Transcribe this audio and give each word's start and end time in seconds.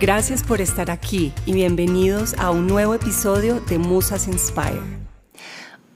Gracias 0.00 0.42
por 0.42 0.60
estar 0.60 0.90
aquí 0.90 1.32
y 1.46 1.52
bienvenidos 1.52 2.34
a 2.38 2.50
un 2.50 2.66
nuevo 2.66 2.94
episodio 2.94 3.60
de 3.60 3.78
Musas 3.78 4.26
Inspire. 4.26 5.03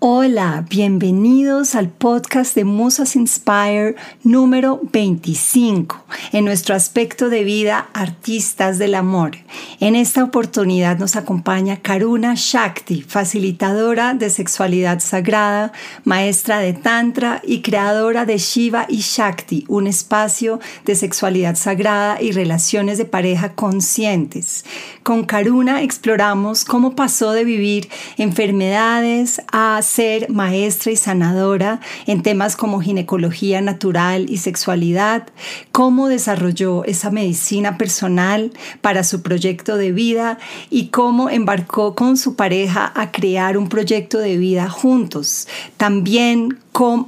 Hola, 0.01 0.65
bienvenidos 0.71 1.75
al 1.75 1.89
podcast 1.89 2.55
de 2.55 2.63
Musas 2.63 3.17
Inspire 3.17 3.97
número 4.23 4.81
25, 4.93 6.05
en 6.31 6.45
nuestro 6.45 6.77
aspecto 6.77 7.29
de 7.29 7.43
vida 7.43 7.89
Artistas 7.95 8.79
del 8.79 8.95
Amor. 8.95 9.33
En 9.81 9.97
esta 9.97 10.23
oportunidad 10.23 10.99
nos 10.99 11.17
acompaña 11.17 11.79
Karuna 11.79 12.35
Shakti, 12.37 13.03
facilitadora 13.03 14.15
de 14.15 14.31
sexualidad 14.31 15.01
sagrada, 15.01 15.73
maestra 16.05 16.61
de 16.61 16.75
Tantra 16.75 17.43
y 17.45 17.63
creadora 17.63 18.25
de 18.25 18.39
Shiva 18.39 18.87
y 18.89 18.99
Shakti, 18.99 19.65
un 19.67 19.89
espacio 19.89 20.61
de 20.85 20.95
sexualidad 20.95 21.57
sagrada 21.57 22.23
y 22.23 22.31
relaciones 22.31 22.99
de 22.99 23.05
pareja 23.05 23.55
conscientes. 23.55 24.65
Con 25.03 25.25
Karuna 25.25 25.83
exploramos 25.83 26.65
cómo 26.65 26.95
pasó 26.95 27.33
de 27.33 27.43
vivir 27.43 27.89
enfermedades 28.17 29.43
a 29.51 29.83
ser 29.89 30.29
maestra 30.31 30.93
y 30.93 30.97
sanadora 30.97 31.81
en 32.07 32.23
temas 32.23 32.57
como 32.57 32.81
ginecología 32.81 33.61
natural 33.61 34.27
y 34.29 34.37
sexualidad, 34.37 35.29
cómo 35.73 36.09
desarrolló 36.09 36.85
esa 36.85 37.11
medicina 37.11 37.79
personal 37.79 38.53
para 38.83 39.03
su 39.03 39.23
proyecto 39.23 39.77
de 39.77 39.93
vida 39.93 40.39
y 40.71 40.89
cómo 40.89 41.31
embarcó 41.31 41.95
con 41.95 42.17
su 42.17 42.37
pareja 42.37 42.93
a 42.95 43.11
crear 43.11 43.57
un 43.57 43.69
proyecto 43.69 44.19
de 44.19 44.37
vida 44.37 44.69
juntos. 44.69 45.49
También 45.79 46.59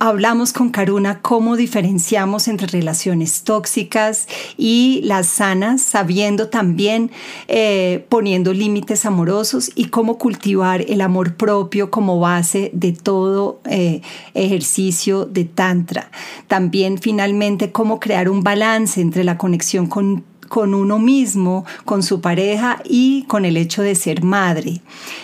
hablamos 0.00 0.52
con 0.52 0.70
Karuna 0.70 1.20
cómo 1.22 1.54
diferenciamos 1.54 2.48
entre 2.48 2.66
relaciones 2.66 3.44
tóxicas 3.44 4.26
y 4.56 5.00
las 5.04 5.28
sanas, 5.28 5.80
sabiendo 5.80 6.48
también 6.48 7.12
eh, 7.46 8.04
poniendo 8.08 8.52
límites 8.52 9.06
amorosos 9.06 9.70
y 9.76 9.86
cómo 9.86 10.18
cultivar 10.18 10.80
el 10.88 11.00
amor 11.00 11.36
propio 11.36 11.90
como 11.90 12.18
base 12.18 12.72
de 12.74 12.92
todo 12.92 13.60
eh, 13.64 14.02
ejercicio 14.34 15.24
de 15.24 15.44
Tantra. 15.44 16.10
También 16.48 16.98
finalmente 16.98 17.70
cómo 17.70 18.00
crear 18.00 18.28
un 18.28 18.42
balance 18.42 19.00
entre 19.00 19.22
la 19.22 19.38
conexión 19.38 19.86
con 19.86 20.24
con 20.50 20.74
uno 20.74 20.98
mismo, 20.98 21.64
con 21.84 22.02
su 22.02 22.20
pareja 22.20 22.82
y 22.84 23.22
con 23.28 23.44
el 23.44 23.56
hecho 23.56 23.82
de 23.82 23.94
ser 23.94 24.24
madre. 24.24 24.80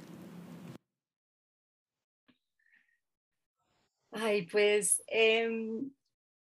Ay, 4.13 4.47
pues 4.51 5.03
em, 5.09 5.91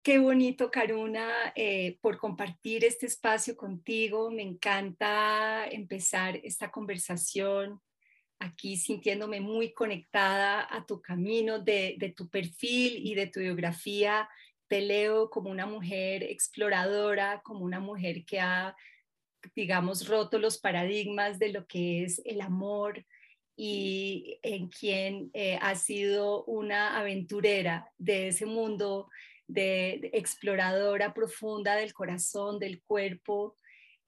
Qué 0.09 0.17
bonito, 0.17 0.71
Karuna, 0.71 1.53
eh, 1.55 1.99
por 2.01 2.17
compartir 2.17 2.83
este 2.83 3.05
espacio 3.05 3.59
contigo. 3.59 4.31
Me 4.31 4.41
encanta 4.41 5.67
empezar 5.71 6.41
esta 6.43 6.71
conversación 6.71 7.79
aquí 8.39 8.79
sintiéndome 8.79 9.41
muy 9.41 9.75
conectada 9.75 10.67
a 10.75 10.87
tu 10.87 11.03
camino, 11.03 11.59
de, 11.59 11.97
de 11.99 12.09
tu 12.09 12.31
perfil 12.31 13.07
y 13.07 13.17
de 13.17 13.27
tu 13.27 13.41
biografía. 13.41 14.27
Te 14.67 14.81
leo 14.81 15.29
como 15.29 15.51
una 15.51 15.67
mujer 15.67 16.23
exploradora, 16.23 17.43
como 17.45 17.67
una 17.67 17.79
mujer 17.79 18.25
que 18.25 18.41
ha, 18.41 18.75
digamos, 19.55 20.09
roto 20.09 20.39
los 20.39 20.57
paradigmas 20.57 21.39
de 21.39 21.53
lo 21.53 21.67
que 21.67 22.05
es 22.05 22.23
el 22.25 22.41
amor, 22.41 23.05
y 23.61 24.39
en 24.43 24.69
quien 24.69 25.31
eh, 25.35 25.59
ha 25.61 25.75
sido 25.75 26.45
una 26.45 26.97
aventurera 26.99 27.91
de 27.99 28.29
ese 28.29 28.47
mundo 28.47 29.11
de, 29.49 30.11
exploradora 30.13 31.13
profunda 31.13 31.75
del 31.75 31.93
corazón, 31.93 32.59
del 32.59 32.83
cuerpo, 32.83 33.57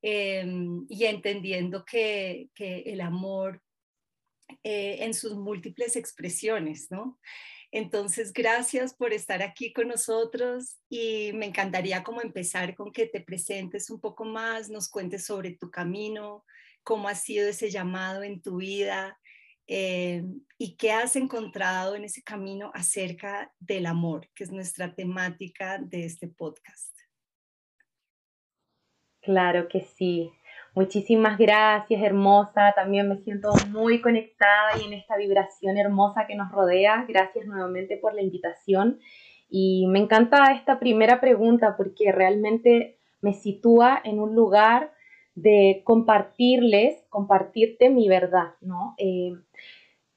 em, 0.02 0.86
y 0.88 1.04
entendiendo 1.06 1.84
que, 1.84 2.50
el 2.56 3.00
amor 3.00 3.62
eh, 4.64 4.98
en 5.00 5.14
sus 5.14 5.34
múltiples 5.36 5.96
expresiones, 5.96 6.90
¿no? 6.90 7.18
Entonces, 7.72 8.32
gracias 8.32 8.94
por 8.94 9.12
estar 9.12 9.42
aquí 9.42 9.72
con 9.72 9.88
nosotros 9.88 10.78
y 10.88 11.32
me 11.34 11.46
encantaría 11.46 12.02
como 12.02 12.20
empezar 12.20 12.74
con 12.74 12.90
que 12.92 13.06
te 13.06 13.20
presentes 13.20 13.90
un 13.90 14.00
poco 14.00 14.24
más, 14.24 14.70
nos 14.70 14.88
cuentes 14.88 15.24
sobre 15.24 15.52
tu 15.52 15.70
camino, 15.70 16.44
cómo 16.82 17.08
ha 17.08 17.14
sido 17.14 17.48
ese 17.48 17.70
llamado 17.70 18.24
en 18.24 18.42
tu 18.42 18.56
vida, 18.56 19.19
eh, 19.72 20.24
y 20.58 20.74
qué 20.74 20.90
has 20.90 21.14
encontrado 21.14 21.94
en 21.94 22.02
ese 22.02 22.24
camino 22.24 22.72
acerca 22.74 23.52
del 23.60 23.86
amor, 23.86 24.28
que 24.34 24.42
es 24.42 24.50
nuestra 24.50 24.96
temática 24.96 25.78
de 25.78 26.06
este 26.06 26.26
podcast. 26.26 26.92
Claro 29.22 29.68
que 29.68 29.82
sí. 29.82 30.32
Muchísimas 30.74 31.38
gracias, 31.38 32.02
hermosa. 32.02 32.72
También 32.74 33.08
me 33.08 33.18
siento 33.18 33.52
muy 33.68 34.00
conectada 34.00 34.76
y 34.76 34.86
en 34.86 34.94
esta 34.94 35.16
vibración 35.16 35.78
hermosa 35.78 36.26
que 36.26 36.34
nos 36.34 36.50
rodea. 36.50 37.04
Gracias 37.08 37.46
nuevamente 37.46 37.96
por 37.96 38.14
la 38.14 38.22
invitación. 38.22 38.98
Y 39.48 39.86
me 39.86 40.00
encanta 40.00 40.52
esta 40.52 40.80
primera 40.80 41.20
pregunta 41.20 41.76
porque 41.76 42.10
realmente 42.10 42.98
me 43.20 43.34
sitúa 43.34 44.00
en 44.02 44.18
un 44.18 44.34
lugar 44.34 44.90
de 45.42 45.82
compartirles, 45.84 47.04
compartirte 47.08 47.90
mi 47.90 48.08
verdad, 48.08 48.54
¿no? 48.60 48.94
Eh, 48.98 49.32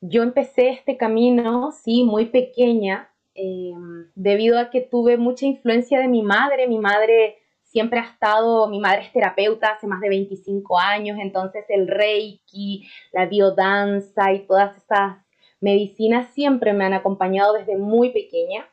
yo 0.01 0.23
empecé 0.23 0.69
este 0.69 0.97
camino, 0.97 1.71
sí, 1.71 2.03
muy 2.03 2.25
pequeña, 2.25 3.09
eh, 3.35 3.73
debido 4.15 4.59
a 4.59 4.69
que 4.69 4.81
tuve 4.81 5.17
mucha 5.17 5.45
influencia 5.45 5.99
de 5.99 6.07
mi 6.07 6.21
madre. 6.23 6.67
Mi 6.67 6.77
madre 6.77 7.37
siempre 7.61 7.99
ha 7.99 8.03
estado, 8.03 8.67
mi 8.67 8.79
madre 8.79 9.03
es 9.03 9.13
terapeuta 9.13 9.69
hace 9.69 9.87
más 9.87 10.01
de 10.01 10.09
25 10.09 10.77
años, 10.77 11.17
entonces 11.19 11.65
el 11.69 11.87
reiki, 11.87 12.87
la 13.11 13.25
biodanza 13.25 14.33
y 14.33 14.45
todas 14.45 14.77
esas 14.77 15.23
medicina 15.63 16.29
siempre 16.33 16.73
me 16.73 16.83
han 16.83 16.93
acompañado 16.93 17.53
desde 17.53 17.77
muy 17.77 18.11
pequeña, 18.11 18.67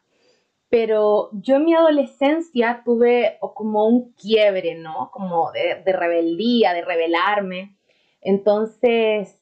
pero 0.70 1.30
yo 1.32 1.56
en 1.56 1.64
mi 1.64 1.74
adolescencia 1.74 2.82
tuve 2.84 3.38
como 3.54 3.88
un 3.88 4.12
quiebre, 4.12 4.76
¿no? 4.76 5.10
Como 5.12 5.50
de, 5.50 5.82
rebeldía, 5.92 6.72
de 6.72 6.82
rebelarme. 6.82 7.76
Entonces, 8.20 9.40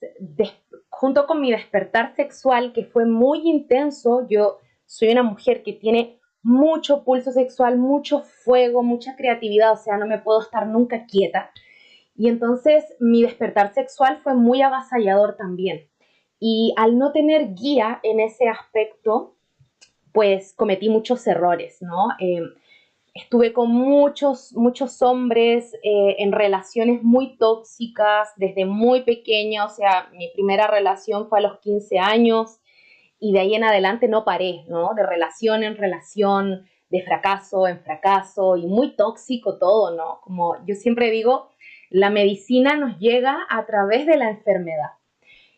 junto 0.89 1.27
con 1.27 1.43
mi 1.43 1.51
despertar 1.51 2.17
sexual, 2.17 2.73
que 2.73 2.85
fue 2.85 3.05
muy 3.05 3.47
intenso, 3.47 4.27
yo 4.27 4.59
soy 4.87 5.11
una 5.11 5.23
mujer 5.23 5.63
que 5.63 5.75
tiene 5.75 6.19
mucho 6.43 7.05
pulso 7.05 7.31
sexual, 7.31 7.77
mucho 7.77 8.21
fuego, 8.21 8.83
mucha 8.83 9.15
creatividad, 9.15 9.73
o 9.73 9.77
sea, 9.77 9.99
no 9.99 10.07
me 10.07 10.19
puedo 10.19 10.41
estar 10.41 10.67
nunca 10.67 11.05
quieta. 11.05 11.51
Y 12.17 12.29
entonces 12.29 12.85
mi 13.01 13.23
despertar 13.23 13.75
sexual 13.75 14.19
fue 14.23 14.35
muy 14.35 14.63
avasallador 14.63 15.37
también. 15.37 15.91
Y 16.41 16.73
al 16.79 16.97
no 16.97 17.13
tener 17.13 17.55
guía 17.55 18.01
en 18.03 18.21
ese 18.21 18.49
aspecto, 18.49 19.35
pues 20.13 20.55
cometí 20.55 20.89
muchos 20.89 21.27
errores, 21.27 21.79
¿no? 21.81 22.09
Eh, 22.19 22.43
estuve 23.15 23.53
con 23.53 23.71
muchos, 23.71 24.53
muchos 24.55 25.03
hombres 25.03 25.75
eh, 25.83 26.17
en 26.19 26.33
relaciones 26.33 27.03
muy 27.03 27.37
tóxicas 27.37 28.31
desde 28.37 28.65
muy 28.65 29.03
pequeña, 29.03 29.65
o 29.65 29.69
sea, 29.69 30.09
mi 30.13 30.31
primera 30.35 30.67
relación 30.67 31.29
fue 31.29 31.39
a 31.39 31.43
los 31.43 31.59
15 31.61 31.99
años 31.99 32.61
y 33.19 33.33
de 33.33 33.41
ahí 33.41 33.55
en 33.55 33.65
adelante 33.65 34.09
no 34.09 34.25
paré, 34.25 34.65
¿no? 34.69 34.95
De 34.95 35.05
relación 35.05 35.65
en 35.65 35.77
relación, 35.77 36.67
de 36.91 37.03
fracaso 37.03 37.67
en 37.67 37.81
fracaso 37.81 38.57
y 38.57 38.67
muy 38.67 38.95
tóxico 38.97 39.59
todo, 39.59 39.95
¿no? 39.95 40.21
Como 40.23 40.57
yo 40.67 40.75
siempre 40.75 41.11
digo, 41.11 41.49
la 41.91 42.11
medicina 42.11 42.77
nos 42.77 42.99
llega 42.99 43.47
a 43.49 43.67
través 43.67 44.07
de 44.07 44.17
la 44.17 44.31
enfermedad. 44.31 44.93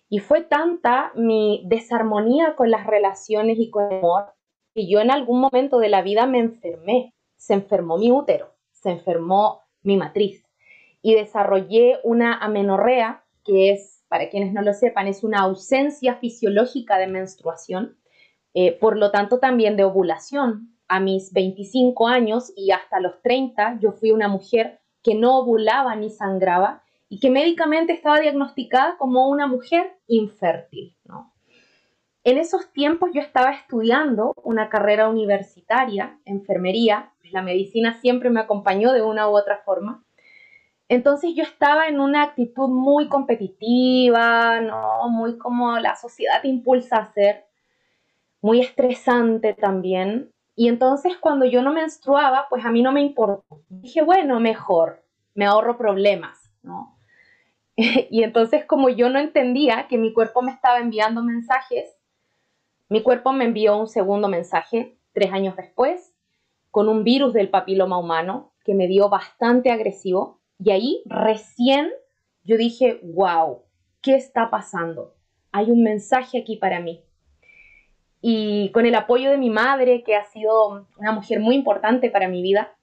Y 0.08 0.18
fue 0.18 0.40
tanta 0.42 1.12
mi 1.14 1.62
desarmonía 1.66 2.56
con 2.56 2.70
las 2.70 2.86
relaciones 2.86 3.58
y 3.58 3.70
con 3.70 3.92
el 3.92 3.98
amor 3.98 4.32
que 4.80 4.88
yo 4.88 5.00
en 5.00 5.10
algún 5.10 5.40
momento 5.40 5.78
de 5.78 5.90
la 5.90 6.00
vida 6.00 6.26
me 6.26 6.38
enfermé. 6.38 7.14
Se 7.36 7.52
enfermó 7.52 7.98
mi 7.98 8.10
útero, 8.10 8.54
se 8.70 8.90
enfermó 8.90 9.60
mi 9.82 9.96
matriz 9.96 10.42
y 11.02 11.14
desarrollé 11.14 11.98
una 12.02 12.38
amenorrea, 12.38 13.24
que 13.44 13.72
es, 13.72 14.04
para 14.08 14.28
quienes 14.28 14.52
no 14.52 14.62
lo 14.62 14.72
sepan, 14.72 15.06
es 15.06 15.22
una 15.22 15.40
ausencia 15.40 16.16
fisiológica 16.16 16.98
de 16.98 17.06
menstruación, 17.06 17.98
eh, 18.54 18.72
por 18.72 18.96
lo 18.96 19.10
tanto 19.10 19.38
también 19.38 19.76
de 19.76 19.84
ovulación. 19.84 20.76
A 20.88 20.98
mis 20.98 21.32
25 21.32 22.08
años 22.08 22.52
y 22.56 22.72
hasta 22.72 23.00
los 23.00 23.22
30 23.22 23.78
yo 23.80 23.92
fui 23.92 24.10
una 24.10 24.28
mujer 24.28 24.80
que 25.02 25.14
no 25.14 25.38
ovulaba 25.38 25.94
ni 25.94 26.10
sangraba 26.10 26.82
y 27.08 27.20
que 27.20 27.30
médicamente 27.30 27.92
estaba 27.92 28.18
diagnosticada 28.18 28.96
como 28.98 29.28
una 29.28 29.46
mujer 29.46 29.98
infértil. 30.06 30.96
¿no? 31.04 31.29
En 32.22 32.36
esos 32.36 32.70
tiempos 32.72 33.10
yo 33.14 33.20
estaba 33.22 33.52
estudiando 33.52 34.34
una 34.44 34.68
carrera 34.68 35.08
universitaria, 35.08 36.18
enfermería, 36.26 37.12
pues 37.20 37.32
la 37.32 37.40
medicina 37.40 37.94
siempre 38.00 38.28
me 38.28 38.40
acompañó 38.40 38.92
de 38.92 39.02
una 39.02 39.28
u 39.28 39.36
otra 39.36 39.62
forma. 39.64 40.04
Entonces 40.88 41.34
yo 41.34 41.44
estaba 41.44 41.86
en 41.86 41.98
una 41.98 42.22
actitud 42.22 42.68
muy 42.68 43.08
competitiva, 43.08 44.60
¿no? 44.60 45.08
Muy 45.08 45.38
como 45.38 45.78
la 45.78 45.96
sociedad 45.96 46.44
impulsa 46.44 46.96
a 46.96 47.02
hacer, 47.02 47.46
muy 48.42 48.60
estresante 48.60 49.54
también. 49.54 50.30
Y 50.56 50.68
entonces 50.68 51.16
cuando 51.16 51.46
yo 51.46 51.62
no 51.62 51.72
menstruaba, 51.72 52.46
pues 52.50 52.66
a 52.66 52.70
mí 52.70 52.82
no 52.82 52.92
me 52.92 53.00
importó. 53.00 53.62
Dije, 53.68 54.02
bueno, 54.02 54.40
mejor, 54.40 55.04
me 55.34 55.46
ahorro 55.46 55.78
problemas, 55.78 56.52
¿no? 56.62 56.98
y 57.76 58.24
entonces 58.24 58.66
como 58.66 58.90
yo 58.90 59.08
no 59.08 59.18
entendía 59.18 59.86
que 59.88 59.96
mi 59.96 60.12
cuerpo 60.12 60.42
me 60.42 60.52
estaba 60.52 60.80
enviando 60.80 61.22
mensajes, 61.22 61.99
mi 62.90 63.02
cuerpo 63.02 63.32
me 63.32 63.44
envió 63.44 63.76
un 63.78 63.86
segundo 63.86 64.28
mensaje 64.28 64.98
tres 65.12 65.32
años 65.32 65.56
después 65.56 66.12
con 66.70 66.88
un 66.88 67.04
virus 67.04 67.32
del 67.32 67.48
papiloma 67.48 67.98
humano 67.98 68.52
que 68.64 68.74
me 68.74 68.88
dio 68.88 69.08
bastante 69.08 69.70
agresivo 69.70 70.40
y 70.58 70.70
ahí 70.72 71.02
recién 71.06 71.90
yo 72.44 72.56
dije, 72.56 73.00
wow, 73.02 73.62
¿qué 74.02 74.16
está 74.16 74.50
pasando? 74.50 75.14
Hay 75.52 75.70
un 75.70 75.82
mensaje 75.82 76.38
aquí 76.38 76.56
para 76.56 76.80
mí. 76.80 77.04
Y 78.20 78.70
con 78.72 78.86
el 78.86 78.94
apoyo 78.94 79.30
de 79.30 79.38
mi 79.38 79.50
madre, 79.50 80.02
que 80.02 80.16
ha 80.16 80.24
sido 80.24 80.86
una 80.98 81.12
mujer 81.12 81.40
muy 81.40 81.54
importante 81.54 82.10
para 82.10 82.28
mi 82.28 82.42
vida, 82.42 82.74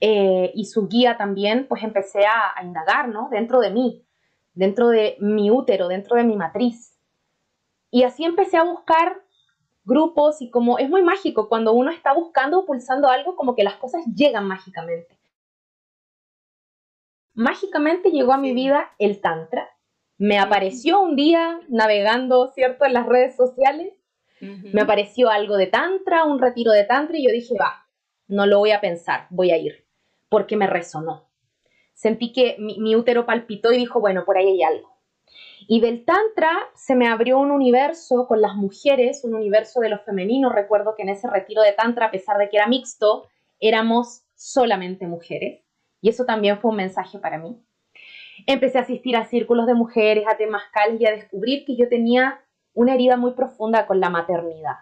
eh, 0.00 0.52
y 0.54 0.66
su 0.66 0.88
guía 0.88 1.16
también, 1.16 1.66
pues 1.68 1.82
empecé 1.82 2.26
a, 2.26 2.52
a 2.54 2.64
indagar, 2.64 3.08
¿no? 3.08 3.28
Dentro 3.30 3.60
de 3.60 3.70
mí, 3.70 4.04
dentro 4.54 4.88
de 4.88 5.16
mi 5.20 5.50
útero, 5.50 5.88
dentro 5.88 6.16
de 6.16 6.24
mi 6.24 6.36
matriz. 6.36 6.95
Y 7.96 8.02
así 8.02 8.26
empecé 8.26 8.58
a 8.58 8.62
buscar 8.62 9.22
grupos 9.86 10.42
y 10.42 10.50
como 10.50 10.78
es 10.78 10.90
muy 10.90 11.00
mágico, 11.00 11.48
cuando 11.48 11.72
uno 11.72 11.90
está 11.90 12.12
buscando 12.12 12.58
o 12.58 12.66
pulsando 12.66 13.08
algo, 13.08 13.36
como 13.36 13.54
que 13.54 13.64
las 13.64 13.76
cosas 13.76 14.04
llegan 14.14 14.46
mágicamente. 14.46 15.18
Mágicamente 17.32 18.10
llegó 18.10 18.34
a 18.34 18.36
mi 18.36 18.52
vida 18.52 18.90
el 18.98 19.22
Tantra. 19.22 19.70
Me 20.18 20.38
apareció 20.38 21.00
un 21.00 21.16
día 21.16 21.58
navegando, 21.68 22.48
¿cierto?, 22.48 22.84
en 22.84 22.92
las 22.92 23.06
redes 23.06 23.34
sociales. 23.34 23.94
Me 24.40 24.82
apareció 24.82 25.30
algo 25.30 25.56
de 25.56 25.68
Tantra, 25.68 26.24
un 26.24 26.38
retiro 26.38 26.72
de 26.72 26.84
Tantra, 26.84 27.16
y 27.16 27.26
yo 27.26 27.32
dije, 27.32 27.54
va, 27.58 27.88
no 28.26 28.44
lo 28.44 28.58
voy 28.58 28.72
a 28.72 28.82
pensar, 28.82 29.26
voy 29.30 29.52
a 29.52 29.56
ir, 29.56 29.86
porque 30.28 30.58
me 30.58 30.66
resonó. 30.66 31.30
Sentí 31.94 32.34
que 32.34 32.58
mi 32.58 32.94
útero 32.94 33.24
palpitó 33.24 33.72
y 33.72 33.78
dijo, 33.78 34.00
bueno, 34.00 34.26
por 34.26 34.36
ahí 34.36 34.48
hay 34.48 34.62
algo. 34.64 34.95
Y 35.68 35.80
del 35.80 36.04
Tantra 36.04 36.52
se 36.74 36.94
me 36.94 37.08
abrió 37.08 37.38
un 37.38 37.50
universo 37.50 38.26
con 38.28 38.40
las 38.40 38.54
mujeres, 38.54 39.24
un 39.24 39.34
universo 39.34 39.80
de 39.80 39.88
lo 39.88 39.98
femenino. 39.98 40.50
Recuerdo 40.50 40.94
que 40.94 41.02
en 41.02 41.08
ese 41.08 41.28
retiro 41.28 41.62
de 41.62 41.72
Tantra, 41.72 42.06
a 42.06 42.10
pesar 42.10 42.38
de 42.38 42.48
que 42.48 42.56
era 42.56 42.68
mixto, 42.68 43.26
éramos 43.58 44.22
solamente 44.34 45.08
mujeres. 45.08 45.64
Y 46.00 46.08
eso 46.08 46.24
también 46.24 46.58
fue 46.60 46.70
un 46.70 46.76
mensaje 46.76 47.18
para 47.18 47.38
mí. 47.38 47.60
Empecé 48.46 48.78
a 48.78 48.82
asistir 48.82 49.16
a 49.16 49.24
círculos 49.24 49.66
de 49.66 49.74
mujeres, 49.74 50.24
a 50.28 50.36
temazcales 50.36 51.00
y 51.00 51.06
a 51.06 51.10
descubrir 51.10 51.64
que 51.64 51.76
yo 51.76 51.88
tenía 51.88 52.40
una 52.72 52.94
herida 52.94 53.16
muy 53.16 53.32
profunda 53.32 53.86
con 53.86 53.98
la 53.98 54.10
maternidad. 54.10 54.76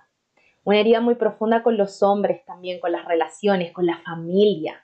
Una 0.65 0.81
herida 0.81 1.01
muy 1.01 1.15
profunda 1.15 1.63
con 1.63 1.79
los 1.79 2.03
hombres 2.03 2.45
también, 2.45 2.81
con 2.81 2.93
las 2.93 3.07
relaciones, 3.07 3.73
con 3.73 3.87
la 3.87 3.99
familia 3.99 4.84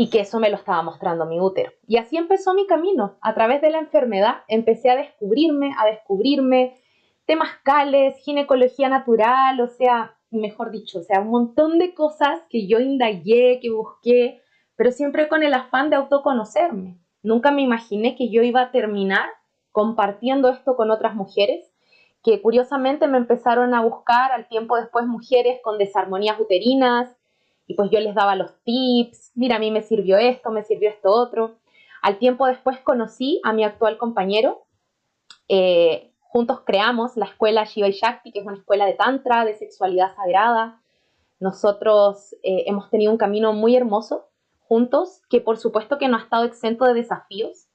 y 0.00 0.10
que 0.10 0.20
eso 0.20 0.38
me 0.38 0.48
lo 0.48 0.54
estaba 0.54 0.80
mostrando 0.80 1.26
mi 1.26 1.40
útero. 1.40 1.72
Y 1.88 1.96
así 1.96 2.16
empezó 2.16 2.54
mi 2.54 2.68
camino. 2.68 3.18
A 3.20 3.34
través 3.34 3.60
de 3.60 3.70
la 3.70 3.80
enfermedad 3.80 4.44
empecé 4.46 4.90
a 4.90 4.96
descubrirme, 4.96 5.72
a 5.76 5.86
descubrirme 5.86 6.76
temas 7.26 7.48
cales, 7.64 8.16
ginecología 8.18 8.88
natural, 8.88 9.60
o 9.60 9.66
sea, 9.66 10.14
mejor 10.30 10.70
dicho, 10.70 11.00
o 11.00 11.02
sea, 11.02 11.20
un 11.20 11.30
montón 11.30 11.80
de 11.80 11.94
cosas 11.94 12.44
que 12.48 12.68
yo 12.68 12.78
indagué, 12.78 13.58
que 13.60 13.72
busqué, 13.72 14.40
pero 14.76 14.92
siempre 14.92 15.26
con 15.26 15.42
el 15.42 15.52
afán 15.52 15.90
de 15.90 15.96
autoconocerme. 15.96 17.00
Nunca 17.24 17.50
me 17.50 17.62
imaginé 17.62 18.14
que 18.14 18.30
yo 18.30 18.42
iba 18.42 18.60
a 18.60 18.70
terminar 18.70 19.28
compartiendo 19.72 20.48
esto 20.48 20.76
con 20.76 20.92
otras 20.92 21.16
mujeres 21.16 21.74
que 22.22 22.40
curiosamente 22.40 23.08
me 23.08 23.18
empezaron 23.18 23.74
a 23.74 23.82
buscar 23.82 24.30
al 24.30 24.46
tiempo 24.46 24.76
después 24.76 25.06
mujeres 25.06 25.58
con 25.64 25.76
desarmonías 25.76 26.38
uterinas, 26.38 27.17
y 27.68 27.74
pues 27.74 27.90
yo 27.90 28.00
les 28.00 28.14
daba 28.14 28.34
los 28.34 28.50
tips, 28.64 29.30
mira, 29.34 29.56
a 29.56 29.58
mí 29.58 29.70
me 29.70 29.82
sirvió 29.82 30.16
esto, 30.16 30.50
me 30.50 30.64
sirvió 30.64 30.88
esto 30.88 31.10
otro. 31.10 31.58
Al 32.00 32.18
tiempo 32.18 32.46
después 32.46 32.80
conocí 32.80 33.40
a 33.44 33.52
mi 33.52 33.62
actual 33.62 33.98
compañero, 33.98 34.64
eh, 35.48 36.12
juntos 36.20 36.62
creamos 36.64 37.16
la 37.16 37.26
escuela 37.26 37.64
Shiva 37.64 37.88
y 37.88 37.92
Shakti, 37.92 38.32
que 38.32 38.40
es 38.40 38.46
una 38.46 38.56
escuela 38.56 38.86
de 38.86 38.94
tantra, 38.94 39.44
de 39.44 39.54
sexualidad 39.54 40.16
sagrada. 40.16 40.80
Nosotros 41.40 42.34
eh, 42.42 42.64
hemos 42.66 42.88
tenido 42.88 43.12
un 43.12 43.18
camino 43.18 43.52
muy 43.52 43.76
hermoso 43.76 44.30
juntos, 44.60 45.20
que 45.28 45.40
por 45.40 45.58
supuesto 45.58 45.98
que 45.98 46.08
no 46.08 46.16
ha 46.16 46.22
estado 46.22 46.44
exento 46.44 46.86
de 46.86 46.94
desafíos, 46.94 47.68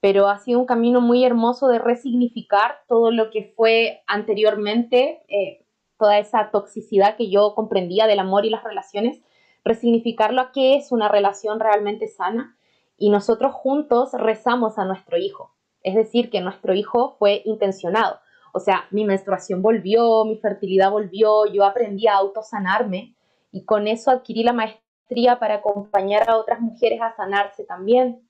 pero 0.00 0.28
ha 0.28 0.38
sido 0.38 0.58
un 0.58 0.66
camino 0.66 1.00
muy 1.00 1.24
hermoso 1.24 1.68
de 1.68 1.78
resignificar 1.78 2.80
todo 2.88 3.10
lo 3.10 3.30
que 3.30 3.54
fue 3.56 4.02
anteriormente, 4.06 5.22
eh, 5.28 5.64
toda 5.98 6.18
esa 6.18 6.50
toxicidad 6.50 7.16
que 7.16 7.30
yo 7.30 7.54
comprendía 7.54 8.06
del 8.06 8.18
amor 8.18 8.44
y 8.44 8.50
las 8.50 8.64
relaciones, 8.64 9.20
resignificarlo 9.64 10.40
a 10.40 10.52
qué 10.52 10.76
es 10.76 10.92
una 10.92 11.08
relación 11.08 11.60
realmente 11.60 12.08
sana 12.08 12.56
y 12.96 13.10
nosotros 13.10 13.52
juntos 13.54 14.12
rezamos 14.12 14.78
a 14.78 14.84
nuestro 14.84 15.16
hijo. 15.16 15.54
Es 15.82 15.94
decir, 15.94 16.30
que 16.30 16.40
nuestro 16.40 16.74
hijo 16.74 17.16
fue 17.18 17.42
intencionado. 17.44 18.20
O 18.52 18.60
sea, 18.60 18.86
mi 18.90 19.04
menstruación 19.04 19.62
volvió, 19.62 20.24
mi 20.24 20.36
fertilidad 20.36 20.90
volvió, 20.90 21.46
yo 21.46 21.64
aprendí 21.64 22.06
a 22.06 22.16
autosanarme 22.16 23.14
y 23.52 23.64
con 23.64 23.86
eso 23.86 24.10
adquirí 24.10 24.42
la 24.42 24.52
maestría 24.52 25.38
para 25.38 25.56
acompañar 25.56 26.28
a 26.28 26.36
otras 26.36 26.60
mujeres 26.60 27.00
a 27.00 27.14
sanarse 27.16 27.64
también. 27.64 28.28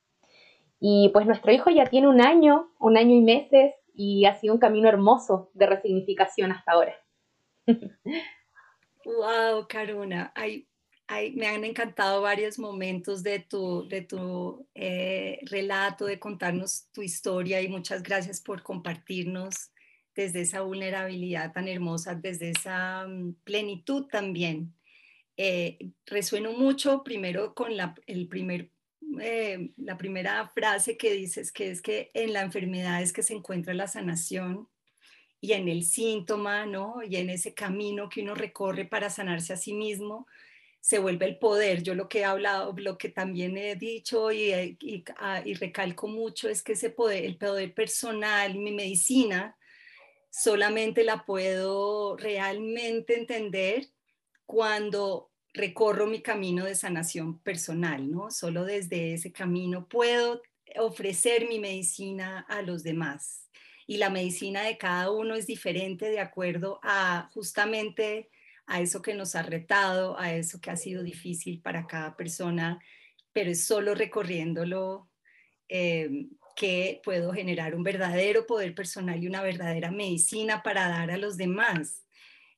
Y 0.79 1.11
pues 1.13 1.27
nuestro 1.27 1.53
hijo 1.53 1.71
ya 1.71 1.87
tiene 1.87 2.09
un 2.09 2.21
año, 2.21 2.71
un 2.79 2.97
año 2.97 3.15
y 3.15 3.23
meses 3.23 3.75
y 3.95 4.25
ha 4.27 4.35
sido 4.35 4.55
un 4.55 4.61
camino 4.61 4.89
hermoso 4.89 5.51
de 5.55 5.67
resignificación 5.67 6.53
hasta 6.53 6.73
ahora. 6.73 6.95
Wow, 9.03 9.67
Karuna. 11.11 11.33
me 11.35 11.47
han 11.47 11.65
encantado 11.65 12.23
varios 12.23 12.59
momentos 12.59 13.23
de 13.23 13.41
tu, 13.41 13.89
de 13.89 14.03
tu 14.03 14.67
eh, 14.75 15.41
relato, 15.47 16.07
de 16.07 16.19
contarnos 16.19 16.89
tu 16.93 17.03
historia 17.03 17.61
y 17.61 17.69
muchas 17.69 18.03
gracias 18.03 18.41
por 18.41 18.63
compartirnos 18.63 19.73
desde 20.15 20.43
esa 20.43 20.63
vulnerabilidad 20.63 21.53
tan 21.53 21.69
hermosa, 21.69 22.15
desde 22.15 22.51
esa 22.51 23.07
mm, 23.07 23.35
plenitud 23.45 24.07
también. 24.07 24.75
Eh, 25.37 25.79
resueno 26.07 26.53
mucho 26.53 27.03
primero 27.03 27.55
con 27.55 27.77
la, 27.77 27.95
el 28.07 28.29
primer, 28.29 28.71
eh, 29.21 29.71
la 29.77 29.97
primera 29.97 30.47
frase 30.49 30.97
que 30.97 31.13
dices, 31.13 31.53
que 31.53 31.71
es 31.71 31.81
que 31.81 32.11
en 32.15 32.33
la 32.33 32.43
enfermedad 32.43 33.03
es 33.03 33.13
que 33.13 33.23
se 33.23 33.35
encuentra 33.35 33.73
la 33.73 33.89
sanación 33.89 34.69
y 35.41 35.53
en 35.53 35.69
el 35.69 35.85
síntoma, 35.85 36.67
¿no? 36.67 37.03
Y 37.03 37.17
en 37.17 37.31
ese 37.31 37.55
camino 37.55 38.11
que 38.11 38.21
uno 38.21 38.35
recorre 38.35 38.85
para 38.85 39.09
sanarse 39.09 39.55
a 39.55 39.57
sí 39.57 39.73
mismo, 39.73 40.27
se 40.81 40.99
vuelve 40.99 41.27
el 41.27 41.39
poder. 41.39 41.83
Yo 41.83 41.95
lo 41.95 42.09
que 42.09 42.21
he 42.21 42.25
hablado, 42.25 42.75
lo 42.77 42.97
que 42.97 43.11
también 43.11 43.57
he 43.57 43.77
dicho 43.77 44.33
y, 44.33 44.51
eh, 44.51 44.77
ah, 45.19 45.43
y, 45.45 45.55
recalco 45.55 46.09
mucho 46.09 46.49
es 46.49 46.63
que 46.63 46.73
ese 46.73 46.91
poder, 46.91 47.25
el 47.25 47.37
poder 47.37 47.75
personal, 47.75 48.55
mi 48.57 48.73
medicina, 48.73 49.57
solamente 50.31 51.05
la 51.05 51.25
puedo 51.25 52.17
realmente 52.17 53.19
entender 53.19 53.87
cuando 54.47 55.31
recorro 55.53 56.07
mi 56.07 56.23
camino 56.23 56.65
de 56.65 56.75
sanación 56.75 57.41
personal, 57.41 58.11
¿no? 58.11 58.31
Solo 58.31 58.65
desde 58.65 59.15
ese 59.15 59.33
camino 59.33 59.89
puedo 59.89 60.43
ofrecer 60.77 61.49
mi 61.49 61.59
medicina 61.59 62.47
a 62.49 62.63
los 62.63 62.83
demás. 62.83 63.49
Y 63.87 63.97
la 63.97 64.09
medicina 64.09 64.63
de 64.63 64.79
cada 64.79 65.11
uno 65.11 65.35
es 65.35 65.47
diferente 65.47 66.09
de 66.09 66.21
acuerdo 66.21 66.79
a 66.85 67.29
justamente 67.35 68.31
a 68.71 68.81
eso 68.81 69.03
que 69.03 69.15
nos 69.15 69.35
ha 69.35 69.43
retado, 69.43 70.17
a 70.17 70.33
eso 70.33 70.61
que 70.61 70.71
ha 70.71 70.77
sido 70.77 71.03
difícil 71.03 71.61
para 71.61 71.89
cada 71.89 72.17
persona, 72.17 72.81
pero 73.33 73.51
es 73.51 73.67
solo 73.67 73.97
recorriéndolo 73.97 75.11
eh, 75.69 76.29
que 76.55 77.01
puedo 77.03 77.33
generar 77.33 77.75
un 77.75 77.83
verdadero 77.83 78.47
poder 78.47 78.73
personal 78.77 79.21
y 79.23 79.27
una 79.27 79.43
verdadera 79.43 79.91
medicina 79.91 80.63
para 80.63 80.89
dar 80.89 81.11
a 81.11 81.17
los 81.17 81.37
demás. 81.37 82.07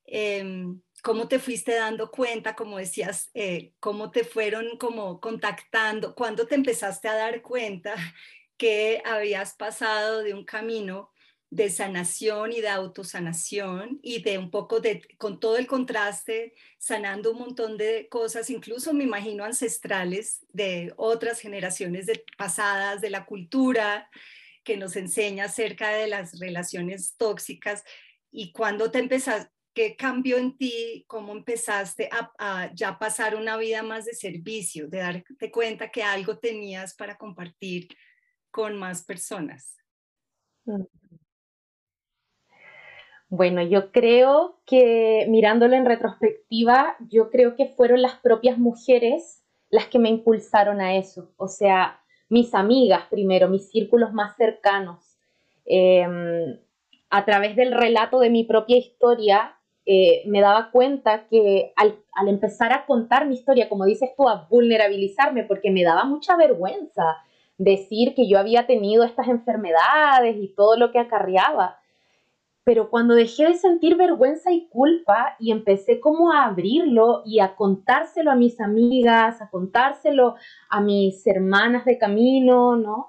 Em, 0.05 0.83
¿Cómo 1.03 1.29
te 1.29 1.39
fuiste 1.39 1.75
dando 1.75 2.11
cuenta, 2.11 2.55
como 2.55 2.77
decías, 2.77 3.31
eh, 3.33 3.73
cómo 3.81 4.11
te 4.11 4.23
fueron 4.23 4.77
como 4.77 5.19
contactando, 5.19 6.15
cuándo 6.15 6.47
te 6.47 6.57
empezaste 6.57 7.09
a 7.09 7.15
dar 7.15 7.41
cuenta 7.41 7.95
que 8.59 9.01
habías 9.07 9.55
pasado 9.55 10.23
de 10.23 10.35
un 10.35 10.45
camino 10.45 11.11
de 11.53 11.69
sanación 11.69 12.51
y 12.51 12.63
de 12.63 12.71
autosanación 12.71 14.01
y 14.03 14.23
de 14.23 14.39
un 14.39 14.51
poco 14.51 14.81
de, 14.81 15.03
con 15.19 15.39
todo 15.39 15.59
el 15.59 15.67
contraste, 15.67 16.55
sanando 16.79 17.33
un 17.33 17.41
montón 17.41 17.77
de 17.77 18.09
cosas, 18.09 18.49
incluso 18.49 18.95
me 18.95 19.05
imagino 19.05 19.45
ancestrales 19.45 20.47
de 20.55 20.95
otras 20.97 21.41
generaciones 21.41 22.07
pasadas, 22.39 23.03
de 23.03 23.11
la 23.11 23.27
cultura 23.27 24.09
que 24.65 24.79
nos 24.79 24.97
enseña 24.97 25.45
acerca 25.45 25.91
de 25.91 26.07
las 26.07 26.41
relaciones 26.41 27.17
tóxicas. 27.19 27.85
Y 28.31 28.51
cuando 28.53 28.91
te 28.91 29.01
empezaste, 29.01 29.53
¿qué 29.75 29.95
cambió 29.95 30.39
en 30.39 30.57
ti? 30.57 31.05
¿Cómo 31.07 31.33
empezaste 31.33 32.09
a, 32.11 32.33
a, 32.39 32.75
ya 32.75 32.99
pasar 32.99 33.37
una 33.37 33.59
vida 33.59 33.83
más 33.83 34.07
de 34.07 34.15
servicio, 34.15 34.89
de 34.89 34.99
darte 34.99 35.51
cuenta 35.51 35.91
que 35.91 36.03
algo 36.03 36.39
tenías 36.39 36.95
para 36.95 37.19
compartir 37.19 37.89
con 38.51 38.79
más 38.79 39.05
personas? 39.05 39.77
Mm. 40.65 41.02
Bueno, 43.35 43.63
yo 43.63 43.93
creo 43.93 44.59
que 44.67 45.25
mirándolo 45.27 45.75
en 45.75 45.87
retrospectiva, 45.87 46.97
yo 47.09 47.31
creo 47.31 47.57
que 47.57 47.65
fueron 47.65 48.03
las 48.03 48.17
propias 48.17 48.59
mujeres 48.59 49.43
las 49.71 49.87
que 49.87 49.99
me 49.99 50.11
impulsaron 50.11 50.83
a 50.83 50.97
eso. 50.97 51.31
O 51.39 51.49
sea, 51.49 51.99
mis 52.29 52.55
amigas 52.55 53.05
primero, 53.09 53.49
mis 53.49 53.71
círculos 53.71 54.13
más 54.13 54.37
cercanos. 54.37 55.17
Em, 55.65 56.59
a 57.09 57.25
través 57.25 57.57
del 57.57 57.73
relato 57.73 58.19
de 58.19 58.29
mi 58.29 58.45
propia 58.45 58.77
historia, 58.77 59.57
eh, 59.87 60.25
me 60.27 60.43
daba 60.43 60.71
cuenta 60.71 61.27
que 61.29 61.73
al, 61.77 61.97
al, 62.13 62.29
empezar 62.29 62.75
a 62.75 62.85
contar 62.85 63.27
mi 63.27 63.37
historia, 63.37 63.71
como 63.71 63.87
dices 63.87 64.11
tú, 64.15 64.29
a 64.29 64.47
vulnerabilizarme, 64.51 65.45
porque 65.45 65.71
me 65.71 65.85
daba 65.85 66.05
mucha 66.05 66.37
vergüenza 66.37 67.17
decir 67.57 68.15
que 68.15 68.29
yo 68.29 68.39
había 68.39 68.67
tenido 68.67 69.05
estas 69.05 69.29
enfermedades 69.29 70.37
y 70.37 70.49
todo 70.49 70.77
lo 70.77 70.93
que 70.93 70.99
acarreaba 70.99 71.79
pero 72.65 72.91
cuando 72.91 73.15
dejé 73.15 73.47
de 73.47 73.55
sentir 73.55 73.97
vergüenza 73.97 74.53
y 74.53 74.69
culpa 74.69 75.37
y 75.41 75.51
empecé 75.51 75.99
como 76.01 76.33
a 76.33 76.45
abrirlo 76.45 77.23
y 77.25 77.41
a 77.41 77.57
contárselo 77.57 78.31
a 78.31 78.37
mis 78.37 78.61
amigas, 78.61 79.43
a 79.43 79.51
contárselo 79.51 80.37
a 80.69 80.81
mis 80.81 81.27
hermanas 81.27 81.85
de 81.85 81.99
camino, 81.99 82.77
¿no? 82.77 83.09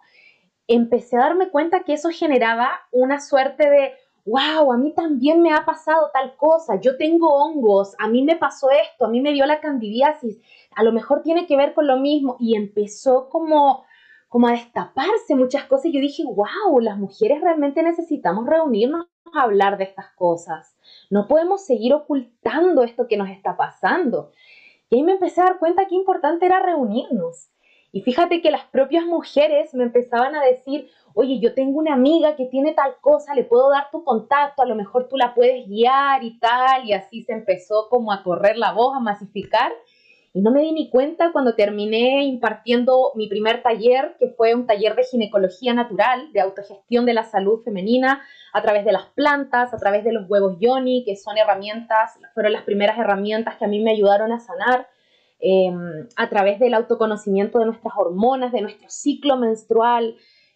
Empecé 0.67 1.17
a 1.17 1.21
darme 1.21 1.49
cuenta 1.49 1.83
que 1.83 1.93
eso 1.93 2.09
generaba 2.09 2.71
una 2.91 3.19
suerte 3.19 3.69
de, 3.69 3.93
wow, 4.25 4.71
a 4.71 4.77
mí 4.77 4.93
también 4.95 5.41
me 5.43 5.53
ha 5.53 5.65
pasado 5.65 6.09
tal 6.11 6.35
cosa, 6.35 6.79
yo 6.79 6.97
tengo 6.97 7.27
hongos, 7.27 7.95
a 7.99 8.07
mí 8.07 8.23
me 8.23 8.37
pasó 8.37 8.69
esto, 8.71 9.05
a 9.05 9.09
mí 9.09 9.21
me 9.21 9.33
dio 9.33 9.45
la 9.45 9.59
candidiasis, 9.59 10.39
a 10.75 10.83
lo 10.83 10.91
mejor 10.91 11.21
tiene 11.21 11.45
que 11.45 11.57
ver 11.57 11.75
con 11.75 11.85
lo 11.85 11.97
mismo 11.97 12.37
y 12.39 12.55
empezó 12.55 13.29
como 13.29 13.85
como 14.29 14.47
a 14.47 14.53
destaparse 14.53 15.35
muchas 15.35 15.65
cosas 15.65 15.91
yo 15.91 15.99
dije, 15.99 16.23
wow, 16.23 16.79
las 16.79 16.97
mujeres 16.97 17.39
realmente 17.39 17.83
necesitamos 17.83 18.47
reunirnos 18.47 19.05
hablar 19.41 19.77
de 19.77 19.85
estas 19.85 20.11
cosas. 20.15 20.75
No 21.09 21.27
podemos 21.27 21.65
seguir 21.65 21.93
ocultando 21.93 22.83
esto 22.83 23.07
que 23.07 23.17
nos 23.17 23.29
está 23.29 23.57
pasando. 23.57 24.31
Y 24.89 24.97
ahí 24.97 25.03
me 25.03 25.13
empecé 25.13 25.41
a 25.41 25.45
dar 25.45 25.59
cuenta 25.59 25.87
qué 25.87 25.95
importante 25.95 26.45
era 26.45 26.61
reunirnos. 26.61 27.49
Y 27.91 28.01
fíjate 28.01 28.41
que 28.41 28.49
las 28.49 28.65
propias 28.65 29.05
mujeres 29.05 29.73
me 29.75 29.83
empezaban 29.83 30.35
a 30.35 30.43
decir, 30.43 30.89
oye, 31.13 31.39
yo 31.39 31.53
tengo 31.53 31.77
una 31.77 31.93
amiga 31.93 32.35
que 32.35 32.45
tiene 32.45 32.73
tal 32.73 32.95
cosa, 33.01 33.35
le 33.35 33.43
puedo 33.43 33.69
dar 33.69 33.91
tu 33.91 34.03
contacto, 34.03 34.63
a 34.63 34.65
lo 34.65 34.73
mejor 34.73 35.07
tú 35.09 35.15
la 35.15 35.35
puedes 35.35 35.67
guiar 35.67 36.23
y 36.23 36.39
tal. 36.39 36.85
Y 36.85 36.93
así 36.93 37.23
se 37.23 37.33
empezó 37.33 37.87
como 37.89 38.11
a 38.11 38.23
correr 38.23 38.57
la 38.57 38.73
voz, 38.73 38.95
a 38.95 38.99
masificar. 38.99 39.71
Y 40.35 40.41
no 40.41 40.51
me 40.51 40.61
di 40.61 40.71
ni 40.71 40.89
cuenta 40.89 41.31
cuando 41.31 41.53
terminé 41.53 42.23
impartiendo 42.23 43.11
mi 43.13 43.27
primer 43.27 43.61
taller, 43.61 44.15
que 44.17 44.29
fue 44.29 44.55
un 44.55 44.65
taller 44.65 44.95
de 44.95 45.03
ginecología 45.03 45.75
natural, 45.75 46.33
de 46.33 46.41
autogestión 46.41 47.05
de 47.05 47.13
la 47.13 47.23
salud 47.23 47.61
femenina, 47.63 48.23
a 48.51 48.61
través 48.63 48.83
de 48.83 48.91
las 48.91 49.05
plantas, 49.13 49.75
a 49.75 49.77
través 49.77 50.03
de 50.03 50.11
los 50.11 50.27
huevos 50.27 50.57
yoni, 50.59 51.03
que 51.05 51.15
son 51.15 51.37
herramientas, 51.37 52.17
fueron 52.33 52.53
las 52.53 52.63
primeras 52.63 52.97
herramientas 52.97 53.57
que 53.57 53.65
a 53.65 53.67
mí 53.67 53.79
me 53.79 53.91
ayudaron 53.91 54.31
a 54.31 54.39
sanar, 54.39 54.87
em, 55.39 56.07
a 56.15 56.29
través 56.29 56.59
del 56.59 56.73
autoconocimiento 56.73 57.59
de 57.59 57.65
nuestras 57.65 57.93
hormonas, 57.95 58.51
de 58.51 58.61
nuestro 58.61 58.89
ciclo 58.89 59.37
menstrual. 59.37 60.15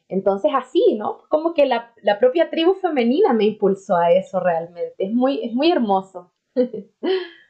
Entonces 0.10 0.51
así, 0.55 0.96
¿no? 0.98 1.19
Como 1.29 1.53
que 1.53 1.67
la, 1.67 1.93
la 2.01 2.17
propia 2.17 2.50
tribu 2.50 2.74
femenina 2.75 3.34
me 3.34 3.46
impulsó 3.46 3.96
a 3.96 4.12
eso 4.12 4.39
realmente. 4.39 4.96
Es 4.98 5.13
muy, 5.13 5.43
es 5.43 5.53
muy 5.53 5.72
hermoso. 5.72 6.31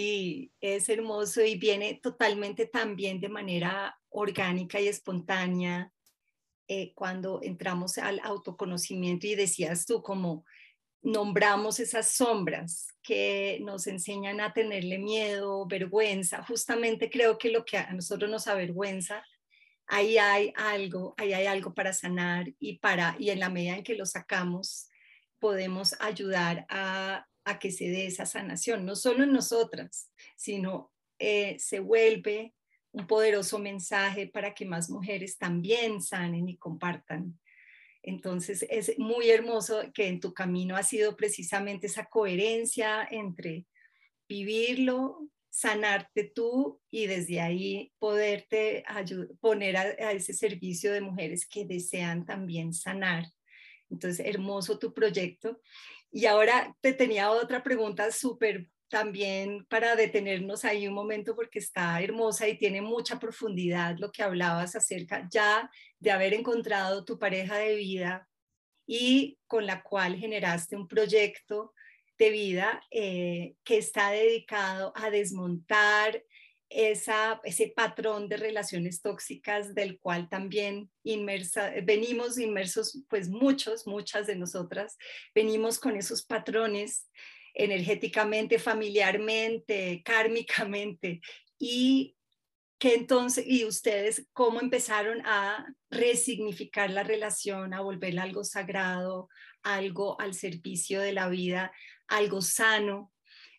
Sí, 0.00 0.50
es 0.62 0.88
hermoso 0.88 1.42
y 1.44 1.56
viene 1.58 2.00
totalmente 2.02 2.64
también 2.64 3.20
de 3.20 3.28
manera 3.28 4.00
orgánica 4.08 4.80
y 4.80 4.88
espontánea 4.88 5.92
eh, 6.68 6.94
cuando 6.94 7.40
entramos 7.42 7.98
al 7.98 8.18
autoconocimiento 8.24 9.26
y 9.26 9.34
decías 9.34 9.84
tú 9.84 10.02
como 10.02 10.46
nombramos 11.02 11.80
esas 11.80 12.12
sombras 12.12 12.88
que 13.02 13.58
nos 13.60 13.86
enseñan 13.88 14.40
a 14.40 14.54
tenerle 14.54 14.96
miedo, 14.96 15.66
vergüenza. 15.66 16.42
Justamente 16.44 17.10
creo 17.10 17.36
que 17.36 17.50
lo 17.50 17.66
que 17.66 17.76
a 17.76 17.92
nosotros 17.92 18.30
nos 18.30 18.46
avergüenza, 18.46 19.22
ahí 19.86 20.16
hay 20.16 20.54
algo, 20.56 21.12
ahí 21.18 21.34
hay 21.34 21.44
algo 21.44 21.74
para 21.74 21.92
sanar 21.92 22.46
y 22.58 22.78
para 22.78 23.16
y 23.18 23.28
en 23.28 23.40
la 23.40 23.50
medida 23.50 23.76
en 23.76 23.84
que 23.84 23.96
lo 23.96 24.06
sacamos 24.06 24.88
podemos 25.38 25.94
ayudar 26.00 26.64
a 26.70 27.26
a 27.44 27.58
que 27.58 27.70
se 27.70 27.88
dé 27.88 28.06
esa 28.06 28.26
sanación, 28.26 28.84
no 28.84 28.96
solo 28.96 29.24
en 29.24 29.32
nosotras, 29.32 30.10
sino 30.36 30.92
eh, 31.18 31.56
se 31.58 31.80
vuelve 31.80 32.54
un 32.92 33.06
poderoso 33.06 33.58
mensaje 33.58 34.26
para 34.26 34.54
que 34.54 34.64
más 34.64 34.90
mujeres 34.90 35.38
también 35.38 36.02
sanen 36.02 36.48
y 36.48 36.56
compartan. 36.56 37.38
Entonces 38.02 38.66
es 38.68 38.98
muy 38.98 39.30
hermoso 39.30 39.82
que 39.92 40.08
en 40.08 40.20
tu 40.20 40.32
camino 40.32 40.76
ha 40.76 40.82
sido 40.82 41.16
precisamente 41.16 41.86
esa 41.86 42.06
coherencia 42.06 43.06
entre 43.10 43.66
vivirlo, 44.28 45.28
sanarte 45.50 46.24
tú 46.24 46.80
y 46.90 47.06
desde 47.06 47.40
ahí 47.40 47.92
poderte 47.98 48.84
poner 49.40 49.76
a, 49.76 49.82
a 49.82 50.12
ese 50.12 50.32
servicio 50.32 50.92
de 50.92 51.00
mujeres 51.00 51.46
que 51.46 51.66
desean 51.66 52.24
también 52.24 52.72
sanar. 52.72 53.26
Entonces, 53.90 54.24
hermoso 54.24 54.78
tu 54.78 54.94
proyecto. 54.94 55.60
Y 56.12 56.26
ahora 56.26 56.74
te 56.80 56.92
tenía 56.92 57.30
otra 57.30 57.62
pregunta 57.62 58.10
súper 58.10 58.68
también 58.88 59.64
para 59.66 59.94
detenernos 59.94 60.64
ahí 60.64 60.88
un 60.88 60.94
momento 60.94 61.36
porque 61.36 61.60
está 61.60 62.02
hermosa 62.02 62.48
y 62.48 62.58
tiene 62.58 62.82
mucha 62.82 63.20
profundidad 63.20 63.96
lo 63.98 64.10
que 64.10 64.24
hablabas 64.24 64.74
acerca 64.74 65.28
ya 65.30 65.70
de 66.00 66.10
haber 66.10 66.34
encontrado 66.34 67.04
tu 67.04 67.18
pareja 67.18 67.56
de 67.56 67.76
vida 67.76 68.28
y 68.86 69.38
con 69.46 69.64
la 69.64 69.82
cual 69.82 70.16
generaste 70.16 70.74
un 70.74 70.88
proyecto 70.88 71.72
de 72.18 72.30
vida 72.30 72.82
eh, 72.90 73.54
que 73.62 73.78
está 73.78 74.10
dedicado 74.10 74.92
a 74.96 75.08
desmontar 75.10 76.22
ese 76.70 77.72
patrón 77.74 78.28
de 78.28 78.36
relaciones 78.36 79.02
tóxicas 79.02 79.74
del 79.74 79.98
cual 79.98 80.28
también 80.28 80.88
inmersa, 81.02 81.72
venimos 81.82 82.38
inmersos, 82.38 83.02
pues 83.08 83.28
muchos, 83.28 83.88
muchas 83.88 84.28
de 84.28 84.36
nosotras, 84.36 84.96
venimos 85.34 85.80
con 85.80 85.96
esos 85.96 86.24
patrones 86.24 87.08
energéticamente, 87.54 88.60
familiarmente, 88.60 90.00
kármicamente, 90.04 91.20
y 91.58 92.16
que 92.78 92.94
entonces, 92.94 93.44
y 93.46 93.64
ustedes, 93.64 94.26
¿cómo 94.32 94.60
empezaron 94.60 95.20
a 95.26 95.66
resignificar 95.90 96.88
la 96.88 97.02
relación, 97.02 97.74
a 97.74 97.82
volverla 97.82 98.22
algo 98.22 98.44
sagrado, 98.44 99.28
algo 99.62 100.18
al 100.20 100.34
servicio 100.34 101.00
de 101.00 101.12
la 101.12 101.28
vida, 101.28 101.72
algo 102.08 102.40
sano? 102.40 103.12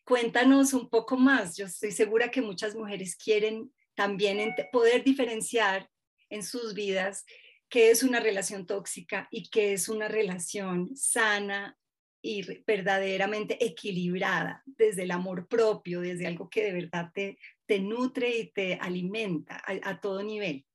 Cuéntanos 0.03 0.73
un 0.73 0.89
poco 0.89 1.17
más. 1.17 1.55
Yo 1.57 1.65
estoy 1.65 1.91
segura 1.91 2.31
que 2.31 2.41
muchas 2.41 2.75
mujeres 2.75 3.15
quieren 3.15 3.71
también 3.95 4.53
poder 4.71 5.03
diferenciar 5.03 5.89
en 6.29 6.43
sus 6.43 6.73
vidas 6.73 7.25
qué 7.69 7.91
es 7.91 8.03
una 8.03 8.19
relación 8.19 8.65
tóxica 8.65 9.27
y 9.31 9.49
qué 9.49 9.73
es 9.73 9.89
una 9.89 10.07
relación 10.07 10.95
sana 10.95 11.77
y 12.21 12.45
verdaderamente 12.65 13.63
equilibrada 13.63 14.61
desde 14.65 15.03
el 15.03 15.11
amor 15.11 15.47
propio, 15.47 16.01
desde 16.01 16.27
algo 16.27 16.49
que 16.49 16.63
de 16.63 16.73
verdad 16.73 17.11
te, 17.13 17.37
te 17.65 17.79
nutre 17.79 18.37
y 18.37 18.51
te 18.51 18.75
alimenta 18.75 19.61
a, 19.65 19.99
todo 19.99 20.21
nivel. 20.21 20.65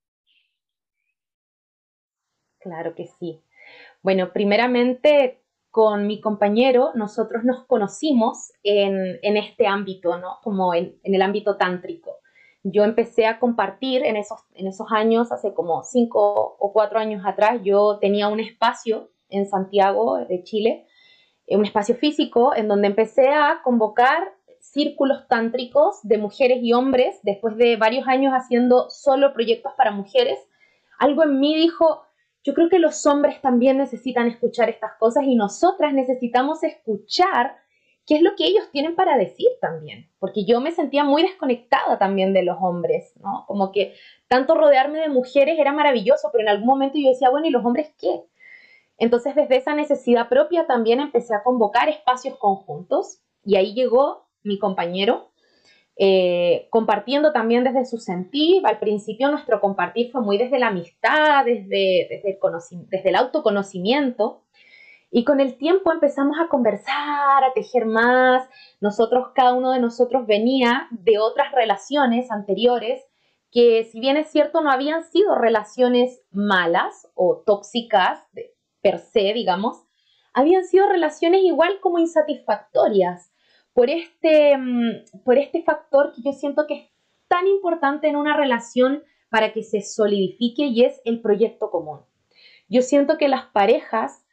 Claro 2.58 2.94
que 2.94 3.06
sí. 3.20 3.40
Bueno, 4.02 4.32
primeramente 4.32 5.40
con 5.76 6.06
mi 6.06 6.22
compañero 6.22 6.92
nosotros 6.94 7.44
nos 7.44 7.66
conocimos 7.66 8.50
en, 8.62 9.36
este 9.36 9.66
ámbito, 9.66 10.16
¿no? 10.16 10.38
Como 10.42 10.72
en, 10.72 10.98
el 11.02 11.20
ámbito 11.20 11.58
tántrico. 11.58 12.12
Yo 12.62 12.82
empecé 12.82 13.26
a 13.26 13.38
compartir 13.38 14.02
en 14.02 14.16
esos, 14.16 14.40
en 14.54 14.68
esos 14.68 14.90
años, 14.90 15.32
hace 15.32 15.52
como 15.52 15.82
cinco 15.82 16.56
o 16.58 16.72
cuatro 16.72 16.98
años 16.98 17.26
atrás, 17.26 17.60
yo 17.62 17.98
tenía 18.00 18.28
un 18.28 18.40
espacio 18.40 19.10
en 19.28 19.46
Santiago 19.46 20.16
de 20.26 20.42
Chile, 20.44 20.86
un 21.46 21.66
espacio 21.66 21.94
físico 21.94 22.56
en 22.56 22.68
donde 22.68 22.86
empecé 22.86 23.28
a 23.28 23.60
convocar 23.62 24.32
círculos 24.60 25.28
tántricos 25.28 25.98
de 26.04 26.16
mujeres 26.16 26.60
y 26.62 26.72
hombres, 26.72 27.20
después 27.22 27.54
de 27.58 27.76
varios 27.76 28.08
años 28.08 28.32
haciendo 28.32 28.88
solo 28.88 29.34
proyectos 29.34 29.74
para 29.76 29.90
mujeres, 29.90 30.38
algo 30.98 31.24
en 31.24 31.38
mí 31.38 31.54
dijo, 31.54 32.05
yo 32.46 32.54
creo 32.54 32.68
que 32.68 32.78
los 32.78 33.04
hombres 33.06 33.40
también 33.40 33.76
necesitan 33.76 34.28
escuchar 34.28 34.68
estas 34.70 34.92
cosas 35.00 35.24
y 35.24 35.34
nosotras 35.34 35.92
necesitamos 35.92 36.62
escuchar 36.62 37.56
qué 38.06 38.14
es 38.14 38.22
lo 38.22 38.36
que 38.36 38.44
ellos 38.44 38.70
tienen 38.70 38.94
para 38.94 39.18
decir 39.18 39.48
también, 39.60 40.08
porque 40.20 40.44
yo 40.44 40.60
me 40.60 40.70
sentía 40.70 41.02
muy 41.02 41.22
desconectada 41.22 41.98
también 41.98 42.32
de 42.32 42.44
los 42.44 42.56
hombres, 42.60 43.14
¿no? 43.16 43.44
Como 43.48 43.72
que 43.72 43.94
tanto 44.28 44.54
rodearme 44.54 45.00
de 45.00 45.08
mujeres 45.08 45.58
era 45.58 45.72
maravilloso, 45.72 46.28
pero 46.30 46.42
en 46.42 46.48
algún 46.48 46.68
momento 46.68 46.98
yo 46.98 47.08
decía, 47.08 47.30
bueno, 47.30 47.48
¿y 47.48 47.50
los 47.50 47.64
hombres 47.64 47.92
qué? 47.98 48.22
Entonces 48.96 49.34
desde 49.34 49.56
esa 49.56 49.74
necesidad 49.74 50.28
propia 50.28 50.68
también 50.68 51.00
empecé 51.00 51.34
a 51.34 51.42
convocar 51.42 51.88
espacios 51.88 52.38
conjuntos 52.38 53.22
y 53.44 53.56
ahí 53.56 53.74
llegó 53.74 54.28
mi 54.44 54.60
compañero, 54.60 55.32
eh, 55.98 56.68
compartiendo 56.70 57.32
también 57.32 57.64
desde 57.64 57.86
su 57.86 57.98
sentir. 57.98 58.66
Al 58.66 58.78
principio 58.78 59.30
nuestro 59.30 59.60
compartir 59.60 60.10
fue 60.12 60.20
muy 60.20 60.38
desde 60.38 60.58
la 60.58 60.68
amistad, 60.68 61.44
desde, 61.44 62.06
desde, 62.10 62.30
el, 62.30 62.88
desde 62.88 63.08
el 63.08 63.16
autoconocimiento. 63.16 64.42
Y 65.10 65.24
con 65.24 65.40
el 65.40 65.56
tiempo 65.56 65.92
empezamos 65.92 66.36
a 66.38 66.48
conversar, 66.48 67.44
a 67.44 67.52
tejer 67.54 67.86
más. 67.86 68.46
Nosotros, 68.80 69.28
cada 69.34 69.54
uno 69.54 69.72
de 69.72 69.80
nosotros 69.80 70.26
venía 70.26 70.88
de 70.90 71.18
otras 71.18 71.52
relaciones 71.52 72.30
anteriores 72.30 73.02
que 73.50 73.84
si 73.84 74.00
bien 74.00 74.18
es 74.18 74.28
cierto 74.28 74.60
no 74.60 74.70
habían 74.70 75.04
sido 75.04 75.34
relaciones 75.34 76.20
malas 76.30 77.08
o 77.14 77.42
tóxicas 77.46 78.20
per 78.82 78.98
se, 78.98 79.32
digamos, 79.32 79.82
habían 80.34 80.64
sido 80.64 80.86
relaciones 80.88 81.42
igual 81.42 81.80
como 81.80 81.98
insatisfactorias 81.98 83.32
por 83.76 83.90
este, 83.90 84.56
mm, 84.56 85.20
por 85.22 85.36
este 85.36 85.62
factor 85.62 86.14
que 86.14 86.22
yo 86.22 86.32
siento 86.32 86.66
que 86.66 86.74
es 86.74 86.90
tan 87.28 87.46
importante 87.46 88.08
en 88.08 88.16
una 88.16 88.34
relación 88.34 89.04
para 89.28 89.52
que 89.52 89.62
se 89.62 89.82
solidifique 89.82 90.64
y 90.64 90.82
es 90.82 91.02
el 91.04 91.20
proyecto 91.20 91.70
común. 91.70 92.00
Yo 92.70 92.80
siento 92.80 93.18
que 93.18 93.28
las 93.28 93.44
parejas, 93.48 94.24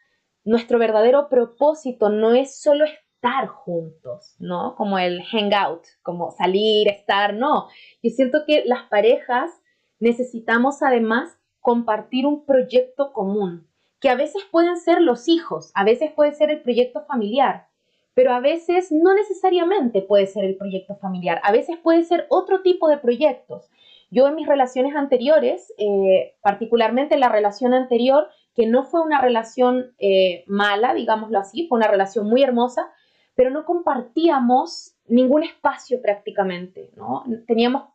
nuestro 0.45 0.79
verdadero 0.79 1.27
propósito 1.27 2.09
no 2.09 2.33
es 2.33 2.61
solo 2.61 2.85
estar 2.85 3.47
juntos, 3.47 4.37
¿no? 4.39 4.75
Como 4.75 4.97
el 4.97 5.21
hangout, 5.23 5.81
como 6.03 6.31
salir, 6.31 6.87
estar, 6.87 7.33
no. 7.33 7.67
Yo 8.01 8.11
siento 8.11 8.45
que 8.47 8.63
las 8.65 8.83
parejas 8.83 9.51
necesitamos 9.99 10.81
además 10.81 11.37
compartir 11.59 12.25
un 12.25 12.45
proyecto 12.45 13.11
común, 13.11 13.67
que 13.99 14.09
a 14.09 14.15
veces 14.15 14.43
pueden 14.49 14.77
ser 14.77 15.01
los 15.01 15.27
hijos, 15.27 15.71
a 15.75 15.83
veces 15.83 16.13
puede 16.13 16.33
ser 16.33 16.49
el 16.49 16.61
proyecto 16.61 17.03
familiar, 17.05 17.67
pero 18.13 18.33
a 18.33 18.39
veces 18.39 18.91
no 18.91 19.13
necesariamente 19.13 20.01
puede 20.01 20.27
ser 20.27 20.45
el 20.45 20.55
proyecto 20.55 20.95
familiar, 20.95 21.39
a 21.43 21.51
veces 21.51 21.77
puede 21.77 22.03
ser 22.03 22.25
otro 22.29 22.61
tipo 22.61 22.87
de 22.87 22.97
proyectos. 22.97 23.69
Yo 24.11 24.27
en 24.27 24.35
mis 24.35 24.47
relaciones 24.47 24.95
anteriores, 24.95 25.73
eh, 25.77 26.35
particularmente 26.41 27.17
la 27.17 27.29
relación 27.29 27.73
anterior, 27.73 28.27
que 28.53 28.67
no 28.67 28.83
fue 28.83 29.01
una 29.01 29.19
relación 29.19 29.93
eh, 29.97 30.43
mala, 30.45 30.93
digámoslo 30.93 31.39
así, 31.39 31.67
fue 31.67 31.77
una 31.77 31.87
relación 31.87 32.27
muy 32.27 32.43
hermosa, 32.43 32.91
pero 33.35 33.49
no 33.49 33.65
compartíamos 33.65 34.95
ningún 35.07 35.43
espacio 35.43 36.01
prácticamente, 36.01 36.91
¿no? 36.95 37.23
Teníamos 37.47 37.85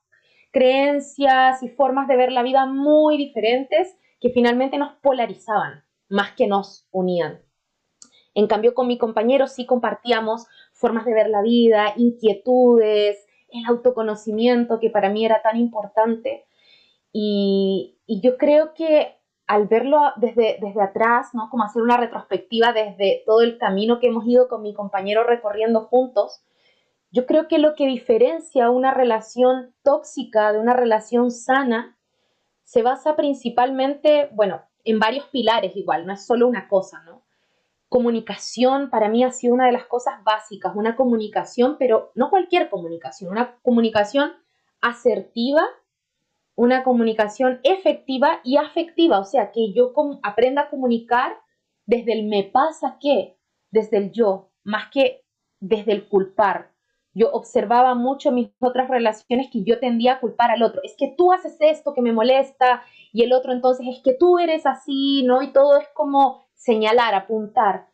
creencias 0.51 1.63
y 1.63 1.69
formas 1.69 2.09
de 2.09 2.17
ver 2.17 2.33
la 2.33 2.43
vida 2.43 2.67
muy 2.67 3.17
diferentes 3.17 3.97
que 4.21 4.31
finalmente 4.31 4.79
nos 4.79 4.95
polarizaban 4.95 5.85
más 6.09 6.33
que 6.33 6.47
nos 6.47 6.89
unían. 6.91 7.41
En 8.35 8.47
cambio, 8.47 8.75
con 8.75 8.87
mi 8.87 8.99
compañero 8.99 9.47
sí 9.47 9.67
compartíamos 9.67 10.47
formas 10.73 11.05
de 11.05 11.15
ver 11.15 11.29
la 11.29 11.43
vida, 11.43 11.95
inquietudes, 11.97 13.27
el 13.51 13.65
autoconocimiento 13.67 14.79
que 14.81 14.91
para 14.91 15.11
mí 15.11 15.25
era 15.25 15.43
tan 15.43 15.57
importante. 15.57 16.45
Y, 17.13 17.95
yo 18.07 18.39
creo 18.39 18.73
que 18.75 19.17
al 19.47 19.67
verlo 19.67 19.99
desde, 20.17 20.59
desde 20.61 20.83
atrás, 20.83 21.29
¿no? 21.35 21.49
como 21.51 21.65
hacer 21.65 21.83
una 21.83 21.97
retrospectiva 21.97 22.73
desde 22.73 23.23
todo 23.27 23.43
el 23.43 23.59
camino 23.59 23.99
que 23.99 24.07
hemos 24.07 24.27
ido 24.27 24.49
con 24.49 24.63
mi 24.63 24.73
compañero 24.73 25.25
recorriendo 25.25 25.83
juntos, 25.87 26.43
yo 27.11 27.27
creo 27.27 27.49
que 27.49 27.59
lo 27.59 27.75
que 27.75 27.87
diferencia 27.87 28.71
una 28.71 28.93
relación 28.93 29.75
tóxica 29.83 30.53
de 30.53 30.59
una 30.59 30.75
relación 30.75 31.31
sana 31.31 31.99
se 32.65 32.83
basa 32.83 33.17
principalmente, 33.17 34.29
bueno, 34.33 34.63
en 34.85 34.99
varios 34.99 35.27
pilares 35.27 35.75
igual, 35.75 36.07
no 36.07 36.13
es 36.13 36.27
solo 36.27 36.47
una 36.47 36.69
cosa, 36.69 37.03
¿no? 37.05 37.23
Comunicación 37.89 38.91
para 38.91 39.09
mí 39.09 39.25
ha 39.25 39.33
sido 39.33 39.55
una 39.55 39.67
de 39.67 39.73
las 39.73 39.87
cosas 39.87 40.23
básicas, 40.23 40.75
una 40.77 40.97
comunicación, 40.97 41.77
pero 41.79 42.13
no 42.15 42.31
cualquier 42.31 42.69
comunicación, 42.69 43.31
una 43.31 43.59
comunicación 43.63 44.33
asertiva, 44.81 45.63
una 46.55 46.85
comunicación 46.85 47.61
efectiva 47.63 48.41
y 48.45 48.57
afectiva, 48.57 49.21
o 49.21 49.25
sea, 49.25 49.53
que 49.53 49.73
yo 49.73 49.93
aprenda 50.23 50.63
a 50.63 50.71
comunicar 50.71 51.39
desde 51.87 52.13
el 52.13 52.27
me 52.27 52.45
pasa 52.45 52.99
que, 53.01 53.39
desde 53.71 53.97
el 53.97 54.13
yo, 54.13 54.51
más 54.65 54.91
que 54.91 55.25
desde 55.61 55.93
el 55.93 56.09
culpar. 56.09 56.73
Yo 57.15 57.31
observaba 57.33 57.95
mucho 57.95 58.31
mis 58.31 58.51
otras 58.61 58.89
relaciones 58.89 59.49
que 59.51 59.65
yo 59.65 59.81
tendía 59.81 60.15
a 60.15 60.21
culpar 60.21 60.51
al 60.51 60.63
otro. 60.63 60.81
Es 60.85 60.95
que 60.97 61.15
tú 61.17 61.33
haces 61.33 61.57
esto 61.61 61.95
que 61.95 62.03
me 62.03 62.13
molesta 62.13 62.83
y 63.13 63.23
el 63.23 63.33
otro 63.33 63.53
entonces 63.53 63.87
es 63.89 64.03
que 64.03 64.13
tú 64.13 64.39
eres 64.39 64.67
así, 64.67 65.23
¿no? 65.25 65.43
Y 65.43 65.53
todo 65.53 65.79
es 65.79 65.89
como 65.95 66.48
señalar, 66.59 67.15
apuntar. 67.15 67.87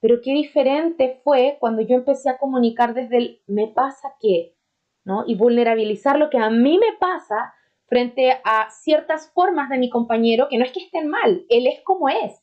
Pero 0.00 0.20
qué 0.22 0.32
diferente 0.32 1.20
fue 1.22 1.56
cuando 1.60 1.82
yo 1.82 1.94
empecé 1.94 2.28
a 2.28 2.38
comunicar 2.38 2.94
desde 2.94 3.16
el 3.18 3.42
me 3.46 3.68
pasa 3.68 4.14
qué, 4.20 4.56
¿no? 5.04 5.24
Y 5.26 5.36
vulnerabilizar 5.36 6.18
lo 6.18 6.28
que 6.28 6.38
a 6.38 6.50
mí 6.50 6.78
me 6.78 6.96
pasa 6.98 7.54
frente 7.86 8.40
a 8.44 8.68
ciertas 8.70 9.30
formas 9.32 9.68
de 9.70 9.78
mi 9.78 9.88
compañero 9.88 10.48
que 10.48 10.58
no 10.58 10.64
es 10.64 10.72
que 10.72 10.80
estén 10.80 11.08
mal, 11.08 11.46
él 11.48 11.66
es 11.66 11.80
como 11.84 12.08
es. 12.08 12.42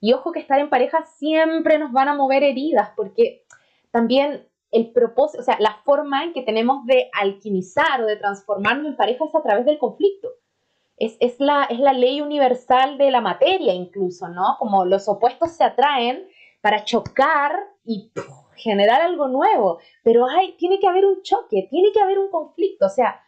Y 0.00 0.12
ojo 0.12 0.32
que 0.32 0.40
estar 0.40 0.58
en 0.58 0.68
pareja 0.68 1.04
siempre 1.04 1.78
nos 1.78 1.92
van 1.92 2.08
a 2.08 2.14
mover 2.14 2.42
heridas 2.42 2.90
porque 2.96 3.44
también 3.90 4.46
el 4.70 4.90
propósito, 4.92 5.42
o 5.42 5.44
sea, 5.44 5.56
la 5.60 5.76
forma 5.84 6.24
en 6.24 6.32
que 6.32 6.42
tenemos 6.42 6.84
de 6.86 7.08
alquimizar 7.12 8.02
o 8.02 8.06
de 8.06 8.16
transformarnos 8.16 8.86
en 8.86 8.96
pareja 8.96 9.24
es 9.24 9.34
a 9.34 9.42
través 9.42 9.64
del 9.64 9.78
conflicto 9.78 10.28
es, 10.96 11.40
la, 11.40 11.64
es 11.64 11.78
la 11.78 11.92
ley 11.92 12.20
universal 12.20 12.98
de 12.98 13.10
la 13.10 13.20
materia 13.20 13.74
incluso, 13.74 14.28
¿no? 14.28 14.56
Como 14.58 14.84
los 14.84 15.08
opuestos 15.08 15.52
se 15.52 15.64
atraen 15.64 16.26
para 16.60 16.84
chocar 16.84 17.52
y 17.84 18.12
generar 18.56 19.02
algo 19.02 19.26
nuevo, 19.28 19.78
pero 20.04 20.26
hay, 20.26 20.56
tiene 20.56 20.78
que 20.78 20.86
haber 20.86 21.04
un 21.04 21.22
choque, 21.22 21.66
tiene 21.70 21.90
que 21.92 22.00
haber 22.00 22.18
un 22.18 22.30
conflicto, 22.30 22.86
o 22.86 22.90
sea, 22.90 23.20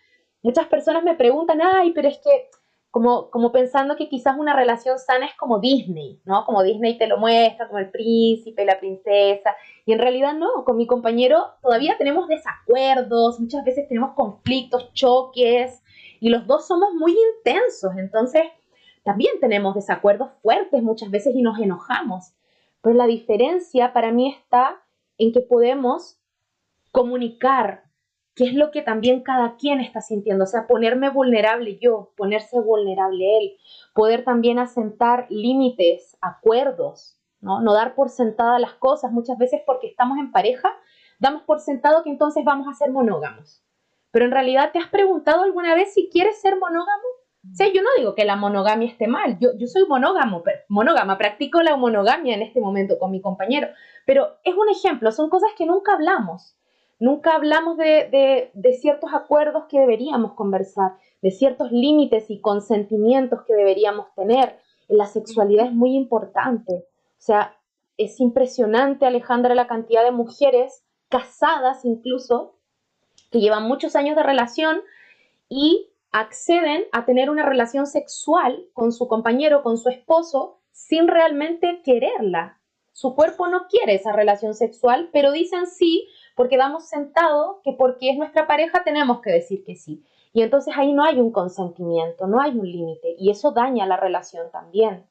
muchas 0.42 0.66
personas 0.66 1.02
me 1.02 1.16
preguntan, 1.16 1.60
ay, 1.60 1.92
pero 1.92 2.08
es 2.08 2.18
que 2.18 2.48
como, 2.92 3.28
como 3.30 3.50
pensando 3.50 3.96
que 3.96 4.08
quizás 4.08 4.36
una 4.38 4.54
relación 4.54 5.00
sana 5.00 5.26
es 5.26 5.34
como 5.34 5.58
Disney, 5.58 6.20
¿no? 6.24 6.44
Como 6.44 6.62
Disney 6.62 6.96
te 6.96 7.08
lo 7.08 7.18
muestra, 7.18 7.66
como 7.66 7.80
el 7.80 7.90
príncipe, 7.90 8.64
la 8.64 8.78
princesa, 8.78 9.56
y 9.84 9.92
en 9.92 9.98
realidad 9.98 10.34
no, 10.34 10.64
con 10.64 10.76
mi 10.76 10.86
compañero 10.86 11.44
todavía 11.60 11.96
tenemos 11.98 12.28
desacuerdos, 12.28 13.40
muchas 13.40 13.64
veces 13.64 13.88
tenemos 13.88 14.12
conflictos, 14.14 14.92
choques, 14.92 15.82
y 16.24 16.30
los 16.30 16.46
dos 16.46 16.66
somos 16.66 16.94
muy 16.94 17.14
intensos, 17.36 17.92
entonces 17.98 18.44
también 19.02 19.40
tenemos 19.40 19.74
desacuerdos 19.74 20.30
fuertes 20.40 20.82
muchas 20.82 21.10
veces 21.10 21.34
y 21.36 21.42
nos 21.42 21.58
enojamos. 21.58 22.32
Pero 22.80 22.96
la 22.96 23.06
diferencia 23.06 23.92
para 23.92 24.10
mí 24.10 24.30
está 24.32 24.82
en 25.18 25.34
que 25.34 25.42
podemos 25.42 26.18
comunicar 26.92 27.84
qué 28.34 28.44
es 28.44 28.54
lo 28.54 28.70
que 28.70 28.80
también 28.80 29.22
cada 29.22 29.56
quien 29.56 29.80
está 29.80 30.00
sintiendo, 30.00 30.44
o 30.44 30.46
sea, 30.46 30.66
ponerme 30.66 31.10
vulnerable 31.10 31.76
yo, 31.78 32.14
ponerse 32.16 32.58
vulnerable 32.58 33.36
él, 33.36 33.58
poder 33.92 34.24
también 34.24 34.58
asentar 34.58 35.26
límites, 35.28 36.16
acuerdos, 36.22 37.18
¿no? 37.42 37.60
No 37.60 37.74
dar 37.74 37.94
por 37.94 38.08
sentada 38.08 38.58
las 38.58 38.72
cosas, 38.72 39.12
muchas 39.12 39.36
veces 39.36 39.60
porque 39.66 39.88
estamos 39.88 40.16
en 40.16 40.32
pareja, 40.32 40.74
damos 41.18 41.42
por 41.42 41.60
sentado 41.60 42.02
que 42.02 42.08
entonces 42.08 42.46
vamos 42.46 42.66
a 42.66 42.72
ser 42.72 42.90
monógamos. 42.92 43.63
Pero 44.14 44.26
en 44.26 44.30
realidad, 44.30 44.70
¿te 44.72 44.78
has 44.78 44.88
preguntado 44.88 45.42
alguna 45.42 45.74
vez 45.74 45.92
si 45.92 46.08
quieres 46.08 46.40
ser 46.40 46.56
monógamo? 46.56 47.02
O 47.42 47.64
yo 47.74 47.82
no 47.82 47.88
digo 47.98 48.14
que 48.14 48.24
la 48.24 48.36
monogamia 48.36 48.88
esté 48.88 49.08
mal, 49.08 49.40
yo, 49.40 49.50
yo 49.58 49.66
soy 49.66 49.88
monógamo, 49.88 50.44
monógama, 50.68 51.18
practico 51.18 51.62
la 51.62 51.76
monogamia 51.76 52.36
en 52.36 52.42
este 52.42 52.60
momento 52.60 52.96
con 53.00 53.10
mi 53.10 53.20
compañero, 53.20 53.66
pero 54.06 54.28
es 54.44 54.54
un 54.54 54.68
ejemplo, 54.68 55.10
son 55.10 55.28
cosas 55.28 55.50
que 55.58 55.66
nunca 55.66 55.94
hablamos. 55.94 56.56
Nunca 57.00 57.34
hablamos 57.34 57.76
de, 57.76 58.52
de, 58.54 58.72
ciertos 58.74 59.12
acuerdos 59.12 59.64
que 59.68 59.80
deberíamos 59.80 60.34
conversar, 60.34 60.92
de 61.20 61.32
ciertos 61.32 61.72
límites 61.72 62.30
y 62.30 62.40
consentimientos 62.40 63.42
que 63.42 63.54
deberíamos 63.54 64.06
tener. 64.14 64.60
La 64.86 65.06
sexualidad 65.06 65.66
es 65.66 65.72
muy 65.72 65.96
importante. 65.96 66.72
O 66.72 67.20
sea, 67.20 67.56
es 67.98 68.20
impresionante, 68.20 69.06
Alejandra, 69.06 69.56
la 69.56 69.66
cantidad 69.66 70.04
de 70.04 70.12
mujeres 70.12 70.84
casadas 71.08 71.84
incluso, 71.84 72.53
que 73.34 73.40
llevan 73.40 73.66
muchos 73.66 73.96
años 73.96 74.14
de 74.14 74.22
relación 74.22 74.80
y 75.48 75.90
acceden 76.12 76.84
a 76.92 77.04
tener 77.04 77.30
una 77.30 77.44
relación 77.44 77.88
sexual 77.88 78.64
con 78.72 78.92
su 78.92 79.08
compañero, 79.08 79.64
con 79.64 79.76
su 79.76 79.88
esposo, 79.88 80.60
sin 80.70 81.08
realmente 81.08 81.82
quererla. 81.84 82.60
Su 82.92 83.16
cuerpo 83.16 83.48
no 83.48 83.66
quiere 83.68 83.96
esa 83.96 84.12
relación 84.12 84.54
sexual, 84.54 85.10
pero 85.12 85.32
dicen 85.32 85.66
sí 85.66 86.06
porque 86.36 86.56
damos 86.56 86.88
sentado 86.88 87.60
que 87.64 87.72
porque 87.72 88.10
es 88.10 88.18
nuestra 88.18 88.46
pareja 88.46 88.84
tenemos 88.84 89.20
que 89.20 89.32
decir 89.32 89.64
que 89.64 89.74
sí. 89.74 90.04
Y 90.32 90.42
entonces 90.42 90.72
ahí 90.76 90.92
no 90.92 91.02
hay 91.02 91.18
un 91.18 91.32
consentimiento, 91.32 92.28
no 92.28 92.40
hay 92.40 92.52
un 92.52 92.70
límite 92.70 93.16
y 93.18 93.30
eso 93.30 93.50
daña 93.50 93.84
la 93.84 93.96
relación 93.96 94.48
también. 94.52 95.06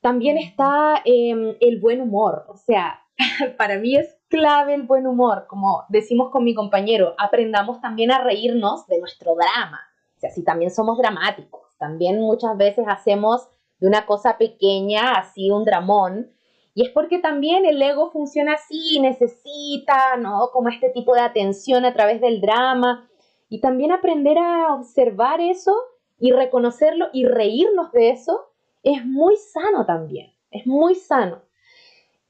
También 0.00 0.38
está 0.38 1.02
em, 1.04 1.54
el 1.60 1.80
buen 1.80 2.00
humor, 2.00 2.46
o 2.48 2.56
sea, 2.56 3.02
para 3.58 3.78
mí 3.78 3.94
es 3.94 4.13
clave 4.28 4.74
el 4.74 4.82
buen 4.82 5.06
humor, 5.06 5.46
como 5.48 5.84
decimos 5.88 6.30
con 6.30 6.44
mi 6.44 6.54
compañero, 6.54 7.14
aprendamos 7.18 7.80
también 7.80 8.10
a 8.10 8.18
reírnos 8.18 8.86
de 8.86 8.98
nuestro 8.98 9.34
drama. 9.34 9.80
O 10.16 10.20
sea, 10.20 10.30
si 10.30 10.42
también 10.42 10.70
somos 10.70 10.98
dramáticos, 10.98 11.76
también 11.78 12.20
muchas 12.20 12.56
veces 12.56 12.86
hacemos 12.88 13.48
de 13.78 13.88
una 13.88 14.06
cosa 14.06 14.38
pequeña 14.38 15.12
así 15.12 15.50
un 15.50 15.64
dramón. 15.64 16.30
Y 16.74 16.86
es 16.86 16.90
porque 16.90 17.18
también 17.18 17.64
el 17.66 17.80
ego 17.80 18.10
funciona 18.10 18.54
así, 18.54 18.98
necesita, 19.00 20.16
¿no? 20.16 20.50
Como 20.52 20.68
este 20.68 20.90
tipo 20.90 21.14
de 21.14 21.20
atención 21.20 21.84
a 21.84 21.92
través 21.92 22.20
del 22.20 22.40
drama. 22.40 23.08
Y 23.48 23.60
también 23.60 23.92
aprender 23.92 24.38
a 24.38 24.74
observar 24.74 25.40
eso 25.40 25.76
y 26.18 26.32
reconocerlo 26.32 27.08
y 27.12 27.26
reírnos 27.26 27.92
de 27.92 28.10
eso 28.10 28.40
es 28.82 29.04
muy 29.04 29.36
sano 29.36 29.86
también, 29.86 30.32
es 30.50 30.66
muy 30.66 30.94
sano. 30.94 31.42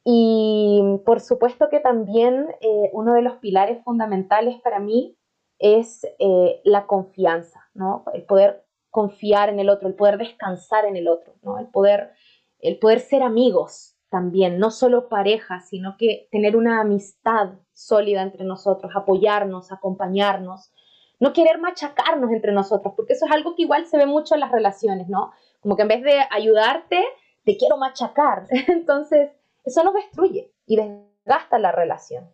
Y 0.05 0.83
por 1.07 1.21
supuesto 1.21 1.69
que 1.71 1.81
también 1.81 2.49
eh, 2.61 2.91
uno 2.93 3.15
de 3.15 3.23
los 3.23 3.37
pilares 3.37 3.83
fundamentales 3.83 4.61
para 4.61 4.79
mí 4.79 5.17
es 5.59 6.07
eh, 6.19 6.61
la 6.65 6.87
confianza, 6.87 7.61
¿no? 7.73 8.05
El 8.13 8.25
poder 8.25 8.67
confiar 8.91 9.49
en 9.49 9.61
el 9.61 9.71
otro, 9.71 9.89
el 9.89 9.95
poder 9.95 10.19
descansar 10.19 10.85
en 10.85 10.97
el 10.97 11.09
otro, 11.09 11.35
¿no? 11.43 11.59
El 11.59 11.69
poder, 11.69 12.13
el 12.61 12.79
poder 12.79 13.01
ser 13.01 13.23
amigos 13.23 13.97
también, 14.11 14.59
no 14.59 14.71
solo 14.71 15.09
pareja, 15.09 15.61
sino 15.61 15.97
que 15.97 16.29
tener 16.31 16.55
una 16.55 16.81
amistad 16.81 17.55
sólida 17.73 18.23
entre 18.23 18.45
nosotros, 18.45 18.93
apoyarnos, 18.95 19.73
acompañarnos, 19.73 20.71
no 21.19 21.33
querer 21.33 21.59
machacarnos 21.59 22.31
entre 22.31 22.53
nosotros, 22.53 22.95
porque 22.95 23.15
eso 23.15 23.27
es 23.27 23.33
algo 23.33 23.57
que 23.57 23.63
igual 23.63 23.87
se 23.87 23.97
ve 23.97 24.07
mucho 24.07 24.35
en 24.35 24.41
las 24.41 24.53
relaciones, 24.53 25.09
¿no? 25.09 25.33
Como 25.61 25.77
que 25.77 25.83
en 25.83 25.89
vez 25.89 26.03
de 26.03 26.21
ayudarte, 26.31 27.03
te 27.45 27.57
quiero 27.57 27.77
machacar. 27.77 28.47
Entonces, 28.69 29.31
eso 29.65 29.83
nos 29.83 29.95
destruye 29.95 30.53
y 30.67 30.77
desgasta 30.77 31.59
la 31.59 31.73
relación. 31.73 32.31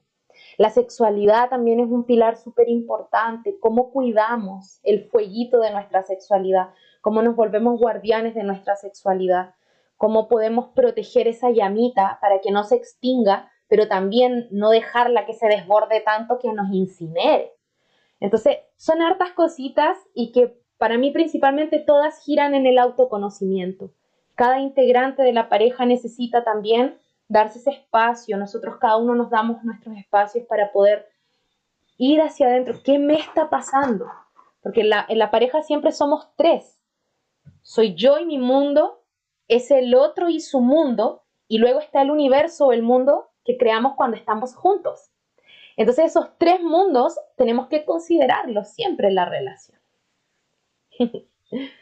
La 0.59 0.71
sexualidad 0.71 1.49
también 1.49 1.81
es 1.81 1.91
un 1.91 2.05
pilar 2.05 2.37
súper 2.37 2.69
importante, 2.69 3.59
cómo 3.61 3.91
cuidamos 3.91 4.81
el 4.83 5.09
fueguito 5.09 5.61
de 5.61 5.71
nuestra 5.71 6.03
sexualidad, 6.03 6.71
cómo 7.01 7.23
nos 7.23 7.37
volvemos 7.37 7.79
guardianes 7.79 8.35
de 8.35 8.43
nuestra 8.43 8.77
sexualidad, 8.77 9.55
cómo 9.97 10.29
podemos 10.29 10.69
proteger 10.69 11.29
esa 11.29 11.51
llamita 11.51 12.19
para 12.21 12.41
que 12.41 12.51
no 12.51 12.65
se 12.65 12.77
extinga, 12.77 13.51
pero 13.69 13.87
también 13.87 14.49
no 14.51 14.71
dejarla 14.71 15.27
que 15.27 15.35
se 15.35 15.47
desborde 15.47 16.01
tanto 16.01 16.39
que 16.39 16.53
nos 16.53 16.73
incinere. 16.73 17.53
Entonces, 18.19 18.59
son 18.77 19.03
hartas 19.03 19.33
cositas 19.33 19.97
y 20.15 20.33
que 20.33 20.59
para 20.79 20.99
mí 20.99 21.11
principalmente 21.11 21.79
todas 21.79 22.23
giran 22.25 22.55
en 22.55 22.67
el 22.67 22.79
autoconocimiento. 22.79 23.93
Cada 24.35 24.61
integrante 24.61 25.23
de 25.23 25.33
la 25.33 25.49
pareja 25.49 25.85
necesita 25.85 26.45
también 26.45 26.99
darse 27.31 27.61
ese 27.61 27.71
espacio, 27.71 28.37
nosotros 28.37 28.77
cada 28.81 28.97
uno 28.97 29.15
nos 29.15 29.31
damos 29.31 29.63
nuestros 29.63 29.97
espacios 29.97 30.45
para 30.49 30.73
poder 30.73 31.09
ir 31.97 32.21
hacia 32.21 32.49
adentro, 32.49 32.81
¿qué 32.85 32.99
me 32.99 33.15
está 33.15 33.49
pasando? 33.49 34.07
Porque 34.63 34.81
en 34.81 34.91
la, 34.91 35.07
en 35.09 35.19
la 35.19 35.31
pareja 35.31 35.63
siempre 35.63 35.93
somos 35.93 36.29
tres. 36.37 36.81
Soy 37.63 37.95
yo 37.95 38.19
y 38.19 38.27
mi 38.27 38.39
mundo, 38.39 39.05
es 39.47 39.71
el 39.71 39.95
otro 39.95 40.29
y 40.29 40.41
su 40.41 40.61
mundo, 40.61 41.23
y 41.47 41.59
luego 41.59 41.79
está 41.79 42.03
el 42.03 42.11
universo 42.11 42.67
o 42.67 42.73
el 42.73 42.83
mundo 42.83 43.31
que 43.45 43.57
creamos 43.57 43.95
cuando 43.97 44.17
estamos 44.17 44.57
juntos. 44.57 45.11
Entonces 45.77 46.07
esos 46.07 46.37
tres 46.37 46.61
mundos 46.61 47.17
tenemos 47.37 47.69
que 47.69 47.85
considerarlos 47.85 48.71
siempre 48.71 49.07
en 49.07 49.15
la 49.15 49.27
relación. 49.27 49.79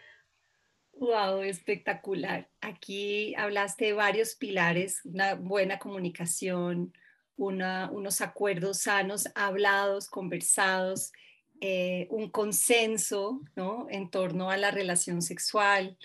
Wow, 1.00 1.42
espectacular. 1.42 2.48
Aquí 2.60 3.32
hablaste 3.36 3.86
de 3.86 3.92
varios 3.92 4.34
pilares, 4.34 5.00
una 5.04 5.34
buena 5.34 5.78
comunicación, 5.78 6.92
unos 7.36 8.20
acuerdos 8.20 8.80
sanos, 8.80 9.28
hablados, 9.36 10.08
conversados, 10.08 11.12
eh, 11.60 12.08
un 12.10 12.30
consenso 12.30 13.40
¿no? 13.54 13.86
en 13.90 14.10
torno 14.10 14.50
a 14.50 14.56
la 14.56 14.72
relación 14.72 15.22
sexual, 15.22 15.96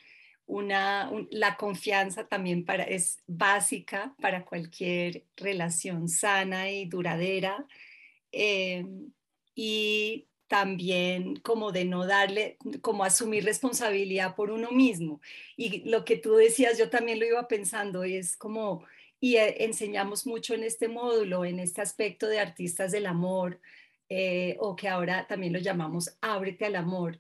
una, 0.46 1.12
la 1.32 1.58
confianza 1.58 2.28
también 2.28 2.64
para, 2.64 2.84
es 2.84 3.24
básica 3.26 4.14
para 4.22 4.46
cualquier 4.46 5.26
relación 5.36 6.08
sana 6.08 6.70
y 6.70 6.86
duradera. 6.86 7.66
Eh, 8.32 8.86
y 9.56 10.28
también 10.54 11.38
como 11.38 11.72
de 11.72 11.84
no 11.84 12.06
darle, 12.06 12.58
como 12.82 13.04
asumir 13.04 13.44
responsabilidad 13.44 14.36
por 14.36 14.52
uno 14.52 14.70
mismo. 14.70 15.20
Y 15.58 15.90
lo 15.90 16.06
que 16.06 16.16
tú 16.16 16.36
decías, 16.36 16.78
yo 16.78 16.92
también 16.92 17.20
lo 17.20 17.26
iba 17.26 17.48
pensando, 17.48 18.04
es 18.04 18.38
como, 18.38 18.86
y 19.20 19.38
eh, 19.38 19.64
enseñamos 19.64 20.28
mucho 20.28 20.54
en 20.54 20.64
este 20.64 20.88
módulo, 20.88 21.44
en 21.44 21.60
este 21.60 21.82
aspecto 21.82 22.28
de 22.28 22.40
artistas 22.40 22.92
del 22.92 23.08
amor, 23.08 23.60
eh, 24.10 24.56
o 24.60 24.76
que 24.76 24.88
ahora 24.88 25.26
también 25.26 25.54
lo 25.54 25.60
llamamos 25.60 26.16
ábrete 26.22 26.66
al 26.66 26.76
amor. 26.76 27.20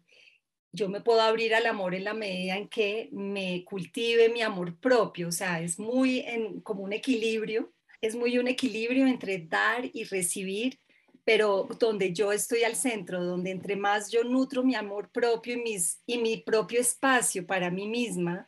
Yo 0.72 0.88
me 0.88 1.02
puedo 1.02 1.22
abrir 1.22 1.56
al 1.56 1.66
amor 1.66 1.96
en 1.96 2.04
la 2.04 2.14
medida 2.14 2.56
en 2.56 2.68
que 2.68 3.10
me 3.12 3.66
cultive 3.66 4.30
mi 4.30 4.44
amor 4.44 4.78
propio, 4.80 5.30
o 5.30 5.32
sea, 5.32 5.60
es 5.60 5.80
muy 5.80 6.20
en, 6.20 6.62
como 6.62 6.84
un 6.84 6.94
equilibrio, 6.94 7.74
es 8.00 8.16
muy 8.16 8.38
un 8.38 8.48
equilibrio 8.48 9.08
entre 9.08 9.40
dar 9.40 9.90
y 9.92 10.04
recibir 10.04 10.78
pero 11.26 11.68
donde 11.80 12.14
yo 12.14 12.32
estoy 12.32 12.64
al 12.64 12.76
centro, 12.76 13.24
donde 13.24 13.52
entre 13.52 13.76
más 13.76 14.12
yo 14.12 14.24
nutro 14.24 14.64
mi 14.64 14.76
amor 14.76 15.10
propio 15.10 15.56
y, 15.56 15.62
mis, 15.62 16.02
y 16.06 16.18
mi 16.18 16.38
propio 16.38 16.82
espacio 16.82 17.46
para 17.46 17.72
mí 17.72 17.88
misma, 17.88 18.48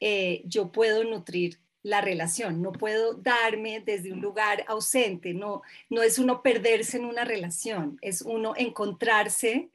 eh, 0.00 0.42
yo 0.44 0.70
puedo 0.70 1.04
nutrir 1.04 1.58
la 1.82 2.00
relación, 2.00 2.62
no 2.62 2.72
puedo 2.72 3.14
darme 3.14 3.80
desde 3.80 4.12
un 4.12 4.20
lugar 4.20 4.64
ausente, 4.68 5.34
no, 5.34 5.62
no 5.90 6.02
es 6.02 6.18
uno 6.18 6.42
perderse 6.42 6.96
en 6.96 7.04
una 7.04 7.24
relación, 7.24 7.98
es 8.00 8.22
uno 8.22 8.54
encontrarse 8.56 9.70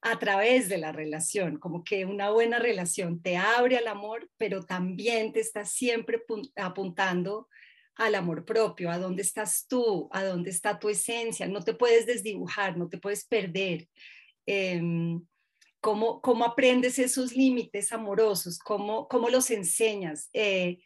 a 0.00 0.18
través 0.20 0.68
de 0.68 0.78
la 0.78 0.92
relación, 0.92 1.58
como 1.58 1.82
que 1.82 2.04
una 2.04 2.30
buena 2.30 2.60
relación 2.60 3.20
te 3.20 3.36
abre 3.36 3.76
al 3.76 3.88
amor, 3.88 4.30
pero 4.36 4.62
también 4.62 5.32
te 5.32 5.40
está 5.40 5.64
siempre 5.64 6.22
apuntando 6.54 7.48
al 7.98 8.14
amor 8.14 8.44
propio, 8.44 8.90
a 8.90 8.98
dónde 8.98 9.22
estás 9.22 9.66
tú, 9.68 10.08
a 10.12 10.24
dónde 10.24 10.50
está 10.50 10.78
tu 10.78 10.88
esencia, 10.88 11.48
no 11.48 11.62
te 11.62 11.74
puedes 11.74 12.06
desdibujar, 12.06 12.76
no 12.76 12.88
te 12.88 12.96
puedes 12.96 13.26
perder. 13.26 13.88
Em, 14.46 15.20
¿Cómo, 15.80 16.20
cómo 16.20 16.44
aprendes 16.44 16.98
esos 16.98 17.36
límites 17.36 17.92
amorosos? 17.92 18.58
¿Cómo, 18.58 19.06
cómo 19.08 19.28
los 19.28 19.50
enseñas? 19.50 20.28
Eh, 20.32 20.78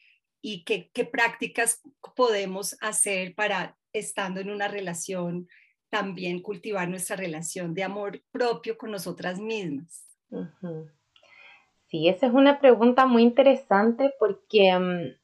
¿Y 0.42 0.64
qué, 0.64 0.90
qué 0.92 1.04
prácticas 1.04 1.80
podemos 2.16 2.76
hacer 2.80 3.34
para, 3.34 3.76
estando 3.92 4.40
en 4.40 4.50
una 4.50 4.68
relación, 4.68 5.48
también 5.90 6.40
cultivar 6.40 6.88
nuestra 6.88 7.16
relación 7.16 7.74
de 7.74 7.84
amor 7.84 8.22
propio 8.30 8.76
con 8.76 8.90
nosotras 8.90 9.38
mismas? 9.38 10.06
Sí, 11.88 12.08
esa 12.08 12.26
es 12.26 12.32
una 12.32 12.58
pregunta 12.58 13.06
muy 13.06 13.22
interesante 13.22 14.12
porque 14.18 14.78
mm, 14.78 15.21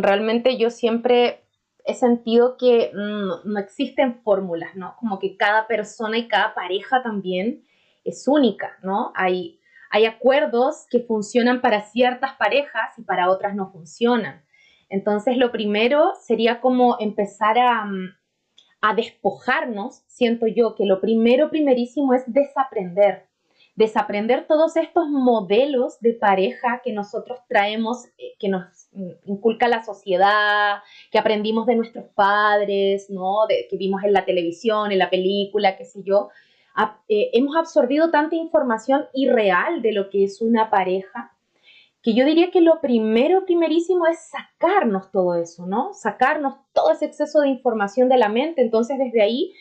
realmente 0.00 0.56
yo 0.56 0.70
siempre 0.70 1.44
he 1.84 1.94
sentido 1.94 2.56
que 2.56 2.92
mm, 2.94 3.50
no 3.50 3.58
existen 3.58 4.22
fórmulas, 4.22 4.74
¿no? 4.76 4.94
Como 4.98 5.18
que 5.18 5.36
cada 5.36 5.66
persona 5.66 6.18
y 6.18 6.28
cada 6.28 6.54
pareja 6.54 7.02
también 7.02 7.64
es 8.04 8.26
única, 8.28 8.78
¿no? 8.82 9.12
Hay, 9.14 9.60
hay 9.90 10.06
acuerdos 10.06 10.86
que 10.90 11.00
funcionan 11.00 11.60
para 11.60 11.82
ciertas 11.82 12.34
parejas 12.36 12.98
y 12.98 13.02
para 13.02 13.30
otras 13.30 13.54
no 13.54 13.70
funcionan. 13.70 14.44
Entonces, 14.88 15.36
lo 15.36 15.50
primero 15.50 16.12
sería 16.20 16.60
como 16.60 16.96
empezar 17.00 17.58
a, 17.58 17.84
mm, 17.84 18.14
a 18.82 18.94
despojarnos, 18.94 20.04
siento 20.06 20.46
yo, 20.46 20.74
que 20.74 20.84
lo 20.84 21.00
primero, 21.00 21.50
primerísimo 21.50 22.14
es 22.14 22.24
desaprender, 22.26 23.28
desaprender 23.74 24.46
todos 24.46 24.76
estos 24.76 25.08
modelos 25.08 25.98
de 26.00 26.12
pareja 26.12 26.82
que 26.84 26.92
nosotros 26.92 27.38
traemos, 27.48 28.06
eh, 28.18 28.34
que 28.38 28.48
nos 28.48 28.64
inculca 29.24 29.66
la 29.68 29.82
sociedad, 29.82 30.80
que 31.10 31.18
aprendimos 31.18 31.66
de 31.66 31.76
nuestros 31.76 32.04
padres, 32.14 33.08
¿no? 33.08 33.46
De, 33.48 33.66
que 33.70 33.76
vimos 33.78 34.02
en 34.04 34.12
la 34.12 34.24
televisión, 34.26 34.92
en 34.92 34.98
la 34.98 35.08
película, 35.08 35.76
qué 35.76 35.84
sé 35.84 36.02
yo, 36.04 36.28
eh, 37.08 37.30
hemos 37.32 37.56
absorbido 37.56 38.10
tanta 38.10 38.36
información 38.36 39.06
irreal 39.14 39.80
de 39.80 39.92
lo 39.92 40.10
que 40.10 40.24
es 40.24 40.42
una 40.42 40.70
pareja, 40.70 41.32
que 42.02 42.14
yo 42.14 42.26
diría 42.26 42.50
que 42.50 42.60
lo 42.60 42.80
primero, 42.80 43.46
primerísimo 43.46 44.06
es 44.06 44.18
sacarnos 44.28 45.10
todo 45.12 45.36
eso, 45.36 45.66
¿no? 45.66 45.94
Sacarnos 45.94 46.56
todo 46.74 46.90
ese 46.90 47.06
exceso 47.06 47.40
de 47.40 47.48
información 47.48 48.08
de 48.08 48.18
la 48.18 48.28
mente. 48.28 48.60
Entonces, 48.60 48.98
desde 48.98 49.22
ahí, 49.22 49.52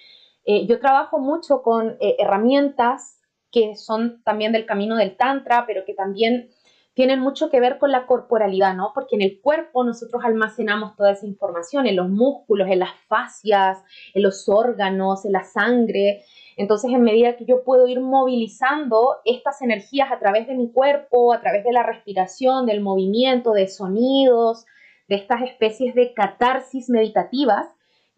eh, 0.46 0.66
yo 0.66 0.80
trabajo 0.80 1.20
mucho 1.20 1.62
con 1.62 1.98
herramientas 2.00 3.21
que 3.52 3.76
son 3.76 4.22
también 4.24 4.52
del 4.52 4.66
camino 4.66 4.96
del 4.96 5.18
Tantra, 5.18 5.66
pero 5.68 5.84
que 5.86 5.94
también 5.94 6.50
tienen 6.94 7.20
mucho 7.20 7.50
que 7.50 7.60
ver 7.60 7.78
con 7.78 7.92
la 7.92 8.06
corporalidad, 8.06 8.76
¿no? 8.76 8.92
Porque 8.94 9.16
en 9.16 9.22
el 9.22 9.40
cuerpo 9.40 9.84
nosotros 9.84 10.24
almacenamos 10.26 10.96
toda 10.96 11.12
esa 11.12 11.26
información, 11.26 11.88
en 11.88 11.96
los 11.96 12.10
músculos, 12.10 12.68
en 12.70 12.80
las 12.80 12.92
fascias, 13.08 13.82
en 14.14 14.24
los 14.24 14.50
órganos, 14.50 15.26
en 15.26 15.32
la 15.32 15.44
sangre. 15.44 16.24
Entonces, 16.58 16.92
en 16.92 17.02
medida 17.02 17.38
que 17.38 17.46
yo 17.46 17.64
puedo 17.64 17.88
ir 17.88 18.02
movilizando 18.02 19.18
estas 19.24 19.62
energías 19.62 20.12
a 20.12 20.20
través 20.20 20.48
de 20.48 20.56
mi 20.56 20.72
cuerpo, 20.72 21.34
a 21.34 21.40
través 21.40 21.64
de 21.64 21.72
la 21.72 21.84
respiración, 21.84 22.66
del 22.66 22.82
movimiento, 22.82 23.54
de 23.54 23.68
sonidos, 23.68 24.66
de 25.08 25.16
estas 25.16 25.42
especies 25.44 25.96
de 25.96 26.14
catarsis 26.14 26.90
meditativas, 26.90 27.68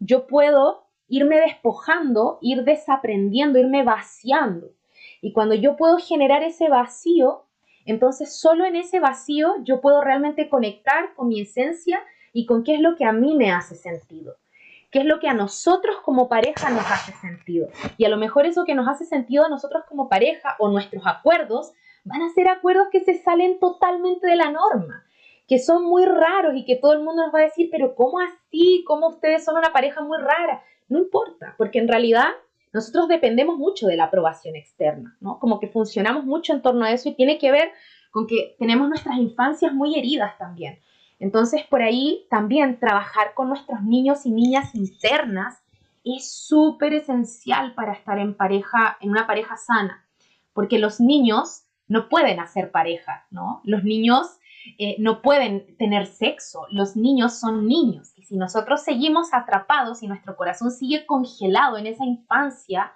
yo 0.00 0.26
puedo 0.26 0.84
irme 1.06 1.40
despojando, 1.40 2.38
ir 2.40 2.64
desaprendiendo, 2.64 3.58
irme 3.58 3.84
vaciando. 3.84 4.72
Y 5.24 5.32
cuando 5.32 5.54
yo 5.54 5.76
puedo 5.76 5.96
generar 5.96 6.42
ese 6.42 6.68
vacío, 6.68 7.46
entonces 7.86 8.38
solo 8.38 8.66
en 8.66 8.76
ese 8.76 9.00
vacío 9.00 9.54
yo 9.62 9.80
puedo 9.80 10.02
realmente 10.02 10.50
conectar 10.50 11.14
con 11.14 11.28
mi 11.28 11.40
esencia 11.40 11.98
y 12.34 12.44
con 12.44 12.62
qué 12.62 12.74
es 12.74 12.80
lo 12.80 12.94
que 12.94 13.06
a 13.06 13.12
mí 13.12 13.34
me 13.34 13.50
hace 13.50 13.74
sentido 13.74 14.36
qué 14.90 15.00
es 15.00 15.06
lo 15.06 15.18
que 15.18 15.26
a 15.26 15.34
nosotros 15.34 15.96
como 16.04 16.28
pareja 16.28 16.70
nos 16.70 16.88
hace 16.88 17.10
sentido. 17.14 17.66
Y 17.96 18.04
a 18.04 18.08
lo 18.08 18.16
mejor 18.16 18.46
eso 18.46 18.64
que 18.64 18.76
nos 18.76 18.86
hace 18.86 19.04
sentido 19.04 19.44
a 19.44 19.48
nosotros 19.48 19.82
como 19.88 20.08
pareja 20.08 20.54
o 20.60 20.68
nuestros 20.68 21.02
acuerdos 21.04 21.72
van 22.04 22.22
a 22.22 22.32
ser 22.32 22.46
acuerdos 22.46 22.86
que 22.92 23.00
se 23.00 23.14
salen 23.14 23.58
totalmente 23.58 24.28
de 24.28 24.36
la 24.36 24.52
norma, 24.52 25.04
que 25.48 25.58
son 25.58 25.82
muy 25.84 26.04
raros 26.04 26.54
y 26.54 26.64
que 26.64 26.76
todo 26.76 26.92
el 26.92 27.02
mundo 27.02 27.24
nos 27.24 27.34
va 27.34 27.40
a 27.40 27.42
decir, 27.42 27.70
pero 27.72 27.96
¿cómo 27.96 28.20
así? 28.20 28.84
¿Cómo 28.86 29.08
ustedes 29.08 29.44
son 29.44 29.56
una 29.56 29.72
pareja 29.72 30.00
muy 30.00 30.18
rara? 30.18 30.62
No 30.88 31.00
importa, 31.00 31.56
porque 31.58 31.80
en 31.80 31.88
realidad 31.88 32.28
nosotros 32.74 33.06
dependemos 33.08 33.56
mucho 33.56 33.86
de 33.86 33.96
la 33.96 34.04
aprobación 34.04 34.56
externa, 34.56 35.16
¿no? 35.20 35.38
Como 35.38 35.60
que 35.60 35.68
funcionamos 35.68 36.24
mucho 36.24 36.52
en 36.52 36.60
torno 36.60 36.84
a 36.84 36.90
eso 36.90 37.08
y 37.08 37.14
tiene 37.14 37.38
que 37.38 37.52
ver 37.52 37.70
con 38.10 38.26
que 38.26 38.56
tenemos 38.58 38.88
nuestras 38.88 39.16
infancias 39.16 39.72
muy 39.72 39.96
heridas 39.96 40.36
también. 40.38 40.80
Entonces, 41.20 41.62
por 41.70 41.82
ahí 41.82 42.26
también 42.28 42.80
trabajar 42.80 43.32
con 43.34 43.48
nuestros 43.48 43.80
niños 43.82 44.26
y 44.26 44.32
niñas 44.32 44.74
internas 44.74 45.62
es 46.02 46.28
súper 46.28 46.94
esencial 46.94 47.74
para 47.74 47.92
estar 47.92 48.18
en 48.18 48.34
pareja, 48.34 48.98
en 49.00 49.10
una 49.10 49.26
pareja 49.26 49.56
sana, 49.56 50.04
porque 50.52 50.80
los 50.80 51.00
niños 51.00 51.62
no 51.86 52.08
pueden 52.08 52.40
hacer 52.40 52.72
pareja, 52.72 53.26
¿no? 53.30 53.60
Los 53.62 53.84
niños 53.84 54.38
eh, 54.78 54.96
no 54.98 55.22
pueden 55.22 55.76
tener 55.76 56.06
sexo, 56.06 56.66
los 56.70 56.96
niños 56.96 57.38
son 57.38 57.66
niños, 57.66 58.12
y 58.16 58.24
si 58.24 58.36
nosotros 58.36 58.82
seguimos 58.82 59.32
atrapados 59.32 60.02
y 60.02 60.08
nuestro 60.08 60.36
corazón 60.36 60.70
sigue 60.70 61.06
congelado 61.06 61.76
en 61.76 61.86
esa 61.86 62.04
infancia, 62.04 62.92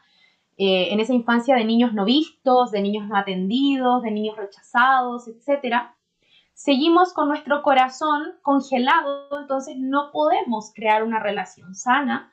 eh, 0.57 0.93
en 0.93 1.01
esa 1.01 1.15
infancia 1.15 1.55
de 1.55 1.65
niños 1.65 1.93
no 1.93 2.05
vistos, 2.05 2.71
de 2.71 2.83
niños 2.83 3.07
no 3.07 3.17
atendidos, 3.17 4.03
de 4.03 4.11
niños 4.11 4.37
rechazados, 4.37 5.29
etcétera, 5.29 5.97
seguimos 6.53 7.13
con 7.13 7.29
nuestro 7.29 7.63
corazón 7.63 8.35
congelado, 8.43 9.29
entonces 9.39 9.77
no 9.79 10.11
podemos 10.11 10.73
crear 10.75 11.05
una 11.05 11.21
relación 11.21 11.75
sana 11.75 12.33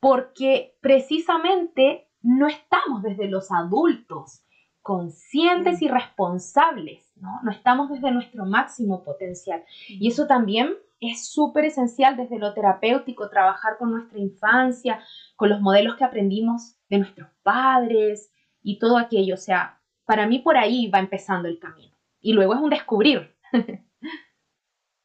porque 0.00 0.76
precisamente 0.80 2.08
no 2.22 2.46
estamos 2.46 3.02
desde 3.02 3.28
los 3.28 3.52
adultos 3.52 4.42
conscientes 4.80 5.80
y 5.82 5.88
responsables, 5.88 7.11
¿no? 7.22 7.40
No 7.42 7.52
estamos 7.52 7.88
desde 7.88 8.10
nuestro 8.10 8.44
máximo 8.44 9.04
potencial. 9.04 9.64
Y 9.88 10.08
eso 10.08 10.26
también 10.26 10.74
es 11.00 11.28
súper 11.28 11.64
esencial 11.64 12.16
desde 12.16 12.38
lo 12.38 12.52
terapéutico, 12.52 13.30
trabajar 13.30 13.78
con 13.78 13.92
nuestra 13.92 14.18
infancia, 14.18 15.02
con 15.36 15.48
los 15.48 15.60
modelos 15.60 15.96
que 15.96 16.04
aprendimos 16.04 16.76
de 16.90 16.98
nuestros 16.98 17.30
padres 17.42 18.30
y 18.62 18.78
todo 18.78 18.98
aquello. 18.98 19.34
O 19.34 19.38
sea, 19.38 19.80
para 20.04 20.26
mí 20.26 20.40
por 20.40 20.56
ahí 20.56 20.88
va 20.88 20.98
empezando 20.98 21.48
el 21.48 21.58
camino 21.58 21.96
y 22.20 22.32
luego 22.32 22.54
es 22.54 22.60
un 22.60 22.70
descubrir. 22.70 23.34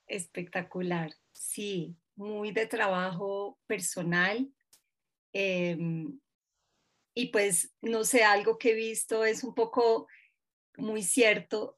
Espectacular, 0.08 1.12
sí, 1.34 1.96
muy 2.16 2.52
de 2.52 2.66
trabajo 2.66 3.60
personal. 3.68 4.50
Em, 5.34 6.20
y 7.14 7.28
pues, 7.28 7.76
no 7.82 8.04
sé, 8.04 8.24
algo 8.24 8.58
que 8.58 8.72
he 8.72 8.76
visto 8.76 9.26
es 9.26 9.44
un 9.44 9.54
poco 9.54 10.08
muy 10.78 11.02
cierto, 11.02 11.77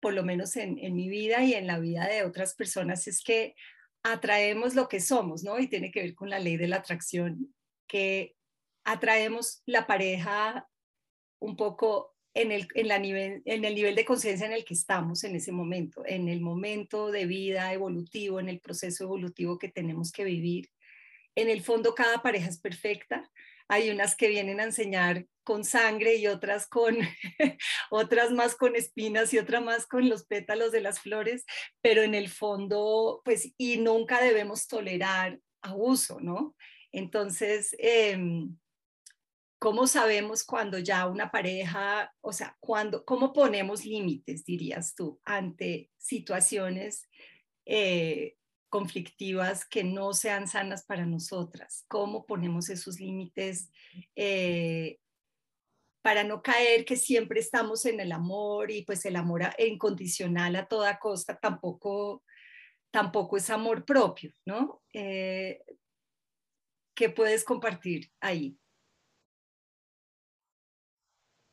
por 0.00 0.14
lo 0.14 0.22
menos 0.22 0.56
en, 0.56 0.76
mi 0.94 1.08
vida 1.08 1.42
y 1.44 1.54
en 1.54 1.66
la 1.66 1.78
vida 1.78 2.06
de 2.06 2.24
otras 2.24 2.54
personas, 2.54 3.06
es 3.06 3.22
que 3.22 3.54
atraemos 4.02 4.74
lo 4.74 4.88
que 4.88 5.00
somos, 5.00 5.42
¿no? 5.42 5.58
Y 5.58 5.66
tiene 5.66 5.90
que 5.90 6.02
ver 6.02 6.14
con 6.14 6.30
la 6.30 6.38
ley 6.38 6.56
de 6.56 6.68
la 6.68 6.76
atracción, 6.76 7.54
que 7.86 8.36
atraemos 8.84 9.62
la 9.66 9.86
pareja 9.86 10.68
un 11.40 11.56
poco 11.56 12.14
en 12.34 12.52
el, 12.52 12.68
nivel, 13.02 13.42
en 13.44 13.64
el 13.64 13.74
nivel 13.74 13.94
de 13.96 14.04
conciencia 14.04 14.46
en 14.46 14.52
el 14.52 14.64
que 14.64 14.74
estamos 14.74 15.24
en 15.24 15.34
ese 15.34 15.50
momento, 15.50 16.04
en 16.06 16.28
el 16.28 16.40
momento 16.40 17.10
de 17.10 17.26
vida 17.26 17.72
evolutivo, 17.72 18.38
en 18.38 18.48
el 18.48 18.60
proceso 18.60 19.04
evolutivo 19.04 19.58
que 19.58 19.68
tenemos 19.68 20.12
que 20.12 20.24
vivir. 20.24 20.70
En 21.34 21.50
el 21.50 21.62
fondo, 21.62 21.94
cada 21.94 22.22
pareja 22.22 22.48
es 22.48 22.58
perfecta. 22.58 23.28
Hay 23.68 23.90
unas 23.90 24.16
que 24.16 24.28
vienen 24.28 24.60
a 24.60 24.64
enseñar 24.64 25.26
con 25.44 25.64
sangre 25.64 26.16
y 26.16 26.26
otras 26.26 26.66
con 26.66 26.96
otras 27.90 28.32
más 28.32 28.54
con 28.54 28.76
espinas 28.76 29.32
y 29.32 29.38
otras 29.38 29.62
más 29.62 29.86
con 29.86 30.08
los 30.08 30.26
pétalos 30.26 30.72
de 30.72 30.80
las 30.80 31.00
flores, 31.00 31.44
pero 31.80 32.02
en 32.02 32.14
el 32.14 32.28
fondo, 32.28 33.22
pues, 33.24 33.52
y 33.56 33.78
nunca 33.78 34.20
debemos 34.20 34.66
tolerar 34.66 35.38
abuso, 35.62 36.20
¿no? 36.20 36.54
Entonces, 36.92 37.74
eh, 37.78 38.18
¿Cómo 39.60 39.88
sabemos 39.88 40.44
cuando 40.44 40.78
ya 40.78 41.08
una 41.08 41.32
pareja, 41.32 42.14
o 42.20 42.32
sea, 42.32 42.56
cuando, 42.60 43.04
cómo 43.04 43.32
ponemos 43.32 43.84
límites, 43.84 44.44
dirías 44.44 44.94
tú, 44.94 45.20
ante 45.24 45.90
situaciones 45.96 47.08
eh, 47.66 48.36
conflictivas 48.68 49.64
que 49.66 49.84
no 49.84 50.12
sean 50.12 50.46
sanas 50.46 50.84
para 50.84 51.06
nosotras? 51.06 51.84
¿Cómo 51.88 52.26
ponemos 52.26 52.68
esos 52.68 53.00
límites 53.00 53.70
eh, 54.16 54.98
para 56.02 56.24
no 56.24 56.42
caer 56.42 56.84
que 56.84 56.96
siempre 56.96 57.40
estamos 57.40 57.84
en 57.84 58.00
el 58.00 58.12
amor 58.12 58.70
y 58.70 58.82
pues 58.82 59.04
el 59.04 59.16
amor 59.16 59.42
incondicional 59.58 60.56
a 60.56 60.66
toda 60.66 60.98
costa 60.98 61.38
tampoco, 61.38 62.22
tampoco 62.90 63.36
es 63.36 63.50
amor 63.50 63.84
propio, 63.84 64.32
¿no? 64.46 64.82
Eh, 64.92 65.60
¿Qué 66.94 67.10
puedes 67.10 67.44
compartir 67.44 68.10
ahí? 68.20 68.58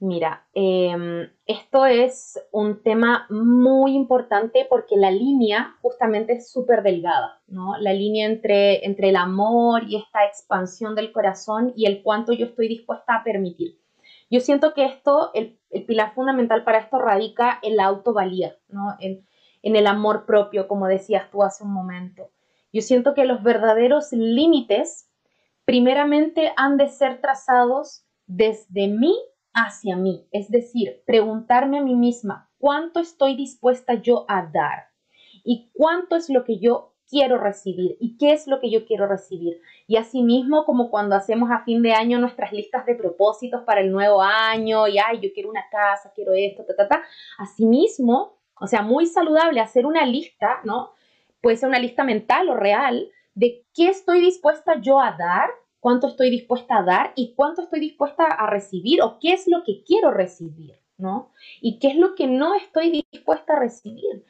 Mira, 0.05 0.45
em, 0.53 1.31
esto 1.47 1.87
es 1.87 2.39
un 2.51 2.83
tema 2.83 3.25
muy 3.31 3.95
importante 3.95 4.67
porque 4.69 4.95
la 4.97 5.09
línea 5.09 5.77
justamente 5.81 6.33
es 6.33 6.51
súper 6.51 6.83
delgada, 6.83 7.41
¿no? 7.47 7.75
La 7.79 7.91
línea 7.91 8.27
entre, 8.27 8.85
entre 8.85 9.09
el 9.09 9.15
amor 9.15 9.81
y 9.87 9.95
esta 9.95 10.23
expansión 10.25 10.93
del 10.93 11.11
corazón 11.11 11.73
y 11.75 11.87
el 11.87 12.03
cuánto 12.03 12.33
yo 12.33 12.45
estoy 12.45 12.67
dispuesta 12.67 13.15
a 13.15 13.23
permitir. 13.23 13.79
Yo 14.29 14.41
siento 14.41 14.75
que 14.75 14.85
esto, 14.85 15.31
el, 15.33 15.57
el 15.71 15.85
pilar 15.85 16.13
fundamental 16.13 16.63
para 16.63 16.77
esto 16.77 16.99
radica 16.99 17.57
en 17.63 17.75
la 17.75 17.85
autovalía, 17.85 18.55
¿no? 18.67 18.95
en, 18.99 19.25
en 19.63 19.75
el 19.75 19.87
amor 19.87 20.27
propio, 20.27 20.67
como 20.67 20.85
decías 20.85 21.31
tú 21.31 21.41
hace 21.41 21.63
un 21.63 21.73
momento. 21.73 22.29
Yo 22.71 22.83
siento 22.83 23.15
que 23.15 23.25
los 23.25 23.41
verdaderos 23.41 24.11
límites 24.11 25.09
primeramente 25.65 26.53
han 26.57 26.77
de 26.77 26.89
ser 26.89 27.21
trazados 27.21 28.05
desde 28.27 28.87
mí 28.87 29.17
hacia 29.55 29.95
mí, 29.95 30.27
es 30.31 30.51
decir, 30.51 31.01
preguntarme 31.07 31.79
a 31.79 31.83
mí 31.83 31.95
misma, 31.95 32.51
¿cuánto 32.59 32.99
estoy 32.99 33.35
dispuesta 33.35 33.95
yo 33.95 34.25
a 34.27 34.43
dar? 34.43 34.89
¿Y 35.43 35.71
cuánto 35.73 36.15
es 36.15 36.29
lo 36.29 36.43
que 36.43 36.59
yo 36.59 36.95
quiero 37.09 37.37
recibir 37.37 37.97
y 37.99 38.17
qué 38.17 38.33
es 38.33 38.47
lo 38.47 38.59
que 38.59 38.71
yo 38.71 38.85
quiero 38.85 39.07
recibir. 39.07 39.61
Y 39.87 39.97
asimismo, 39.97 40.65
como 40.65 40.89
cuando 40.89 41.15
hacemos 41.15 41.49
a 41.51 41.63
fin 41.63 41.81
de 41.81 41.93
año 41.93 42.19
nuestras 42.19 42.51
listas 42.51 42.85
de 42.85 42.95
propósitos 42.95 43.63
para 43.63 43.81
el 43.81 43.91
nuevo 43.91 44.21
año, 44.21 44.87
y 44.87 44.97
ay, 44.97 45.19
yo 45.21 45.29
quiero 45.33 45.49
una 45.49 45.65
casa, 45.69 46.11
quiero 46.13 46.33
esto, 46.33 46.65
ta, 46.65 46.75
ta, 46.75 46.87
ta. 46.87 47.03
Asimismo, 47.37 48.37
o 48.59 48.67
sea, 48.67 48.81
muy 48.81 49.05
saludable 49.05 49.59
hacer 49.59 49.85
una 49.85 50.05
lista, 50.05 50.61
¿no? 50.63 50.93
Puede 51.41 51.57
ser 51.57 51.69
una 51.69 51.79
lista 51.79 52.03
mental 52.03 52.49
o 52.49 52.55
real 52.55 53.09
de 53.35 53.65
qué 53.73 53.87
estoy 53.87 54.21
dispuesta 54.21 54.79
yo 54.81 54.99
a 54.99 55.11
dar, 55.11 55.49
cuánto 55.85 56.07
estoy 56.07 56.31
dispuesta 56.31 56.79
a 56.79 56.83
dar 56.83 57.13
y 57.15 57.35
cuánto 57.35 57.61
estoy 57.61 57.79
dispuesta 57.79 58.23
a 58.23 58.49
recibir 58.49 59.03
o 59.03 59.19
qué 59.19 59.33
es 59.33 59.47
lo 59.47 59.63
que 59.63 59.83
quiero 59.83 60.09
recibir, 60.09 60.79
¿no? 60.97 61.29
Y 61.61 61.77
qué 61.77 61.89
es 61.89 61.95
lo 61.95 62.15
que 62.15 62.25
no 62.25 62.55
estoy 62.55 63.05
dispuesta 63.11 63.53
a 63.53 63.59
recibir. 63.59 64.25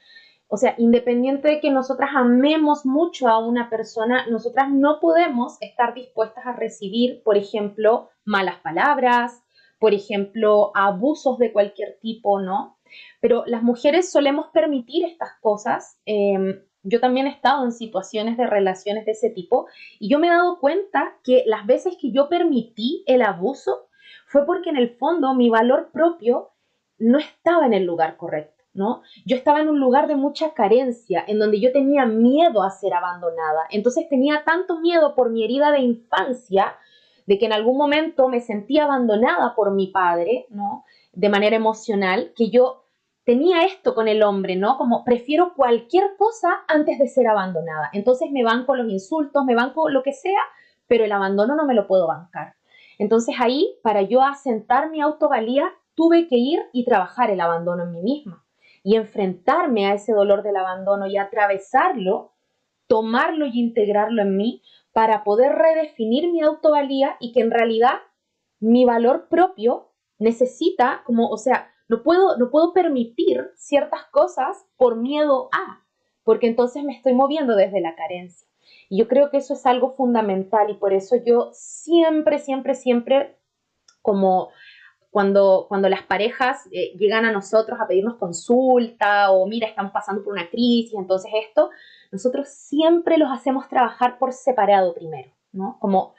O 0.49 0.57
sea, 0.57 0.75
independiente 0.77 1.47
de 1.47 1.61
que 1.61 1.71
nosotras 1.71 2.09
amemos 2.13 2.85
mucho 2.85 3.29
a 3.29 3.37
una 3.39 3.69
persona, 3.69 4.27
nosotras 4.27 4.69
no 4.69 4.99
podemos 4.99 5.55
estar 5.61 5.93
dispuestas 5.93 6.45
a 6.45 6.51
recibir, 6.51 7.23
por 7.23 7.37
ejemplo, 7.37 8.09
malas 8.25 8.59
palabras, 8.59 9.41
por 9.79 9.93
ejemplo, 9.93 10.71
abusos 10.75 11.37
de 11.37 11.53
cualquier 11.53 11.99
tipo, 12.01 12.41
¿no? 12.41 12.79
Pero 13.21 13.45
las 13.45 13.63
mujeres 13.63 14.11
solemos 14.11 14.47
permitir 14.47 15.05
estas 15.05 15.29
cosas. 15.39 16.01
Em, 16.05 16.65
yo 16.85 16.99
también 16.99 17.27
he 17.27 17.31
estado 17.31 17.65
en 17.65 17.71
situaciones 17.71 18.37
de 18.37 18.47
relaciones 18.47 19.05
de 19.05 19.11
ese 19.11 19.29
tipo 19.29 19.67
y 19.99 20.09
yo 20.09 20.19
me 20.19 20.27
he 20.27 20.31
dado 20.31 20.59
cuenta 20.59 21.17
que 21.23 21.43
las 21.45 21.65
veces 21.65 21.97
que 21.99 22.11
yo 22.11 22.29
permití 22.29 23.03
el 23.07 23.23
abuso 23.23 23.87
fue 24.27 24.45
porque 24.45 24.69
en 24.69 24.77
el 24.77 24.95
fondo 24.95 25.33
mi 25.33 25.49
valor 25.49 25.89
propio 25.91 26.51
no 26.97 27.17
estaba 27.17 27.65
en 27.65 27.73
el 27.73 27.85
lugar 27.85 28.17
correcto. 28.17 28.55
Yo 29.25 29.37
estaba 29.37 29.61
en 29.61 29.69
un 29.69 29.79
lugar 29.79 30.07
de 30.07 30.15
mucha 30.15 30.53
carencia, 30.53 31.23
en 31.27 31.39
donde 31.39 31.61
yo 31.61 31.71
tenía 31.71 32.05
miedo 32.05 32.61
a 32.61 32.69
ser 32.69 32.93
abandonada. 32.93 33.61
Entonces 33.69 34.09
tenía 34.09 34.43
tanto 34.43 34.79
miedo 34.81 35.15
por 35.15 35.29
mi 35.29 35.43
herida 35.43 35.71
de 35.71 35.79
infancia, 35.79 36.75
de 37.25 37.39
que 37.39 37.45
en 37.45 37.53
algún 37.53 37.77
momento 37.77 38.27
me 38.27 38.41
sentía 38.41 38.83
abandonada 38.83 39.55
por 39.55 39.71
mi 39.71 39.87
padre, 39.87 40.45
¿no? 40.49 40.83
De 41.13 41.29
manera 41.29 41.55
emocional, 41.55 42.33
que 42.35 42.49
yo 42.49 42.84
tenía 43.25 43.63
esto 43.63 43.95
con 43.95 44.07
el 44.07 44.23
hombre, 44.23 44.55
¿no? 44.55 44.77
Como 44.77 45.03
prefiero 45.03 45.53
cualquier 45.55 46.15
cosa 46.17 46.63
antes 46.67 46.99
de 46.99 47.07
ser 47.07 47.27
abandonada. 47.27 47.89
Entonces 47.91 48.31
me 48.31 48.43
banco 48.43 48.75
los 48.75 48.89
insultos, 48.89 49.43
me 49.45 49.55
banco 49.55 49.89
lo 49.89 50.03
que 50.03 50.13
sea, 50.13 50.39
pero 50.87 51.03
el 51.03 51.11
abandono 51.11 51.55
no 51.55 51.65
me 51.65 51.73
lo 51.73 51.87
puedo 51.87 52.07
bancar. 52.07 52.55
Entonces 52.97 53.35
ahí, 53.39 53.77
para 53.83 54.03
yo 54.03 54.21
asentar 54.21 54.89
mi 54.89 55.01
autovalía, 55.01 55.69
tuve 55.95 56.27
que 56.27 56.37
ir 56.37 56.61
y 56.71 56.85
trabajar 56.85 57.31
el 57.31 57.41
abandono 57.41 57.83
en 57.83 57.91
mí 57.91 58.01
misma 58.01 58.45
y 58.83 58.95
enfrentarme 58.95 59.87
a 59.87 59.93
ese 59.95 60.13
dolor 60.13 60.43
del 60.43 60.57
abandono 60.57 61.07
y 61.07 61.17
atravesarlo, 61.17 62.33
tomarlo 62.87 63.47
y 63.47 63.59
integrarlo 63.59 64.21
en 64.21 64.37
mí 64.37 64.61
para 64.93 65.23
poder 65.23 65.53
redefinir 65.53 66.31
mi 66.31 66.41
autovalía 66.41 67.17
y 67.19 67.31
que 67.31 67.39
en 67.39 67.49
realidad 67.49 67.95
mi 68.59 68.85
valor 68.85 69.27
propio 69.27 69.89
necesita 70.19 71.01
como, 71.05 71.29
o 71.29 71.37
sea, 71.37 71.74
no 71.87 72.03
puedo, 72.03 72.37
no 72.37 72.49
puedo 72.49 72.73
permitir 72.73 73.51
ciertas 73.55 74.05
cosas 74.11 74.65
por 74.77 74.95
miedo 74.95 75.49
a, 75.51 75.83
porque 76.23 76.47
entonces 76.47 76.83
me 76.83 76.93
estoy 76.93 77.13
moviendo 77.13 77.55
desde 77.55 77.81
la 77.81 77.95
carencia. 77.95 78.47
Y 78.89 78.99
yo 78.99 79.07
creo 79.07 79.29
que 79.29 79.37
eso 79.37 79.53
es 79.53 79.65
algo 79.65 79.95
fundamental 79.95 80.69
y 80.69 80.75
por 80.75 80.93
eso 80.93 81.15
yo 81.25 81.49
siempre, 81.53 82.39
siempre, 82.39 82.75
siempre 82.75 83.37
como 84.01 84.49
cuando, 85.11 85.65
cuando 85.69 85.87
las 85.87 86.03
parejas 86.03 86.67
eh, 86.71 86.93
llegan 86.97 87.25
a 87.25 87.31
nosotros 87.31 87.79
a 87.79 87.87
pedirnos 87.87 88.17
consulta 88.17 89.31
o 89.31 89.47
mira, 89.47 89.67
estamos 89.67 89.93
pasando 89.93 90.23
por 90.23 90.33
una 90.33 90.49
crisis, 90.49 90.93
entonces 90.93 91.31
esto, 91.47 91.69
nosotros 92.11 92.49
siempre 92.49 93.17
los 93.17 93.31
hacemos 93.31 93.69
trabajar 93.69 94.17
por 94.19 94.33
separado 94.33 94.93
primero, 94.93 95.31
¿no? 95.53 95.77
Como 95.79 96.15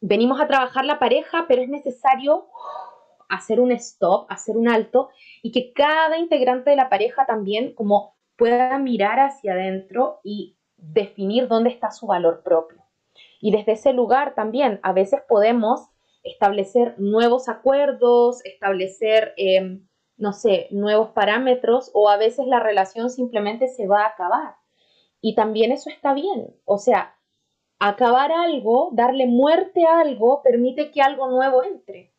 venimos 0.00 0.40
a 0.40 0.46
trabajar 0.46 0.84
la 0.84 0.98
pareja, 0.98 1.46
pero 1.48 1.62
es 1.62 1.68
necesario 1.68 2.46
hacer 3.34 3.60
un 3.60 3.72
stop, 3.72 4.26
hacer 4.30 4.56
un 4.56 4.68
alto 4.68 5.10
y 5.42 5.52
que 5.52 5.72
cada 5.72 6.18
integrante 6.18 6.70
de 6.70 6.76
la 6.76 6.88
pareja 6.88 7.26
también 7.26 7.74
como 7.74 8.14
pueda 8.36 8.78
mirar 8.78 9.20
hacia 9.20 9.52
adentro 9.52 10.20
y 10.22 10.56
definir 10.76 11.48
dónde 11.48 11.70
está 11.70 11.90
su 11.90 12.06
valor 12.06 12.42
propio. 12.42 12.82
Y 13.40 13.50
desde 13.50 13.72
ese 13.72 13.92
lugar 13.92 14.34
también 14.34 14.80
a 14.82 14.92
veces 14.92 15.20
podemos 15.28 15.88
establecer 16.22 16.94
nuevos 16.98 17.48
acuerdos, 17.48 18.44
establecer, 18.44 19.34
em, 19.36 19.86
no 20.16 20.32
sé, 20.32 20.68
nuevos 20.70 21.10
parámetros 21.10 21.90
o 21.92 22.08
a 22.08 22.16
veces 22.16 22.46
la 22.46 22.60
relación 22.60 23.10
simplemente 23.10 23.68
se 23.68 23.86
va 23.86 24.02
a 24.02 24.08
acabar. 24.08 24.54
Y 25.20 25.34
también 25.34 25.72
eso 25.72 25.90
está 25.90 26.14
bien. 26.14 26.54
O 26.64 26.78
sea, 26.78 27.16
acabar 27.78 28.32
algo, 28.32 28.90
darle 28.92 29.26
muerte 29.26 29.86
a 29.86 30.00
algo, 30.00 30.42
permite 30.42 30.90
que 30.90 31.02
algo 31.02 31.28
nuevo 31.28 31.62
entre. 31.62 32.13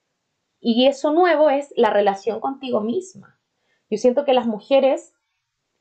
Y 0.68 0.88
eso 0.88 1.12
nuevo 1.12 1.52
es 1.52 1.72
la 1.78 1.92
relación 1.92 2.40
contigo 2.40 2.82
misma. 2.82 3.40
Yo 3.88 4.00
siento 4.00 4.26
que 4.26 4.34
las 4.34 4.48
mujeres, 4.48 5.14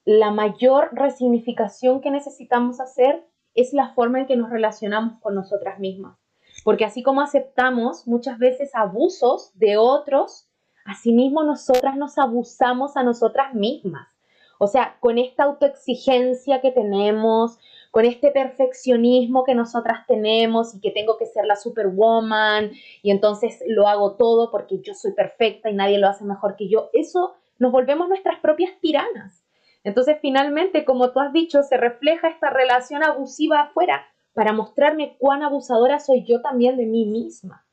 la 0.05 0.31
mayor 0.31 0.91
resignificación 0.93 2.03
que 2.03 2.11
necesitamos 2.11 2.81
hacer 2.81 3.27
es 3.55 3.73
la 3.73 3.95
forma 3.95 4.21
en 4.21 4.27
que 4.27 4.37
nos 4.37 4.51
relacionamos 4.51 5.19
con 5.23 5.35
nosotras 5.35 5.79
mismas. 5.79 6.19
Porque 6.65 6.85
así 6.85 7.03
como 7.03 7.23
aceptamos 7.23 8.07
muchas 8.07 8.39
veces 8.39 8.75
abusos 8.75 9.53
de 9.55 9.79
otros, 9.79 10.51
asimismo 10.85 11.45
nosotras 11.45 11.97
nos 11.97 12.19
abusamos 12.19 12.99
a 12.99 13.03
nosotras 13.03 13.55
mismas. 13.55 14.07
O 14.59 14.67
sea, 14.67 14.99
con 15.01 15.17
esta 15.17 15.45
autoexigencia 15.45 16.61
que 16.61 16.73
tenemos, 16.73 17.59
con 17.95 18.05
este 18.05 18.33
perfeccionismo 18.33 19.45
que 19.45 19.55
nosotras 19.55 20.05
tenemos 20.09 20.75
y 20.75 20.81
que 20.81 20.91
tengo 20.91 21.17
que 21.17 21.27
ser 21.27 21.47
la 21.47 21.55
superwoman 21.55 22.73
y 23.05 23.13
entonces 23.13 23.63
lo 23.69 23.87
hago 23.87 24.17
todo 24.17 24.51
porque 24.51 24.81
yo 24.81 24.95
soy 24.95 25.13
perfecta 25.13 25.71
y 25.71 25.75
nadie 25.75 25.99
lo 25.99 26.09
hace 26.09 26.25
mejor 26.25 26.57
que 26.57 26.69
yo, 26.69 26.91
eso 26.93 27.37
nos 27.61 27.71
volvemos 27.71 28.09
nuestras 28.09 28.41
propias 28.41 28.73
tiranas. 28.81 29.45
Entonces, 29.85 30.17
finalmente, 30.21 30.85
como 30.85 31.13
tú 31.13 31.21
has 31.21 31.33
dicho, 31.33 31.63
se 31.63 31.77
refleja 31.77 32.27
esta 32.27 32.51
relación 32.51 33.05
abusiva 33.05 33.61
afuera 33.61 34.05
para 34.33 34.53
mostrarme 34.53 35.17
cuán 35.21 35.45
abusadora 35.45 36.01
soy 36.01 36.25
yo 36.25 36.43
también 36.43 36.77
de 36.77 36.87
mí 36.87 37.07
misma. 37.07 37.65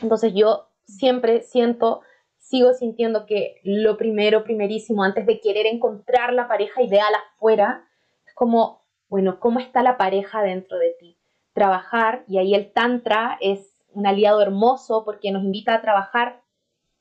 Entonces 0.00 0.34
yo 0.36 0.68
siempre 0.84 1.42
siento, 1.42 2.02
sigo 2.38 2.74
sintiendo 2.74 3.26
que 3.26 3.56
lo 3.64 3.96
primero, 3.96 4.44
primerísimo, 4.44 5.02
antes 5.02 5.26
de 5.26 5.40
querer 5.40 5.66
encontrar 5.66 6.32
la 6.32 6.46
pareja 6.46 6.80
ideal 6.80 7.12
afuera, 7.34 7.88
es 8.24 8.34
como, 8.34 8.81
bueno, 9.12 9.40
¿cómo 9.40 9.60
está 9.60 9.82
la 9.82 9.98
pareja 9.98 10.40
dentro 10.40 10.78
de 10.78 10.96
ti? 10.98 11.18
Trabajar, 11.52 12.24
y 12.28 12.38
ahí 12.38 12.54
el 12.54 12.72
Tantra 12.72 13.36
es 13.42 13.84
un 13.90 14.06
aliado 14.06 14.40
hermoso 14.40 15.04
porque 15.04 15.30
nos 15.32 15.44
invita 15.44 15.74
a 15.74 15.82
trabajar, 15.82 16.40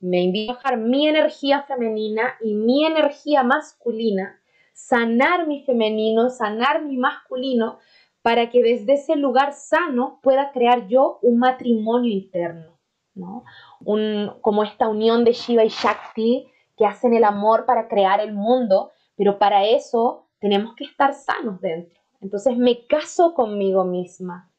me 0.01 0.21
invita 0.21 0.51
a 0.51 0.59
trabajar 0.59 0.77
mi 0.85 1.07
energía 1.07 1.63
femenina 1.63 2.35
y 2.41 2.53
mi 2.53 2.85
energía 2.85 3.43
masculina, 3.43 4.41
sanar 4.73 5.47
mi 5.47 5.63
femenino, 5.63 6.29
sanar 6.29 6.83
mi 6.83 6.97
masculino, 6.97 7.79
para 8.21 8.49
que 8.49 8.61
desde 8.61 8.95
ese 8.95 9.15
lugar 9.15 9.53
sano 9.53 10.19
pueda 10.21 10.51
crear 10.51 10.89
yo 10.89 11.17
un 11.21 11.39
matrimonio 11.39 12.11
interno, 12.11 12.77
¿no? 13.15 13.45
Un, 13.85 14.33
como 14.41 14.63
esta 14.63 14.89
unión 14.89 15.23
de 15.23 15.31
Shiva 15.31 15.63
y 15.63 15.69
Shakti 15.69 16.51
que 16.75 16.85
hacen 16.85 17.13
el 17.13 17.23
amor 17.23 17.65
para 17.65 17.87
crear 17.87 18.19
el 18.19 18.33
mundo, 18.33 18.91
pero 19.15 19.39
para 19.39 19.63
eso 19.63 20.27
tenemos 20.41 20.75
que 20.75 20.83
estar 20.83 21.13
sanos 21.13 21.61
dentro. 21.61 22.00
Entonces 22.21 22.57
me 22.57 22.85
caso 22.85 23.33
conmigo 23.33 23.83
misma. 23.83 24.51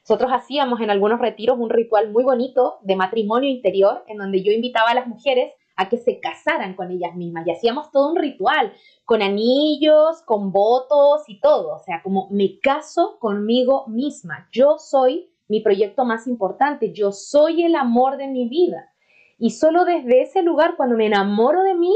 Nosotros 0.00 0.30
hacíamos 0.32 0.80
en 0.80 0.90
algunos 0.90 1.20
retiros 1.20 1.58
un 1.58 1.70
ritual 1.70 2.10
muy 2.10 2.24
bonito 2.24 2.78
de 2.82 2.96
matrimonio 2.96 3.48
interior, 3.48 4.04
en 4.08 4.18
donde 4.18 4.42
yo 4.42 4.52
invitaba 4.52 4.90
a 4.90 4.94
las 4.94 5.06
mujeres 5.06 5.52
a 5.76 5.88
que 5.88 5.96
se 5.96 6.20
casaran 6.20 6.74
con 6.74 6.90
ellas 6.90 7.14
mismas 7.14 7.46
y 7.46 7.50
hacíamos 7.50 7.90
todo 7.90 8.10
un 8.10 8.16
ritual 8.16 8.72
con 9.04 9.22
anillos, 9.22 10.22
con 10.26 10.52
votos 10.52 11.22
y 11.28 11.40
todo, 11.40 11.76
o 11.76 11.78
sea, 11.78 12.02
como 12.02 12.28
me 12.30 12.58
caso 12.60 13.18
conmigo 13.18 13.86
misma, 13.88 14.48
yo 14.52 14.78
soy 14.78 15.30
mi 15.48 15.60
proyecto 15.60 16.04
más 16.04 16.26
importante, 16.26 16.92
yo 16.92 17.12
soy 17.12 17.64
el 17.64 17.74
amor 17.74 18.16
de 18.16 18.28
mi 18.28 18.48
vida. 18.48 18.92
Y 19.38 19.50
solo 19.50 19.84
desde 19.84 20.22
ese 20.22 20.42
lugar, 20.42 20.76
cuando 20.76 20.96
me 20.96 21.06
enamoro 21.06 21.62
de 21.62 21.74
mí, 21.74 21.94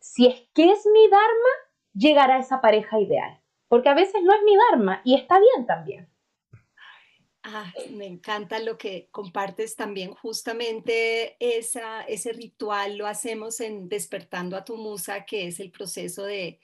si 0.00 0.26
es 0.26 0.42
que 0.52 0.70
es 0.70 0.86
mi 0.92 1.08
Dharma, 1.08 1.48
llegará 1.94 2.38
esa 2.38 2.60
pareja 2.60 3.00
ideal. 3.00 3.37
Porque 3.68 3.88
a 3.88 3.94
veces 3.94 4.22
no 4.22 4.32
es 4.32 4.42
mi 4.44 4.56
Dharma 4.56 5.00
y 5.04 5.14
está 5.14 5.38
bien 5.38 5.66
también. 5.66 6.08
Ah, 7.42 7.72
me 7.90 8.06
encanta 8.06 8.58
lo 8.58 8.76
que 8.76 9.08
compartes 9.10 9.76
también. 9.76 10.12
Justamente 10.12 11.36
esa, 11.38 12.02
ese 12.02 12.32
ritual 12.32 12.98
lo 12.98 13.06
hacemos 13.06 13.60
en 13.60 13.88
Despertando 13.88 14.56
a 14.56 14.64
tu 14.64 14.76
Musa, 14.76 15.24
que 15.24 15.46
es 15.46 15.60
el 15.60 15.70
proceso 15.70 16.24
de, 16.24 16.60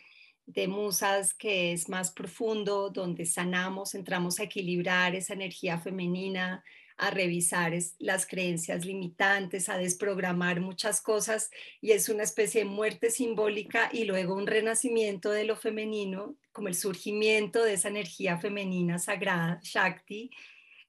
de 0.46 0.68
musas 0.68 1.32
que 1.34 1.72
es 1.72 1.88
más 1.88 2.10
profundo, 2.10 2.90
donde 2.90 3.24
sanamos, 3.24 3.94
entramos 3.94 4.40
a 4.40 4.44
equilibrar 4.44 5.14
esa 5.14 5.32
energía 5.32 5.78
femenina, 5.78 6.62
a 6.96 7.10
revisar 7.10 7.72
las 7.98 8.26
creencias 8.26 8.84
limitantes, 8.84 9.68
a 9.68 9.78
desprogramar 9.78 10.60
muchas 10.60 11.00
cosas 11.00 11.50
y 11.80 11.92
es 11.92 12.08
una 12.08 12.22
especie 12.22 12.62
de 12.62 12.70
muerte 12.70 13.10
simbólica 13.10 13.88
y 13.92 14.04
luego 14.04 14.34
un 14.34 14.46
renacimiento 14.46 15.30
de 15.30 15.44
lo 15.44 15.56
femenino, 15.56 16.36
como 16.54 16.68
el 16.68 16.74
surgimiento 16.74 17.62
de 17.62 17.74
esa 17.74 17.88
energía 17.88 18.38
femenina 18.38 18.98
sagrada, 18.98 19.60
Shakti, 19.62 20.30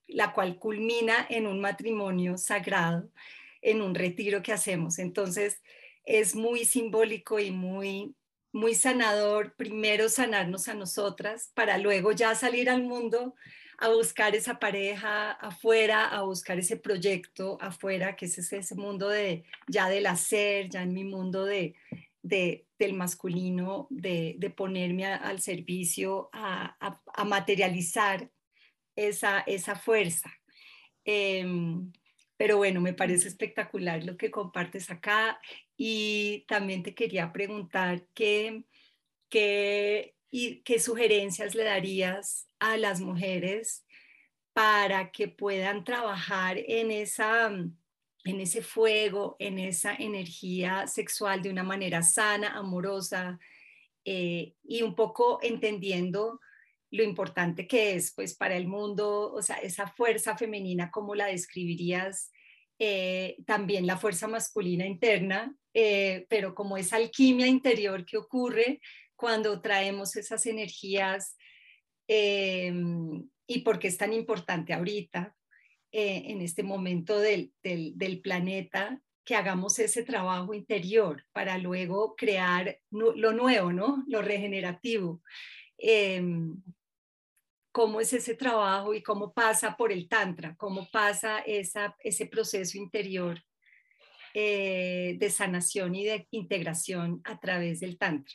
la 0.06 0.32
cual 0.32 0.58
culmina 0.58 1.26
en 1.28 1.46
un 1.46 1.60
matrimonio 1.60 2.38
sagrado, 2.38 3.10
en 3.60 3.82
un 3.82 3.94
retiro 3.94 4.42
que 4.42 4.52
hacemos. 4.52 4.98
Entonces, 4.98 5.60
es 6.04 6.34
muy 6.34 6.64
simbólico 6.64 7.38
y 7.38 7.50
muy 7.50 8.14
muy 8.56 8.74
sanador 8.74 9.54
primero 9.54 10.08
sanarnos 10.08 10.68
a 10.68 10.74
nosotras 10.74 11.50
para 11.52 11.76
luego 11.76 12.12
ya 12.12 12.34
salir 12.34 12.70
al 12.70 12.82
mundo 12.82 13.34
a 13.78 13.90
buscar 13.90 14.34
esa 14.34 14.58
pareja 14.58 15.32
afuera, 15.32 16.08
a 16.08 16.22
buscar 16.22 16.58
ese 16.58 16.78
proyecto 16.78 17.58
afuera, 17.60 18.16
que 18.16 18.24
es 18.24 18.38
ese, 18.38 18.74
mundo 18.74 19.10
de 19.10 19.44
ya 19.68 19.90
del 19.90 20.06
hacer, 20.06 20.70
ya 20.70 20.82
en 20.82 20.94
mi 20.94 21.04
mundo 21.04 21.44
de, 21.44 21.74
del 22.28 22.94
masculino, 22.94 23.86
de, 23.90 24.52
ponerme 24.56 25.06
al 25.06 25.40
servicio, 25.40 26.28
a, 26.32 26.76
materializar 27.24 28.30
esa, 28.96 29.40
esa 29.40 29.76
fuerza. 29.76 30.32
Em, 31.04 31.92
pero 32.36 32.58
bueno, 32.58 32.80
me 32.80 32.92
parece 32.92 33.28
espectacular 33.28 34.04
lo 34.04 34.16
que 34.16 34.30
compartes 34.30 34.90
acá 34.90 35.40
y 35.76 36.44
también 36.48 36.82
te 36.82 36.94
quería 36.94 37.32
preguntar 37.32 38.06
qué, 38.14 38.64
qué, 39.28 40.14
y 40.30 40.62
qué 40.62 40.78
sugerencias 40.78 41.54
le 41.54 41.64
darías 41.64 42.48
a 42.58 42.76
las 42.76 43.00
mujeres 43.00 43.86
para 44.52 45.10
que 45.10 45.28
puedan 45.28 45.84
trabajar 45.84 46.58
en, 46.58 46.90
esa, 46.90 47.50
en 48.26 48.40
ese 48.40 48.60
fuego, 48.60 49.36
en 49.38 49.60
esa 49.60 49.94
energía 49.94 50.88
sexual 50.88 51.42
de 51.42 51.50
una 51.50 51.62
manera 51.62 52.02
sana, 52.02 52.56
amorosa 52.58 53.38
eh, 54.04 54.54
y 54.64 54.82
un 54.82 54.96
poco 54.96 55.38
entendiendo 55.42 56.40
lo 56.90 57.04
importante 57.04 57.68
que 57.68 57.94
es 57.94 58.12
pues 58.14 58.36
para 58.36 58.56
el 58.56 58.66
mundo, 58.66 59.32
o 59.32 59.42
sea, 59.42 59.56
esa 59.56 59.86
fuerza 59.86 60.36
femenina, 60.36 60.90
¿cómo 60.90 61.14
la 61.14 61.26
describirías? 61.26 62.32
Eh, 62.80 63.36
también 63.46 63.86
la 63.86 63.96
fuerza 63.96 64.26
masculina 64.26 64.86
interna, 64.86 65.54
eh, 65.72 66.26
pero 66.28 66.52
como 66.52 66.76
esa 66.76 66.96
alquimia 66.96 67.46
interior 67.46 68.04
que 68.04 68.16
ocurre 68.16 68.80
cuando 69.14 69.60
traemos 69.60 70.16
esas 70.16 70.46
energías 70.46 71.36
y 72.08 73.60
por 73.64 73.78
qué 73.78 73.88
es 73.88 73.98
tan 73.98 74.12
importante 74.12 74.72
ahorita, 74.72 75.35
en 75.98 76.40
este 76.40 76.62
momento 76.62 77.18
del, 77.18 77.52
del, 77.62 78.20
planeta, 78.20 79.00
que 79.24 79.34
hagamos 79.34 79.78
ese 79.78 80.04
trabajo 80.04 80.54
interior 80.54 81.24
para 81.32 81.58
luego 81.58 82.14
crear 82.16 82.78
lo 82.90 83.32
nuevo, 83.32 83.72
¿no? 83.72 84.04
Lo 84.06 84.22
regenerativo 84.22 85.22
cómo 87.76 88.00
es 88.00 88.10
ese 88.14 88.34
trabajo 88.34 88.94
y 88.94 89.02
cómo 89.02 89.34
pasa 89.34 89.76
por 89.76 89.92
el 89.92 90.08
tantra, 90.08 90.56
cómo 90.56 90.88
pasa 90.90 91.40
esa, 91.40 91.94
ese 91.98 92.24
proceso 92.24 92.78
interior 92.78 93.38
eh, 94.32 95.16
de 95.18 95.28
sanación 95.28 95.94
y 95.94 96.06
de 96.06 96.26
integración 96.30 97.20
a 97.24 97.38
través 97.38 97.80
del 97.80 97.98
tantra. 97.98 98.34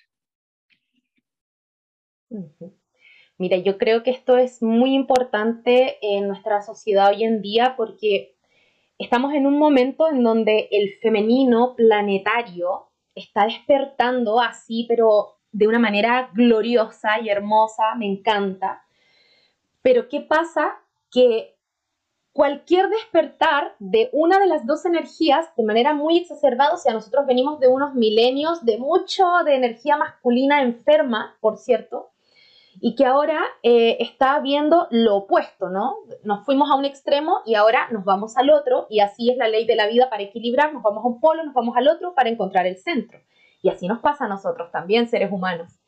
Mira, 3.38 3.58
yo 3.58 3.78
creo 3.78 4.04
que 4.04 4.12
esto 4.12 4.38
es 4.38 4.62
muy 4.62 4.94
importante 4.94 5.98
en 6.02 6.28
nuestra 6.28 6.62
sociedad 6.62 7.10
hoy 7.10 7.24
en 7.24 7.42
día 7.42 7.76
porque 7.76 8.36
estamos 8.98 9.34
en 9.34 9.48
un 9.48 9.58
momento 9.58 10.08
en 10.08 10.24
donde 10.24 10.68
el 10.72 10.94
femenino 11.02 11.76
planetario 11.76 12.90
está 13.16 13.46
despertando 13.46 14.40
así, 14.40 14.86
pero 14.88 15.38
de 15.52 15.68
una 15.68 15.80
manera 15.80 16.30
gloriosa 16.34 17.20
y 17.20 17.30
hermosa, 17.30 17.96
me 17.96 18.06
encanta. 18.06 18.84
Pero 19.82 20.08
¿qué 20.08 20.22
pasa? 20.22 20.78
Que 21.12 21.56
cualquier 22.34 22.90
despertar 22.90 23.76
de 23.80 24.10
una 24.14 24.40
de 24.40 24.48
las 24.48 24.66
dos 24.66 24.86
energías 24.86 25.54
de 25.56 25.64
manera 25.64 25.94
muy 25.94 26.18
exacerbada, 26.18 26.74
o 26.74 26.78
sea, 26.78 26.94
nosotros 26.94 27.26
venimos 27.26 27.60
de 27.60 27.68
unos 27.68 27.94
milenios 27.96 28.64
de 28.64 28.78
mucho 28.78 29.26
de 29.46 29.56
energía 29.56 29.98
masculina 29.98 30.62
enferma, 30.62 31.38
por 31.42 31.58
cierto, 31.58 32.11
y 32.84 32.96
que 32.96 33.06
ahora 33.06 33.40
eh, 33.62 33.98
está 34.00 34.40
viendo 34.40 34.88
lo 34.90 35.16
opuesto, 35.18 35.70
¿no? 35.70 35.98
Nos 36.24 36.44
fuimos 36.46 36.72
a 36.72 36.76
un 36.76 36.84
extremo 36.84 37.42
y 37.46 37.54
ahora 37.54 37.88
nos 37.92 38.04
vamos 38.04 38.36
al 38.38 38.50
otro, 38.50 38.88
y 38.90 39.02
así 39.02 39.30
es 39.30 39.38
la 39.38 39.48
ley 39.48 39.68
de 39.68 39.76
la 39.76 39.86
vida 39.86 40.10
para 40.10 40.24
equilibrar, 40.24 40.74
nos 40.74 40.82
vamos 40.82 41.06
a 41.06 41.08
un 41.08 41.20
polo, 41.20 41.44
nos 41.44 41.54
vamos 41.54 41.78
al 41.78 41.88
otro 41.88 42.16
para 42.16 42.30
encontrar 42.30 42.66
el 42.66 42.78
centro. 42.78 43.20
Y 43.62 43.70
así 43.70 43.88
nos 43.88 44.00
pasa 44.00 44.26
a 44.26 44.28
nosotros 44.28 44.72
también, 44.72 45.08
seres 45.08 45.32
humanos. 45.32 45.80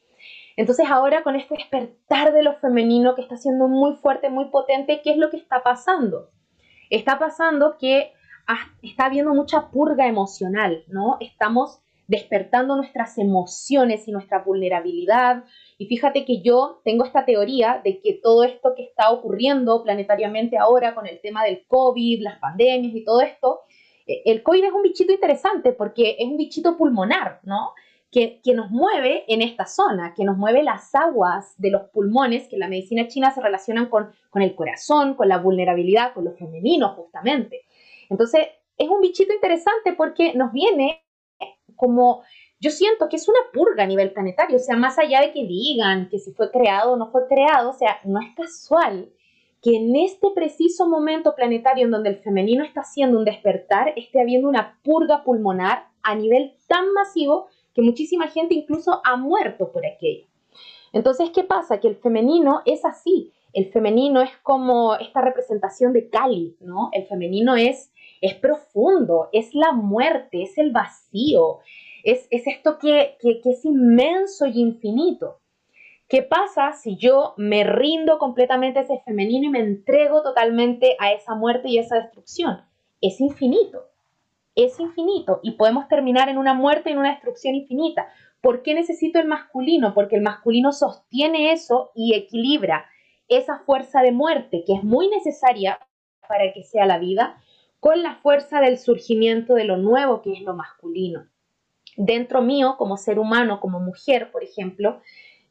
Entonces 0.56 0.86
ahora 0.88 1.24
con 1.24 1.36
este 1.36 1.56
despertar 1.56 2.32
de 2.32 2.44
lo 2.44 2.54
femenino 2.60 3.16
que 3.16 3.22
está 3.22 3.38
siendo 3.38 3.68
muy 3.68 3.96
fuerte, 3.96 4.30
muy 4.30 4.46
potente, 4.46 5.02
¿qué 5.04 5.14
es 5.14 5.18
lo 5.18 5.32
que 5.32 5.38
está 5.38 5.64
pasando? 5.64 6.30
Está 6.92 7.18
pasando 7.18 7.76
que 7.80 8.14
está 8.84 9.06
habiendo 9.06 9.34
mucha 9.34 9.72
purga 9.72 10.06
emocional, 10.06 10.84
¿no? 10.88 11.18
Estamos 11.22 11.83
despertando 12.08 12.76
nuestras 12.76 13.18
emociones 13.18 14.08
y 14.08 14.12
nuestra 14.12 14.40
vulnerabilidad. 14.40 15.44
Y 15.78 15.88
fíjate 15.88 16.26
que 16.26 16.42
yo 16.42 16.82
tengo 16.84 17.06
esta 17.06 17.26
teoría 17.26 17.82
de 17.84 18.00
que 18.00 18.14
todo 18.22 18.44
esto 18.44 18.74
que 18.76 18.84
está 18.84 19.12
ocurriendo 19.12 19.84
planetariamente 19.84 20.58
ahora 20.58 20.94
con 20.96 21.08
el 21.08 21.20
tema 21.22 21.44
del 21.44 21.66
COVID, 21.68 22.22
las 22.22 22.40
pandemias 22.40 22.94
y 22.96 23.04
todo 23.04 23.22
esto, 23.22 23.62
eh, 24.06 24.22
el 24.26 24.44
COVID 24.44 24.66
es 24.66 24.72
un 24.72 24.82
bichito 24.82 25.14
interesante 25.14 25.72
porque 25.72 26.18
es 26.20 26.28
un 26.28 26.38
bichito 26.38 26.78
pulmonar, 26.78 27.40
¿no? 27.44 27.74
que, 28.14 28.54
nos 28.54 28.70
mueve 28.70 29.26
en 29.28 29.42
esta 29.42 29.66
zona, 29.66 30.14
que 30.14 30.24
nos 30.24 30.38
mueve 30.38 30.62
las 30.62 30.94
aguas 30.94 31.56
de 31.58 31.72
los 31.72 31.90
pulmones, 31.90 32.48
que 32.48 32.56
en 32.56 32.60
la 32.60 32.68
medicina 32.68 33.08
china 33.08 33.32
se 33.32 33.42
relacionan 33.42 33.88
con, 33.88 34.12
con 34.30 34.44
el 34.44 34.54
corazón, 34.54 35.16
con 35.16 35.28
la 35.28 35.40
vulnerabilidad, 35.40 36.14
con 36.14 36.26
lo 36.26 36.34
femenino 36.34 36.90
justamente. 36.90 37.62
Entonces, 38.10 38.48
es 38.78 38.88
un 38.88 39.02
bichito 39.02 39.34
interesante 39.34 39.94
porque 39.94 40.34
nos 40.36 40.52
viene 40.52 41.03
como, 41.76 42.24
yo 42.60 42.72
siento 42.72 43.10
que 43.10 43.18
es 43.18 43.28
una 43.28 43.40
purga 43.54 43.84
a 43.84 43.88
nivel 43.88 44.12
planetario, 44.12 44.58
o 44.58 44.60
sea, 44.60 44.76
más 44.76 44.98
allá 45.00 45.22
de 45.22 45.32
que 45.32 45.46
digan 45.46 46.10
que 46.10 46.20
si 46.20 46.34
fue 46.34 46.52
creado 46.52 46.94
o 46.94 46.98
no 46.98 47.12
fue 47.12 47.28
creado, 47.28 47.70
o 47.72 47.74
sea, 47.74 48.00
no 48.04 48.20
es 48.20 48.36
casual 48.36 49.10
que 49.62 49.78
en 49.78 49.96
este 49.96 50.28
preciso 50.36 50.88
momento 50.88 51.36
planetario 51.36 51.86
en 51.86 51.92
donde 51.92 52.10
el 52.10 52.18
femenino 52.18 52.66
está 52.66 52.82
haciendo 52.82 53.18
un 53.18 53.24
despertar, 53.24 53.94
esté 53.96 54.20
habiendo 54.20 54.50
una 54.50 54.78
purga 54.84 55.24
pulmonar 55.24 55.88
a 56.04 56.16
nivel 56.16 56.54
tan 56.68 56.92
masivo 56.92 57.48
que 57.74 57.82
muchísima 57.82 58.28
gente 58.28 58.56
incluso 58.56 59.02
ha 59.06 59.16
muerto 59.16 59.72
por 59.72 59.86
aquello. 59.86 60.28
Entonces, 60.92 61.32
¿qué 61.34 61.44
pasa? 61.44 61.80
Que 61.80 61.88
el 61.88 61.96
femenino 61.96 62.62
es 62.66 62.84
así. 62.84 63.32
El 63.54 63.72
femenino 63.72 64.22
es 64.22 64.32
como 64.44 64.96
esta 64.96 65.22
representación 65.22 65.94
de 65.94 66.10
Cali, 66.10 66.58
¿no? 66.60 66.90
El 66.92 67.06
femenino 67.06 67.56
es, 67.56 67.93
es 68.24 68.36
profundo, 68.36 69.30
es 69.34 69.54
la 69.54 69.74
muerte, 69.74 70.44
es 70.44 70.58
el 70.58 70.72
vacío, 70.72 71.60
es, 72.04 72.28
esto 72.32 72.78
que, 72.80 73.18
que, 73.20 73.42
es 73.44 73.66
inmenso 73.66 74.46
y 74.46 74.60
infinito. 74.60 75.40
¿Qué 76.08 76.22
pasa 76.22 76.74
si 76.74 76.96
yo 76.96 77.34
me 77.38 77.64
rindo 77.64 78.20
completamente 78.20 78.80
a 78.80 78.82
ese 78.84 79.02
femenino 79.06 79.48
y 79.48 79.52
me 79.52 79.60
entrego 79.60 80.24
totalmente 80.24 80.96
a 81.00 81.12
esa 81.12 81.36
muerte 81.36 81.70
y 81.70 81.80
esa 81.80 81.98
destrucción? 81.98 82.62
Es 83.02 83.20
infinito 83.20 83.94
es 84.56 84.80
infinito 84.80 85.40
y 85.44 85.52
podemos 85.52 85.88
terminar 85.88 86.30
en 86.30 86.38
una 86.38 86.54
muerte 86.54 86.90
y 86.90 86.94
en 86.94 87.00
una 87.00 87.12
destrucción 87.12 87.56
infinita. 87.56 88.08
¿Por 88.42 88.62
qué 88.62 88.74
necesito 88.74 89.20
el 89.20 89.28
masculino? 89.28 89.94
Porque 89.94 90.16
el 90.16 90.22
masculino 90.22 90.72
sostiene 90.72 91.54
eso 91.54 91.92
y 91.96 92.14
equilibra 92.14 92.86
esa 93.28 93.60
fuerza 93.60 94.02
de 94.02 94.12
muerte 94.12 94.64
que 94.66 94.74
es 94.74 94.84
muy 94.84 95.08
necesaria 95.10 95.80
para 96.28 96.52
que 96.54 96.64
sea 96.64 96.86
la 96.86 97.00
vida 97.00 97.42
con 97.84 98.02
la 98.02 98.16
fuerza 98.16 98.62
del 98.62 98.80
surgimiento 98.80 99.56
de 99.56 99.66
lo 99.66 99.76
nuevo 99.76 100.22
que 100.22 100.32
es 100.32 100.40
lo 100.40 100.54
masculino. 100.54 101.28
Dentro 101.98 102.42
mío, 102.42 102.76
como 102.78 102.96
ser 102.96 103.20
humano, 103.20 103.60
como 103.60 103.82
mujer, 103.82 104.32
por 104.32 104.42
ejemplo, 104.42 105.02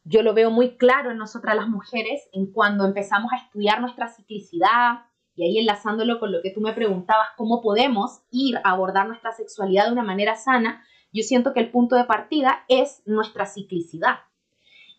yo 0.04 0.22
lo 0.22 0.32
veo 0.32 0.50
muy 0.50 0.78
claro 0.78 1.10
en 1.10 1.18
nosotras 1.18 1.54
las 1.54 1.68
mujeres 1.68 2.30
en 2.32 2.50
cuando 2.50 2.86
empezamos 2.86 3.30
a 3.34 3.36
estudiar 3.36 3.82
nuestra 3.82 4.08
ciclicidad, 4.08 5.00
y 5.34 5.44
ahí 5.44 5.58
enlazándolo 5.58 6.18
con 6.18 6.32
lo 6.32 6.40
que 6.40 6.50
tú 6.50 6.62
me 6.62 6.72
preguntabas, 6.72 7.28
cómo 7.36 7.60
podemos 7.60 8.22
ir 8.30 8.56
a 8.64 8.70
abordar 8.70 9.08
nuestra 9.08 9.32
sexualidad 9.32 9.84
de 9.84 9.92
una 9.92 10.02
manera 10.02 10.34
sana, 10.34 10.82
yo 11.12 11.22
siento 11.24 11.52
que 11.52 11.60
el 11.60 11.70
punto 11.70 11.96
de 11.96 12.04
partida 12.04 12.64
es 12.66 13.02
nuestra 13.04 13.44
ciclicidad. 13.44 14.20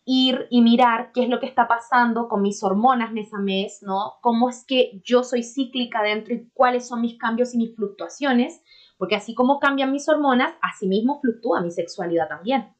Ir 0.04 0.46
y 0.50 0.60
mirar 0.60 1.12
qué 1.12 1.22
es 1.22 1.28
lo 1.28 1.40
que 1.40 1.46
está 1.46 1.66
pasando 1.66 2.28
con 2.28 2.42
mis 2.42 2.62
hormonas 2.62 3.12
mes 3.12 3.32
a 3.32 3.38
mes, 3.38 3.82
¿no? 3.82 4.14
Cómo 4.20 4.50
es 4.50 4.64
que 4.64 5.00
yo 5.02 5.22
soy 5.22 5.42
cíclica 5.42 6.02
dentro 6.02 6.34
y 6.34 6.48
cuáles 6.52 6.86
son 6.86 7.00
mis 7.00 7.18
cambios 7.18 7.54
y 7.54 7.58
mis 7.58 7.74
fluctuaciones, 7.74 8.62
porque 8.98 9.16
así 9.16 9.34
como 9.34 9.58
cambian 9.58 9.92
mis 9.92 10.08
hormonas, 10.08 10.54
así 10.60 10.86
mismo 10.86 11.20
fluctúa 11.20 11.62
mi 11.62 11.70
sexualidad 11.70 12.28
también. 12.28 12.74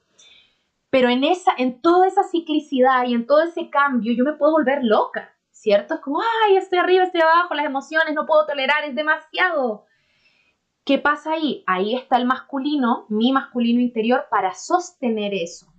Pero 0.90 1.08
en, 1.08 1.24
esa, 1.24 1.52
en 1.56 1.80
toda 1.80 2.06
esa 2.06 2.22
ciclicidad 2.22 3.06
y 3.06 3.14
en 3.14 3.26
todo 3.26 3.42
ese 3.42 3.70
cambio, 3.70 4.12
yo 4.12 4.22
me 4.22 4.34
puedo 4.34 4.52
volver 4.52 4.84
loca, 4.84 5.34
¿cierto? 5.50 5.94
Es 5.94 6.00
como, 6.00 6.20
ay, 6.20 6.56
estoy 6.56 6.78
arriba, 6.78 7.04
estoy 7.04 7.22
abajo, 7.22 7.54
las 7.54 7.66
emociones 7.66 8.14
no 8.14 8.26
puedo 8.26 8.46
tolerar, 8.46 8.84
es 8.84 8.94
demasiado. 8.94 9.86
¿Qué 10.84 10.98
pasa 10.98 11.32
ahí? 11.32 11.64
Ahí 11.66 11.96
está 11.96 12.18
el 12.18 12.26
masculino, 12.26 13.06
mi 13.08 13.32
masculino 13.32 13.80
interior, 13.80 14.26
para 14.30 14.54
sostener 14.54 15.32
eso 15.32 15.73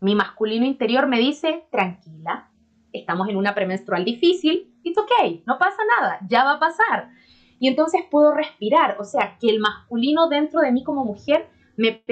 mi 0.00 0.14
masculino 0.14 0.64
interior 0.64 1.06
me 1.06 1.18
dice, 1.18 1.66
tranquila, 1.70 2.50
estamos 2.92 3.28
en 3.28 3.36
una 3.36 3.54
premenstrual 3.54 4.04
difícil, 4.04 4.74
it's 4.82 4.98
okay, 4.98 5.42
no 5.46 5.58
pasa 5.58 5.78
nada, 5.98 6.18
ya 6.28 6.44
va 6.44 6.52
a 6.54 6.60
pasar. 6.60 7.10
Y 7.58 7.68
entonces 7.68 8.02
puedo 8.10 8.32
respirar, 8.32 8.96
o 8.98 9.04
sea, 9.04 9.36
que 9.38 9.50
el 9.50 9.60
masculino 9.60 10.28
dentro 10.28 10.60
de 10.60 10.72
mí 10.72 10.82
como 10.82 11.04
mujer 11.04 11.48
me 11.76 12.02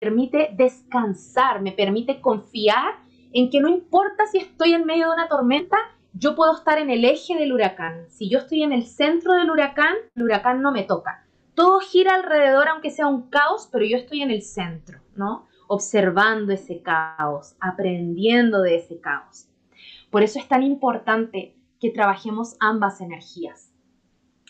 permite 0.00 0.50
descansar, 0.56 1.62
me 1.62 1.72
permite 1.72 2.20
confiar 2.20 2.96
en 3.32 3.50
que 3.50 3.60
no 3.60 3.68
importa 3.68 4.26
si 4.26 4.38
estoy 4.38 4.72
en 4.72 4.84
medio 4.84 5.06
de 5.06 5.14
una 5.14 5.28
tormenta, 5.28 5.76
yo 6.14 6.34
puedo 6.34 6.56
estar 6.56 6.78
en 6.78 6.90
el 6.90 7.04
eje 7.04 7.36
del 7.36 7.52
huracán. 7.52 8.06
Si 8.08 8.28
yo 8.28 8.38
estoy 8.38 8.62
en 8.62 8.72
el 8.72 8.86
centro 8.86 9.34
del 9.34 9.50
huracán, 9.50 9.94
el 10.16 10.22
huracán 10.24 10.62
no 10.62 10.72
me 10.72 10.82
toca. 10.82 11.24
Todo 11.54 11.80
gira 11.80 12.14
alrededor, 12.14 12.68
aunque 12.68 12.90
sea 12.90 13.06
un 13.06 13.28
caos, 13.30 13.68
pero 13.70 13.84
yo 13.84 13.96
estoy 13.96 14.22
en 14.22 14.30
el 14.30 14.42
centro, 14.42 15.00
¿no? 15.14 15.47
Observando 15.68 16.52
ese 16.52 16.82
caos, 16.82 17.54
aprendiendo 17.60 18.62
de 18.62 18.76
ese 18.76 19.00
caos. 19.00 19.46
Por 20.10 20.22
eso 20.22 20.40
es 20.40 20.48
tan 20.48 20.64
importante 20.64 21.54
que 21.78 21.90
trabajemos 21.90 22.56
ambas 22.58 23.00
energías. 23.00 23.72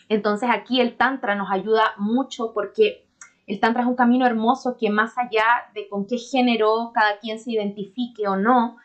Entonces 0.07 0.49
aquí 0.51 0.81
el 0.81 0.97
Tantra 0.97 1.35
nos 1.35 1.51
ayuda 1.51 1.93
mucho 1.97 2.53
porque 2.53 3.07
el 3.45 3.59
Tantra 3.59 3.83
es 3.83 3.87
un 3.87 3.95
camino 3.95 4.25
hermoso 4.25 4.75
que 4.77 4.89
más 4.89 5.17
allá 5.17 5.45
de 5.75 5.87
con 5.87 6.07
qué 6.07 6.17
género 6.17 6.91
cada 6.93 7.19
quien 7.19 7.39
se 7.39 7.51
identifique 7.51 8.27
o 8.27 8.35
no, 8.35 8.77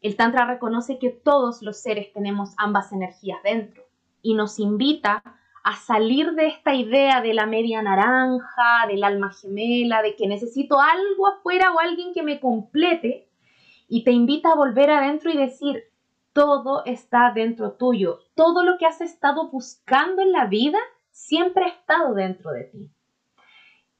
el 0.00 0.16
Tantra 0.16 0.46
reconoce 0.46 0.98
que 0.98 1.10
todos 1.10 1.62
los 1.62 1.80
seres 1.80 2.12
tenemos 2.12 2.54
ambas 2.56 2.92
energías 2.92 3.38
dentro 3.42 3.84
y 4.22 4.34
nos 4.34 4.58
invita 4.58 5.22
a 5.64 5.76
salir 5.76 6.32
de 6.32 6.46
esta 6.46 6.74
idea 6.74 7.22
de 7.22 7.32
la 7.32 7.46
media 7.46 7.80
naranja, 7.82 8.86
del 8.86 9.02
alma 9.02 9.32
gemela, 9.32 10.02
de 10.02 10.14
que 10.14 10.28
necesito 10.28 10.78
algo 10.78 11.26
afuera 11.26 11.72
o 11.72 11.80
alguien 11.80 12.12
que 12.12 12.22
me 12.22 12.38
complete, 12.38 13.28
y 13.88 14.04
te 14.04 14.12
invita 14.12 14.52
a 14.52 14.56
volver 14.56 14.90
adentro 14.90 15.30
y 15.30 15.36
decir, 15.38 15.84
todo 16.34 16.84
está 16.84 17.32
dentro 17.34 17.72
tuyo, 17.72 18.20
todo 18.34 18.62
lo 18.62 18.76
que 18.76 18.86
has 18.86 19.00
estado 19.00 19.50
buscando 19.50 20.20
en 20.20 20.32
la 20.32 20.46
vida 20.46 20.78
siempre 21.10 21.64
ha 21.64 21.68
estado 21.68 22.12
dentro 22.12 22.50
de 22.50 22.64
ti. 22.64 22.90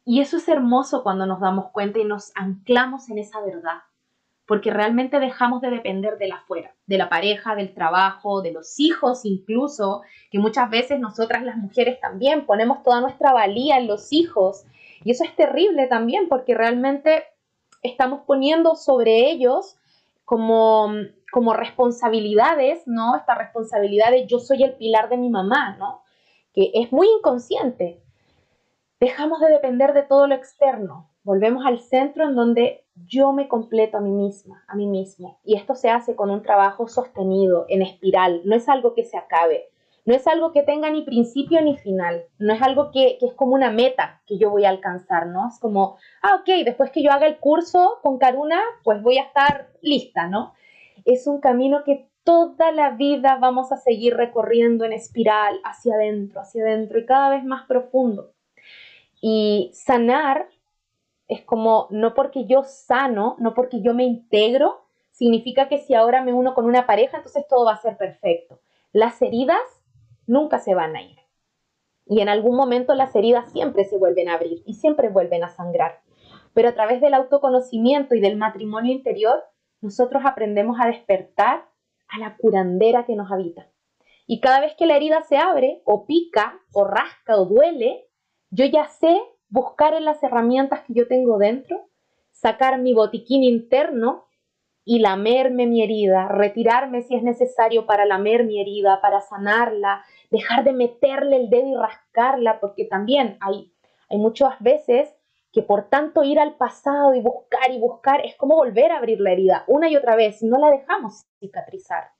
Y 0.04 0.20
eso 0.20 0.36
es 0.36 0.48
hermoso 0.48 1.02
cuando 1.02 1.24
nos 1.24 1.40
damos 1.40 1.70
cuenta 1.70 1.98
y 1.98 2.04
nos 2.04 2.32
anclamos 2.36 3.08
en 3.08 3.18
esa 3.18 3.40
verdad 3.40 3.84
porque 4.46 4.70
realmente 4.70 5.20
dejamos 5.20 5.62
de 5.62 5.70
depender 5.70 6.18
de 6.18 6.28
la 6.28 6.36
afuera, 6.36 6.74
de 6.86 6.98
la 6.98 7.08
pareja, 7.08 7.54
del 7.54 7.72
trabajo, 7.72 8.42
de 8.42 8.52
los 8.52 8.78
hijos 8.78 9.24
incluso, 9.24 10.02
que 10.30 10.38
muchas 10.38 10.68
veces 10.68 11.00
nosotras 11.00 11.42
las 11.44 11.56
mujeres 11.56 11.98
también 12.00 12.44
ponemos 12.44 12.82
toda 12.82 13.00
nuestra 13.00 13.32
valía 13.32 13.78
en 13.78 13.86
los 13.86 14.12
hijos. 14.12 14.64
Y 15.02 15.12
eso 15.12 15.24
es 15.24 15.34
terrible 15.34 15.86
también 15.86 16.28
porque 16.28 16.54
realmente 16.54 17.24
estamos 17.82 18.22
poniendo 18.26 18.74
sobre 18.74 19.30
ellos 19.30 19.76
como, 20.24 20.92
como 21.32 21.54
responsabilidades, 21.54 22.82
¿no? 22.86 23.16
Esta 23.16 23.34
responsabilidad 23.34 24.10
de 24.10 24.26
yo 24.26 24.38
soy 24.38 24.62
el 24.62 24.74
pilar 24.74 25.08
de 25.08 25.16
mi 25.16 25.30
mamá, 25.30 25.76
¿no? 25.78 26.02
Que 26.52 26.70
es 26.74 26.92
muy 26.92 27.08
inconsciente. 27.18 28.02
Dejamos 29.00 29.40
de 29.40 29.48
depender 29.48 29.92
de 29.92 30.02
todo 30.02 30.26
lo 30.26 30.34
externo, 30.34 31.10
volvemos 31.24 31.66
al 31.66 31.80
centro 31.80 32.24
en 32.24 32.34
donde 32.34 32.83
yo 32.94 33.32
me 33.32 33.48
completo 33.48 33.98
a 33.98 34.00
mí 34.00 34.10
misma, 34.10 34.64
a 34.68 34.76
mí 34.76 34.86
mismo. 34.86 35.40
Y 35.44 35.56
esto 35.56 35.74
se 35.74 35.90
hace 35.90 36.14
con 36.14 36.30
un 36.30 36.42
trabajo 36.42 36.88
sostenido, 36.88 37.66
en 37.68 37.82
espiral. 37.82 38.42
No 38.44 38.54
es 38.54 38.68
algo 38.68 38.94
que 38.94 39.04
se 39.04 39.16
acabe. 39.16 39.70
No 40.06 40.14
es 40.14 40.26
algo 40.26 40.52
que 40.52 40.62
tenga 40.62 40.90
ni 40.90 41.02
principio 41.02 41.60
ni 41.62 41.76
final. 41.76 42.24
No 42.38 42.52
es 42.52 42.60
algo 42.60 42.90
que, 42.90 43.18
es 43.20 43.32
como 43.34 43.54
una 43.54 43.70
meta 43.70 44.22
que 44.26 44.38
yo 44.38 44.50
voy 44.50 44.64
a 44.64 44.70
alcanzar, 44.70 45.26
¿no? 45.26 45.48
Es 45.48 45.58
como, 45.58 45.96
ah, 46.22 46.36
ok, 46.40 46.64
después 46.64 46.90
que 46.90 47.02
yo 47.02 47.10
haga 47.10 47.26
el 47.26 47.38
curso 47.38 47.98
con 48.02 48.18
Karuna, 48.18 48.60
pues 48.82 49.02
voy 49.02 49.18
a 49.18 49.24
estar 49.24 49.70
lista, 49.80 50.28
¿no? 50.28 50.52
Es 51.04 51.26
un 51.26 51.40
camino 51.40 51.84
que 51.84 52.08
toda 52.22 52.70
la 52.72 52.90
vida 52.90 53.36
vamos 53.40 53.72
a 53.72 53.76
seguir 53.76 54.14
recorriendo 54.14 54.84
en 54.84 54.92
espiral 54.92 55.58
hacia 55.64 55.94
adentro, 55.94 56.40
hacia 56.40 56.62
adentro 56.64 56.98
y 56.98 57.06
cada 57.06 57.30
vez 57.30 57.44
más 57.44 57.66
profundo. 57.66 58.32
Y 59.20 59.70
sanar 59.72 60.48
es 61.28 61.42
como, 61.42 61.88
no 61.90 62.14
porque 62.14 62.46
yo 62.46 62.62
sano, 62.64 63.36
no 63.38 63.54
porque 63.54 63.80
yo 63.80 63.94
me 63.94 64.04
integro, 64.04 64.84
significa 65.10 65.68
que 65.68 65.78
si 65.78 65.94
ahora 65.94 66.22
me 66.22 66.32
uno 66.32 66.54
con 66.54 66.66
una 66.66 66.86
pareja, 66.86 67.18
entonces 67.18 67.46
todo 67.48 67.66
va 67.66 67.72
a 67.72 67.82
ser 67.82 67.96
perfecto. 67.96 68.60
Las 68.92 69.20
heridas 69.22 69.62
nunca 70.26 70.58
se 70.58 70.74
van 70.74 70.96
a 70.96 71.02
ir. 71.02 71.18
Y 72.06 72.20
en 72.20 72.28
algún 72.28 72.56
momento 72.56 72.94
las 72.94 73.14
heridas 73.16 73.50
siempre 73.50 73.84
se 73.84 73.96
vuelven 73.96 74.28
a 74.28 74.34
abrir 74.34 74.62
y 74.66 74.74
siempre 74.74 75.08
vuelven 75.08 75.44
a 75.44 75.48
sangrar. 75.48 76.00
Pero 76.52 76.68
a 76.68 76.74
través 76.74 77.00
del 77.00 77.14
autoconocimiento 77.14 78.14
y 78.14 78.20
del 78.20 78.36
matrimonio 78.36 78.92
interior, 78.92 79.42
nosotros 79.80 80.22
aprendemos 80.26 80.76
a 80.80 80.86
despertar 80.86 81.66
a 82.08 82.18
la 82.18 82.36
curandera 82.36 83.06
que 83.06 83.16
nos 83.16 83.32
habita. 83.32 83.68
Y 84.26 84.40
cada 84.40 84.60
vez 84.60 84.74
que 84.74 84.86
la 84.86 84.96
herida 84.96 85.22
se 85.22 85.36
abre, 85.36 85.82
o 85.84 86.06
pica, 86.06 86.60
o 86.72 86.84
rasca, 86.84 87.36
o 87.36 87.46
duele, 87.46 88.08
yo 88.50 88.64
ya 88.66 88.88
sé 88.88 89.20
buscar 89.48 89.94
en 89.94 90.04
las 90.04 90.22
herramientas 90.22 90.82
que 90.86 90.94
yo 90.94 91.06
tengo 91.06 91.38
dentro, 91.38 91.88
sacar 92.32 92.80
mi 92.80 92.92
botiquín 92.94 93.42
interno 93.42 94.26
y 94.84 94.98
lamerme 94.98 95.66
mi 95.66 95.82
herida, 95.82 96.28
retirarme 96.28 97.02
si 97.02 97.14
es 97.14 97.22
necesario 97.22 97.86
para 97.86 98.04
lamer 98.04 98.44
mi 98.44 98.60
herida, 98.60 99.00
para 99.00 99.20
sanarla, 99.20 100.04
dejar 100.30 100.64
de 100.64 100.72
meterle 100.72 101.36
el 101.36 101.50
dedo 101.50 101.68
y 101.68 101.76
rascarla, 101.76 102.60
porque 102.60 102.84
también 102.84 103.38
hay, 103.40 103.72
hay 104.10 104.18
muchas 104.18 104.60
veces 104.60 105.14
que 105.52 105.62
por 105.62 105.88
tanto 105.88 106.24
ir 106.24 106.40
al 106.40 106.56
pasado 106.56 107.14
y 107.14 107.20
buscar 107.20 107.70
y 107.70 107.78
buscar 107.78 108.26
es 108.26 108.34
como 108.36 108.56
volver 108.56 108.90
a 108.90 108.98
abrir 108.98 109.20
la 109.20 109.30
herida 109.30 109.64
una 109.68 109.88
y 109.88 109.96
otra 109.96 110.16
vez, 110.16 110.42
no 110.42 110.58
la 110.58 110.70
dejamos 110.70 111.24
cicatrizar. 111.38 112.10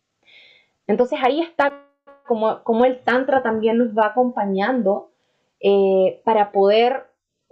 Entonces 0.86 1.18
ahí 1.22 1.40
está 1.40 1.84
como, 2.26 2.62
como 2.62 2.84
el 2.84 3.02
Tantra 3.02 3.42
también 3.42 3.78
nos 3.78 3.88
va 3.88 4.06
acompañando 4.06 5.10
eh, 5.60 6.22
para 6.24 6.52
poder 6.52 7.06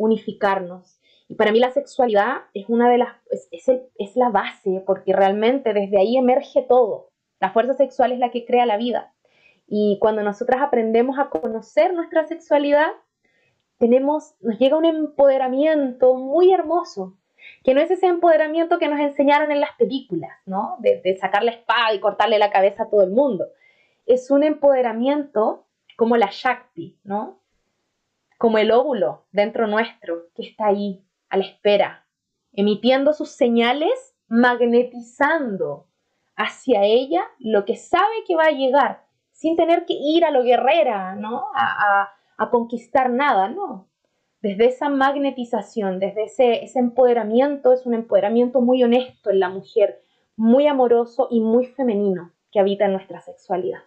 unificarnos. 0.05 0.99
Y 1.29 1.35
para 1.35 1.53
mí 1.53 1.61
la 1.61 1.71
sexualidad 1.71 2.43
es 2.55 2.69
una 2.69 2.91
de 2.91 2.99
las, 2.99 3.17
es, 3.51 3.69
es, 3.69 4.17
la 4.17 4.29
base, 4.29 4.83
porque 4.85 5.13
realmente 5.13 5.73
desde 5.73 5.99
ahí 5.99 6.17
emerge 6.17 6.63
todo. 6.63 7.11
La 7.41 7.51
fuerza 7.51 7.75
sexual 7.75 8.13
es 8.13 8.19
la 8.19 8.31
que 8.31 8.45
crea 8.45 8.67
la 8.67 8.77
vida. 8.77 9.15
Y 9.67 9.99
cuando 10.01 10.23
nosotras 10.23 10.61
aprendemos 10.61 11.19
a 11.19 11.31
conocer 11.31 11.95
nuestra 11.95 12.27
sexualidad, 12.27 12.91
tenemos, 13.79 14.35
nos 14.41 14.59
llega 14.59 14.77
un 14.77 14.85
empoderamiento 14.85 16.15
muy 16.15 16.53
hermoso, 16.53 17.17
que 17.65 17.75
no 17.75 17.81
es 17.81 17.91
ese 17.91 18.07
empoderamiento 18.07 18.79
que 18.79 18.89
nos 18.89 19.01
enseñaron 19.01 19.51
en 19.51 19.61
las 19.61 19.73
películas, 19.77 20.33
¿no? 20.47 20.77
De, 20.81 21.01
de 21.03 21.17
sacar 21.17 21.43
la 21.43 21.53
espada 21.53 21.95
y 21.95 22.01
cortarle 22.01 22.39
la 22.39 22.51
cabeza 22.51 22.85
a 22.85 22.91
todo 22.91 23.03
el 23.03 23.11
mundo. 23.11 23.47
Es 24.07 24.31
un 24.31 24.43
empoderamiento 24.43 25.67
como 25.97 26.17
la 26.17 26.29
Shakti, 26.31 26.99
¿no? 27.05 27.42
Como 28.43 28.59
el 28.59 28.73
óvulo 28.73 29.23
dentro 29.31 29.69
nuestro 29.69 30.25
que 30.35 30.43
está 30.43 30.67
ahí 30.67 31.07
a 31.29 31.37
la 31.37 31.45
espera, 31.45 32.09
emitiendo 32.53 33.13
sus 33.13 33.31
señales, 33.31 34.17
magnetizando 34.27 35.87
hacia 36.35 36.83
ella 36.83 37.23
lo 37.39 37.65
que 37.65 37.77
sabe 37.77 38.25
que 38.27 38.35
va 38.35 38.47
a 38.47 38.51
llegar, 38.51 39.05
sin 39.31 39.55
tener 39.55 39.85
que 39.85 39.95
ir 39.97 40.25
a 40.25 40.33
lo 40.33 40.43
guerrera, 40.43 41.15
¿no? 41.15 41.45
A, 41.55 42.11
conquistar 42.51 43.11
nada, 43.11 43.47
no. 43.47 43.87
Desde 44.41 44.67
esa 44.67 44.89
magnetización, 44.89 46.01
desde 46.01 46.25
ese, 46.25 46.65
ese 46.65 46.81
empoderamiento, 46.81 47.73
es 47.73 47.87
un 47.87 47.95
empoderamiento 47.95 48.61
muy 48.61 48.83
honesto 48.83 49.31
en 49.31 49.39
la 49.39 49.51
mujer, 49.51 50.03
muy 50.35 50.67
amoroso 50.67 51.29
y 51.31 51.41
muy 51.41 51.67
femenino 51.67 52.33
que 52.51 52.59
habita 52.59 52.87
en 52.87 52.93
nuestra 52.95 53.21
sexualidad. 53.21 53.83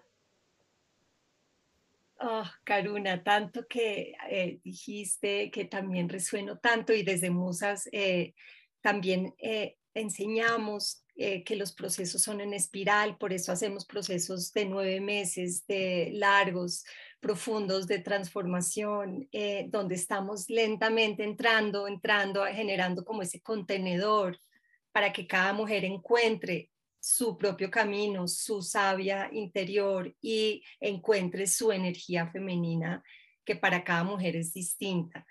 Oh, 2.27 2.43
Karuna, 2.63 3.23
tanto 3.23 3.67
que 3.67 4.15
eh, 4.31 4.59
dijiste 4.63 5.51
que 5.51 5.65
también 5.65 6.09
resueno 6.09 6.57
tanto 6.57 6.91
y 6.91 7.03
desde 7.03 7.29
Musas 7.29 7.87
eh, 7.91 8.33
también 8.81 9.35
eh, 9.37 9.77
enseñamos 9.93 11.03
que 11.15 11.55
los 11.55 11.71
procesos 11.71 12.21
son 12.21 12.41
en 12.41 12.53
espiral, 12.53 13.17
por 13.17 13.31
eso 13.31 13.53
hacemos 13.53 13.85
procesos 13.85 14.51
de 14.51 14.65
nueve 14.65 14.99
meses, 14.99 15.65
de 15.65 16.09
largos, 16.11 16.83
profundos 17.21 17.87
de 17.87 17.99
transformación, 17.99 19.25
donde 19.67 19.95
estamos 19.95 20.49
lentamente 20.49 21.23
entrando, 21.23 21.87
entrando, 21.87 22.43
generando 22.47 23.05
como 23.05 23.21
ese 23.21 23.39
contenedor 23.39 24.37
para 24.91 25.13
que 25.13 25.25
cada 25.25 25.53
mujer 25.53 25.85
encuentre 25.85 26.69
su 27.05 27.37
propio 27.37 27.69
camino, 27.69 28.27
su 28.27 28.63
sabia 28.63 29.29
interior 29.31 30.11
y 30.21 30.63
encuentre 30.79 31.45
su 31.45 31.71
energía 31.71 32.31
femenina 32.31 33.03
que 33.45 33.55
para 33.55 33.83
cada 33.83 34.03
mujer 34.03 34.35
es 34.35 34.51
distinta. 34.53 35.23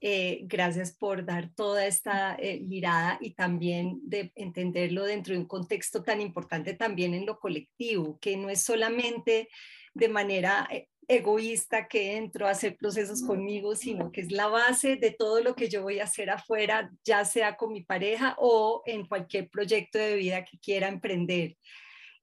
Eh, 0.00 0.40
gracias 0.42 0.92
por 0.92 1.24
dar 1.24 1.54
toda 1.54 1.86
esta 1.86 2.34
eh, 2.34 2.58
mirada 2.62 3.16
y 3.20 3.34
también 3.34 4.00
de 4.02 4.32
entenderlo 4.34 5.04
dentro 5.04 5.34
de 5.34 5.38
un 5.38 5.46
contexto 5.46 6.02
tan 6.02 6.20
importante 6.20 6.74
también 6.74 7.14
en 7.14 7.26
lo 7.26 7.38
colectivo, 7.38 8.18
que 8.18 8.36
no 8.36 8.50
es 8.50 8.62
solamente 8.62 9.48
de 9.94 10.08
manera 10.08 10.66
eh, 10.72 10.88
egoísta 11.10 11.88
que 11.88 12.16
entro 12.16 12.46
a 12.46 12.50
hacer 12.50 12.76
procesos 12.76 13.22
conmigo, 13.22 13.74
sino 13.74 14.12
que 14.12 14.20
es 14.20 14.30
la 14.30 14.46
base 14.46 14.96
de 14.96 15.10
todo 15.10 15.42
lo 15.42 15.54
que 15.56 15.68
yo 15.68 15.82
voy 15.82 15.98
a 15.98 16.04
hacer 16.04 16.30
afuera, 16.30 16.90
ya 17.04 17.24
sea 17.24 17.56
con 17.56 17.72
mi 17.72 17.82
pareja 17.82 18.36
o 18.38 18.82
en 18.86 19.06
cualquier 19.06 19.50
proyecto 19.50 19.98
de 19.98 20.14
vida 20.14 20.44
que 20.44 20.58
quiera 20.58 20.88
emprender. 20.88 21.56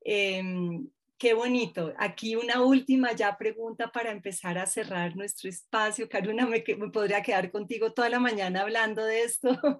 Em, 0.01 0.87
Qué 1.17 1.33
bonito. 1.33 1.93
Aquí 1.97 2.35
una 2.35 2.61
última 2.61 3.11
ya 3.13 3.35
pregunta 3.35 3.91
para 3.91 4.11
empezar 4.11 4.59
a 4.59 4.67
cerrar 4.67 5.15
nuestro 5.15 5.49
espacio. 5.49 6.07
Karuna, 6.07 6.45
me, 6.45 6.63
me 6.77 6.89
podría 6.91 7.23
quedar 7.23 7.49
contigo 7.49 7.91
toda 7.91 8.07
la 8.07 8.19
mañana 8.19 8.61
hablando 8.61 9.03
de 9.03 9.23
esto. 9.23 9.49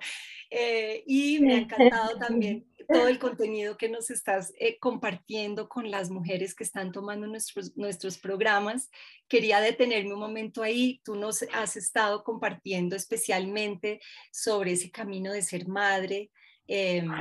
Eh, 0.49 1.03
y 1.05 1.39
me 1.41 1.55
ha 1.55 1.57
encantado 1.57 2.17
también 2.19 2.65
todo 2.88 3.07
el 3.07 3.19
contenido 3.19 3.77
que 3.77 3.89
nos 3.89 4.09
estás 4.09 4.53
eh, 4.59 4.77
compartiendo 4.79 5.67
con 5.67 5.91
las 5.91 6.09
mujeres 6.09 6.55
que 6.55 6.63
están 6.63 6.91
tomando 6.91 7.27
nuestros, 7.27 7.75
nuestros 7.75 8.17
programas. 8.17 8.89
Quería 9.27 9.59
detenerme 9.59 10.13
un 10.13 10.19
momento 10.19 10.63
ahí. 10.63 11.01
Tú 11.03 11.15
nos 11.15 11.43
has 11.53 11.75
estado 11.75 12.23
compartiendo 12.23 12.95
especialmente 12.95 13.99
sobre 14.31 14.73
ese 14.73 14.89
camino 14.89 15.33
de 15.33 15.41
ser 15.41 15.67
madre 15.67 16.31
em, 16.67 17.11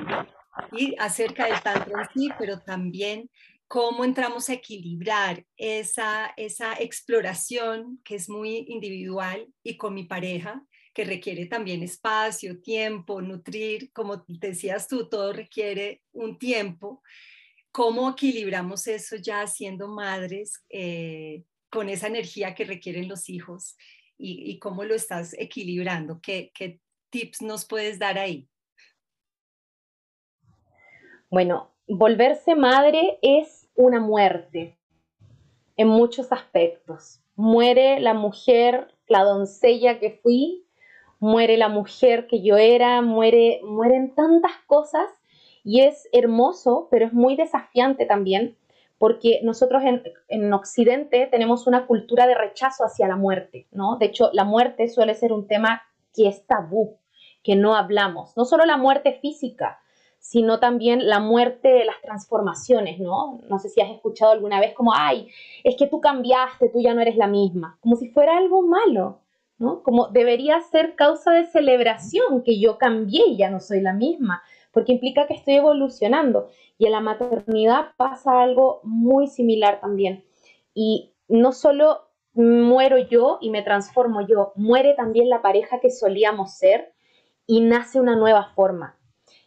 y 0.72 0.94
acerca 0.98 1.46
del 1.46 1.60
tanto 1.62 1.90
en 1.90 2.08
sí, 2.14 2.28
pero 2.38 2.60
también 2.60 3.28
cómo 3.68 4.04
entramos 4.04 4.48
a 4.48 4.54
equilibrar 4.54 5.44
esa, 5.56 6.32
esa 6.36 6.74
exploración 6.74 8.00
que 8.04 8.14
es 8.14 8.28
muy 8.28 8.64
individual 8.68 9.48
y 9.62 9.76
con 9.76 9.94
mi 9.94 10.04
pareja, 10.04 10.64
que 10.96 11.04
requiere 11.04 11.44
también 11.44 11.82
espacio, 11.82 12.58
tiempo, 12.62 13.20
nutrir, 13.20 13.92
como 13.92 14.24
decías 14.26 14.88
tú, 14.88 15.10
todo 15.10 15.30
requiere 15.30 16.00
un 16.12 16.38
tiempo. 16.38 17.02
¿Cómo 17.70 18.08
equilibramos 18.08 18.86
eso 18.86 19.16
ya 19.16 19.46
siendo 19.46 19.88
madres 19.88 20.64
eh, 20.70 21.44
con 21.68 21.90
esa 21.90 22.06
energía 22.06 22.54
que 22.54 22.64
requieren 22.64 23.08
los 23.08 23.28
hijos? 23.28 23.76
Y, 24.16 24.58
cómo 24.58 24.84
lo 24.84 24.94
estás 24.94 25.34
equilibrando? 25.38 26.18
¿Qué, 26.22 26.50
¿Qué 26.54 26.80
tips 27.10 27.42
nos 27.42 27.66
puedes 27.66 27.98
dar 27.98 28.16
ahí? 28.16 28.48
Bueno, 31.28 31.74
volverse 31.86 32.54
madre 32.54 33.18
es 33.20 33.68
una 33.74 34.00
muerte 34.00 34.78
en 35.76 35.88
muchos 35.88 36.32
aspectos. 36.32 37.20
Muere 37.34 38.00
la 38.00 38.14
mujer, 38.14 38.94
la 39.08 39.24
doncella 39.24 40.00
que 40.00 40.18
fui, 40.22 40.65
muere 41.26 41.56
la 41.56 41.68
mujer 41.68 42.28
que 42.28 42.40
yo 42.40 42.56
era, 42.56 43.02
muere, 43.02 43.60
mueren 43.64 44.14
tantas 44.14 44.52
cosas 44.66 45.10
y 45.64 45.80
es 45.80 46.08
hermoso, 46.12 46.86
pero 46.88 47.04
es 47.04 47.12
muy 47.12 47.34
desafiante 47.34 48.06
también, 48.06 48.56
porque 48.96 49.40
nosotros 49.42 49.82
en, 49.82 50.04
en, 50.28 50.52
Occidente 50.52 51.26
tenemos 51.28 51.66
una 51.66 51.86
cultura 51.86 52.28
de 52.28 52.36
rechazo 52.36 52.84
hacia 52.84 53.08
la 53.08 53.16
muerte, 53.16 53.66
¿no? 53.72 53.96
De 53.96 54.06
hecho, 54.06 54.30
la 54.32 54.44
muerte 54.44 54.88
suele 54.88 55.14
ser 55.14 55.32
un 55.32 55.48
tema 55.48 55.82
que 56.14 56.28
es 56.28 56.46
tabú, 56.46 56.96
que 57.42 57.56
no 57.56 57.74
hablamos, 57.74 58.36
no 58.36 58.44
solo 58.44 58.64
la 58.64 58.76
muerte 58.76 59.18
física, 59.20 59.80
sino 60.20 60.60
también 60.60 61.08
la 61.08 61.18
muerte 61.18 61.68
de 61.68 61.84
las 61.84 62.00
transformaciones, 62.02 63.00
¿no? 63.00 63.40
No 63.48 63.58
sé 63.58 63.68
si 63.68 63.80
has 63.80 63.90
escuchado 63.90 64.30
alguna 64.30 64.60
vez 64.60 64.74
como, 64.74 64.92
ay, 64.94 65.28
es 65.64 65.74
que 65.76 65.88
tú 65.88 66.00
cambiaste, 66.00 66.68
tú 66.68 66.80
ya 66.80 66.94
no 66.94 67.00
eres 67.00 67.16
la 67.16 67.26
misma, 67.26 67.78
como 67.80 67.96
si 67.96 68.10
fuera 68.10 68.38
algo 68.38 68.62
malo, 68.62 69.25
Como 69.58 70.08
debería 70.08 70.60
ser 70.60 70.94
causa 70.96 71.32
de 71.32 71.46
celebración 71.46 72.42
que 72.44 72.60
yo 72.60 72.76
cambié 72.76 73.36
ya 73.36 73.50
no 73.50 73.60
soy 73.60 73.80
la 73.80 73.94
misma, 73.94 74.42
porque 74.70 74.92
implica 74.92 75.26
que 75.26 75.34
estoy 75.34 75.54
evolucionando. 75.54 76.48
Y 76.78 76.86
en 76.86 76.92
la 76.92 77.00
maternidad 77.00 77.92
pasa 77.96 78.42
algo 78.42 78.80
muy 78.84 79.28
similar 79.28 79.80
también. 79.80 80.24
Y 80.74 81.14
no 81.28 81.52
solo 81.52 82.10
muero 82.34 82.98
yo 82.98 83.38
y 83.40 83.50
me 83.50 83.62
transformo 83.62 84.26
yo, 84.26 84.52
muere 84.56 84.94
también 84.94 85.30
la 85.30 85.40
pareja 85.40 85.80
que 85.80 85.90
solíamos 85.90 86.58
ser 86.58 86.92
y 87.46 87.60
nace 87.60 87.98
una 87.98 88.14
nueva 88.14 88.52
forma 88.54 88.96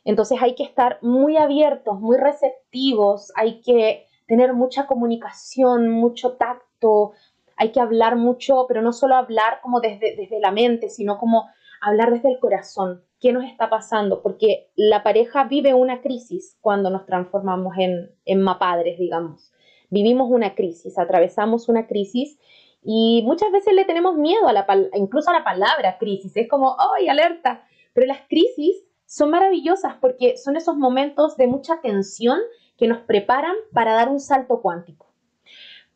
entonces 0.09 0.41
hay 0.41 0.55
que 0.55 0.63
estar 0.63 0.97
muy 1.01 1.37
abiertos, 1.37 1.99
muy 1.99 2.17
receptivos, 2.17 3.31
hay 3.35 3.61
que 3.61 4.07
tener 4.27 4.53
mucha 4.53 4.87
comunicación, 4.87 5.89
mucho 5.89 6.33
tacto, 6.33 7.11
hay 7.59 7.73
que 7.73 7.81
hablar 7.81 8.15
mucho, 8.15 8.65
pero 8.67 8.81
no 8.81 8.93
solo 8.93 9.15
hablar 9.15 9.59
como 9.61 9.81
desde, 9.81 10.15
desde 10.15 10.39
la 10.39 10.51
mente, 10.51 10.89
sino 10.89 11.17
como 11.17 11.49
hablar 11.81 12.11
desde 12.11 12.31
el 12.31 12.39
corazón. 12.39 13.03
¿Qué 13.19 13.33
nos 13.33 13.43
está 13.43 13.69
pasando? 13.69 14.21
Porque 14.21 14.71
la 14.75 15.03
pareja 15.03 15.43
vive 15.43 15.73
una 15.73 16.01
crisis 16.01 16.57
cuando 16.61 16.89
nos 16.89 17.05
transformamos 17.05 17.75
en, 17.77 18.11
en 18.23 18.41
mapadres, 18.41 18.97
digamos. 18.97 19.51
Vivimos 19.89 20.29
una 20.31 20.55
crisis, 20.55 20.97
atravesamos 20.97 21.67
una 21.67 21.85
crisis 21.85 22.39
y 22.81 23.23
muchas 23.25 23.51
veces 23.51 23.73
le 23.73 23.83
tenemos 23.83 24.15
miedo 24.15 24.47
a 24.47 24.53
la, 24.53 24.65
incluso 24.93 25.29
a 25.29 25.33
la 25.33 25.43
palabra 25.43 25.97
crisis. 25.97 26.31
Es 26.37 26.47
como, 26.47 26.77
¡ay, 26.95 27.09
alerta! 27.09 27.67
Pero 27.93 28.07
las 28.07 28.21
crisis 28.29 28.85
son 29.05 29.31
maravillosas 29.31 29.95
porque 29.99 30.37
son 30.37 30.55
esos 30.55 30.77
momentos 30.77 31.35
de 31.35 31.47
mucha 31.47 31.81
tensión 31.81 32.39
que 32.77 32.87
nos 32.87 32.99
preparan 32.99 33.55
para 33.73 33.95
dar 33.95 34.07
un 34.07 34.21
salto 34.21 34.61
cuántico. 34.61 35.08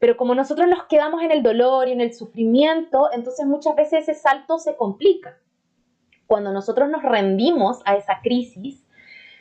Pero 0.03 0.17
como 0.17 0.35
nosotros 0.35 0.67
nos 0.67 0.83
quedamos 0.87 1.21
en 1.23 1.31
el 1.31 1.43
dolor 1.43 1.87
y 1.87 1.93
en 1.93 2.01
el 2.01 2.13
sufrimiento, 2.13 3.07
entonces 3.13 3.45
muchas 3.45 3.73
veces 3.73 4.01
ese 4.01 4.13
salto 4.13 4.57
se 4.59 4.75
complica. 4.75 5.37
Cuando 6.27 6.51
nosotros 6.51 6.89
nos 6.89 7.03
rendimos 7.03 7.79
a 7.85 7.95
esa 7.95 8.19
crisis, 8.21 8.85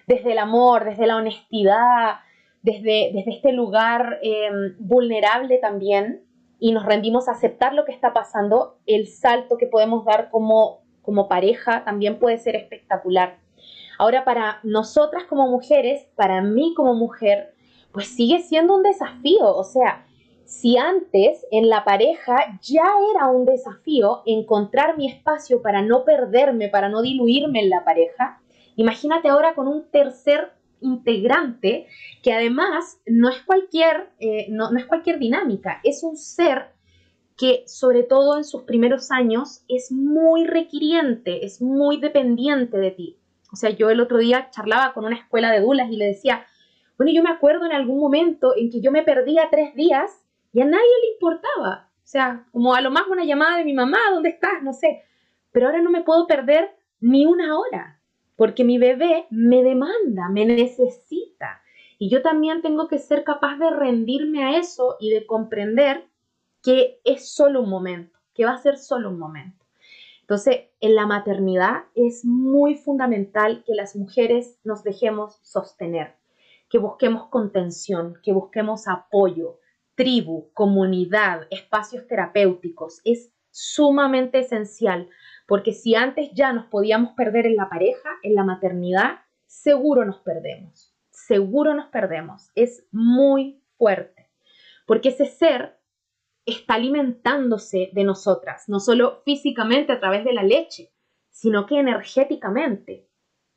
desde 0.07 0.31
el 0.31 0.39
amor, 0.39 0.85
desde 0.85 1.09
la 1.09 1.17
honestidad, 1.17 2.21
desde, 2.63 3.11
desde 3.13 3.33
este 3.33 3.51
lugar 3.51 4.21
em, 4.23 4.77
vulnerable 4.79 5.59
también, 5.59 6.23
y 6.61 6.71
nos 6.71 6.87
rendimos 6.87 7.27
a 7.27 7.33
aceptar 7.33 7.75
lo 7.75 7.85
que 7.85 7.91
está 7.91 8.13
pasando, 8.13 8.79
el 8.87 9.09
salto 9.09 9.59
que 9.59 9.67
podemos 9.67 10.05
dar 10.05 10.31
como, 10.31 10.83
como 11.03 11.27
pareja 11.27 11.83
también 11.85 12.21
puede 12.21 12.39
ser 12.39 12.55
espectacular. 12.55 13.41
Ahora, 13.99 14.25
para 14.25 14.61
nosotras 14.63 15.25
como 15.25 15.49
mujeres, 15.49 16.07
para 16.15 16.41
mí 16.41 16.73
como 16.77 16.95
mujer, 16.95 17.53
pues 17.91 18.07
sigue 18.07 18.43
siendo 18.43 18.77
un 18.77 18.85
desafío. 18.85 19.57
O 19.57 19.65
sea, 19.65 20.07
si 20.53 20.77
antes 20.77 21.47
en 21.51 21.71
la 21.71 21.83
pareja 21.83 22.59
ya 22.61 22.85
era 23.15 23.29
un 23.29 23.47
desafío 23.47 24.23
encontrar 24.27 24.99
mi 24.99 25.11
espacio 25.11 25.63
para 25.63 25.81
no 25.81 26.05
perderme, 26.05 26.69
para 26.69 26.91
no 26.91 27.01
diluirme 27.01 27.61
en 27.61 27.71
la 27.71 27.85
pareja, 27.85 28.43
imagínate 28.77 29.29
ahora 29.29 29.55
con 29.55 29.67
un 29.67 29.91
tercer 29.91 30.53
integrante 30.83 31.87
que 32.23 32.35
además 32.35 33.01
no 33.07 33.31
es 33.31 33.41
cualquier, 33.43 34.11
eh, 34.21 34.47
no 34.51 34.77
es 34.77 34.85
cualquier 34.85 35.19
dinámica, 35.19 35.81
es 35.85 36.05
un 36.05 36.19
ser 36.19 36.67
que 37.39 37.65
sobre 37.67 38.03
todo 38.03 38.37
en 38.37 38.45
sus 38.45 38.65
primeros 38.65 39.11
años 39.11 39.65
es 39.69 39.91
muy 39.91 40.45
requiriente, 40.45 41.47
es 41.47 41.63
muy 41.63 41.97
dependiente 41.97 42.77
de 42.77 42.91
ti. 42.91 43.17
O 43.51 43.57
sea, 43.57 43.71
yo 43.71 43.89
el 43.89 44.01
otro 44.01 44.19
día 44.19 44.51
charlaba 44.51 44.93
con 44.93 45.07
una 45.07 45.17
escuela 45.17 45.51
de 45.51 45.61
dulas 45.61 45.91
y 45.91 45.97
le 45.97 46.05
decía, 46.05 46.45
bueno, 46.99 47.11
yo 47.11 47.23
me 47.23 47.31
acuerdo 47.31 47.65
en 47.65 47.73
algún 47.73 47.99
momento 47.99 48.55
en 48.55 48.71
que 48.71 48.83
yo 48.83 48.93
me 48.93 49.03
perdía 49.03 49.49
tres 49.51 49.75
días 49.75 50.22
y 50.53 50.61
a 50.61 50.65
nadie 50.65 51.01
le 51.03 51.13
importaba. 51.15 51.91
O 51.97 52.07
sea, 52.07 52.47
como 52.53 52.75
a 52.75 52.81
lo 52.81 52.91
más 52.91 53.05
una 53.11 53.25
llamada 53.25 53.59
de 53.59 53.65
mi 53.65 53.73
mamá, 53.73 53.99
¿dónde 54.13 54.31
estás? 54.31 54.63
No 54.63 54.73
sé. 54.73 55.03
Pero 55.51 55.67
ahora 55.67 55.83
no 55.83 55.91
me 55.91 56.03
puedo 56.03 56.27
perder 56.27 56.75
ni 57.01 57.27
una 57.27 57.59
hora, 57.59 58.01
porque 58.37 58.65
mi 58.65 58.79
bebé 58.79 59.27
me 59.31 59.63
demanda, 59.63 60.29
me 60.31 60.45
necesita. 60.45 61.63
Y 61.99 62.11
yo 62.11 62.23
también 62.23 62.63
tengo 62.63 62.89
que 62.89 62.99
ser 62.99 63.25
capaz 63.25 63.57
de 63.59 63.71
rendirme 63.71 64.45
a 64.45 64.59
eso 64.59 64.97
y 65.01 65.11
de 65.11 65.27
comprender 65.27 66.05
que 66.63 67.01
es 67.05 67.33
solo 67.33 67.63
un 67.63 67.71
momento, 67.71 68.19
que 68.35 68.45
va 68.45 68.53
a 68.53 68.59
ser 68.59 68.77
solo 68.79 69.11
un 69.11 69.19
momento. 69.19 69.65
Entonces, 70.21 70.69
en 70.81 70.95
la 70.95 71.07
maternidad 71.07 71.85
es 71.95 72.25
muy 72.25 72.77
fundamental 72.77 73.65
que 73.67 73.75
las 73.75 73.97
mujeres 73.97 74.59
nos 74.65 74.83
dejemos 74.85 75.39
sostener, 75.43 76.15
que 76.69 76.79
busquemos 76.79 77.29
contención, 77.29 78.19
que 78.23 78.33
busquemos 78.33 78.89
apoyo, 78.89 79.59
tribu, 80.03 80.51
comunidad, 80.53 81.47
espacios 81.51 82.09
terapéuticos. 82.09 83.01
Es 83.05 83.33
sumamente 83.53 84.41
esencial, 84.41 85.09
porque 85.47 85.73
si 85.73 85.95
antes 85.95 86.31
ya 86.35 86.53
nos 86.53 86.67
podíamos 86.67 87.13
perder 87.13 87.47
en 87.47 87.55
la 87.55 87.69
pareja, 87.69 88.09
en 88.25 88.35
la 88.35 88.43
maternidad, 88.43 89.21
seguro 89.47 90.05
nos 90.05 90.19
perdemos, 90.19 90.93
seguro 91.11 91.75
nos 91.75 91.87
perdemos. 91.87 92.51
Es 92.57 92.85
muy 92.91 93.63
fuerte, 93.79 94.29
porque 94.87 95.11
ese 95.11 95.27
ser 95.27 95.79
está 96.47 96.75
alimentándose 96.75 97.91
de 97.93 98.03
nosotras, 98.03 98.69
no 98.69 98.81
solo 98.81 99.23
físicamente 99.25 99.93
a 99.93 100.01
través 100.01 100.25
de 100.25 100.33
la 100.33 100.43
leche, 100.43 100.91
sino 101.31 101.67
que 101.67 101.79
energéticamente. 101.79 103.07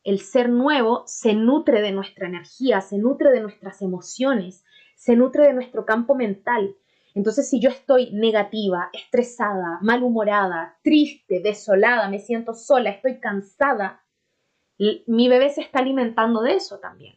el 0.04 0.20
ser 0.20 0.50
nuevo 0.50 1.04
se 1.08 1.34
nutre 1.34 1.82
de 1.82 1.92
nuestra 1.92 2.28
energía, 2.28 2.80
se 2.82 3.00
nutre 3.00 3.32
de 3.32 3.42
nuestras 3.42 3.82
emociones, 3.82 4.64
se 4.96 5.16
nutre 5.16 5.48
de 5.48 5.54
nuestro 5.54 5.86
campo 5.86 6.16
mental. 6.16 6.76
Entonces, 7.14 7.50
si 7.50 7.60
yo 7.60 7.70
estoy 7.70 8.12
negativa, 8.12 8.90
estresada, 8.92 9.80
malhumorada, 9.82 10.78
triste, 10.84 11.40
desolada, 11.40 12.10
me 12.10 12.20
siento 12.20 12.54
sola, 12.54 12.90
estoy 12.90 13.20
cansada, 13.20 14.04
mi 14.78 15.30
bebé 15.30 15.50
se 15.52 15.62
está 15.62 15.80
alimentando 15.80 16.42
de 16.42 16.56
eso 16.56 16.80
también. 16.80 17.16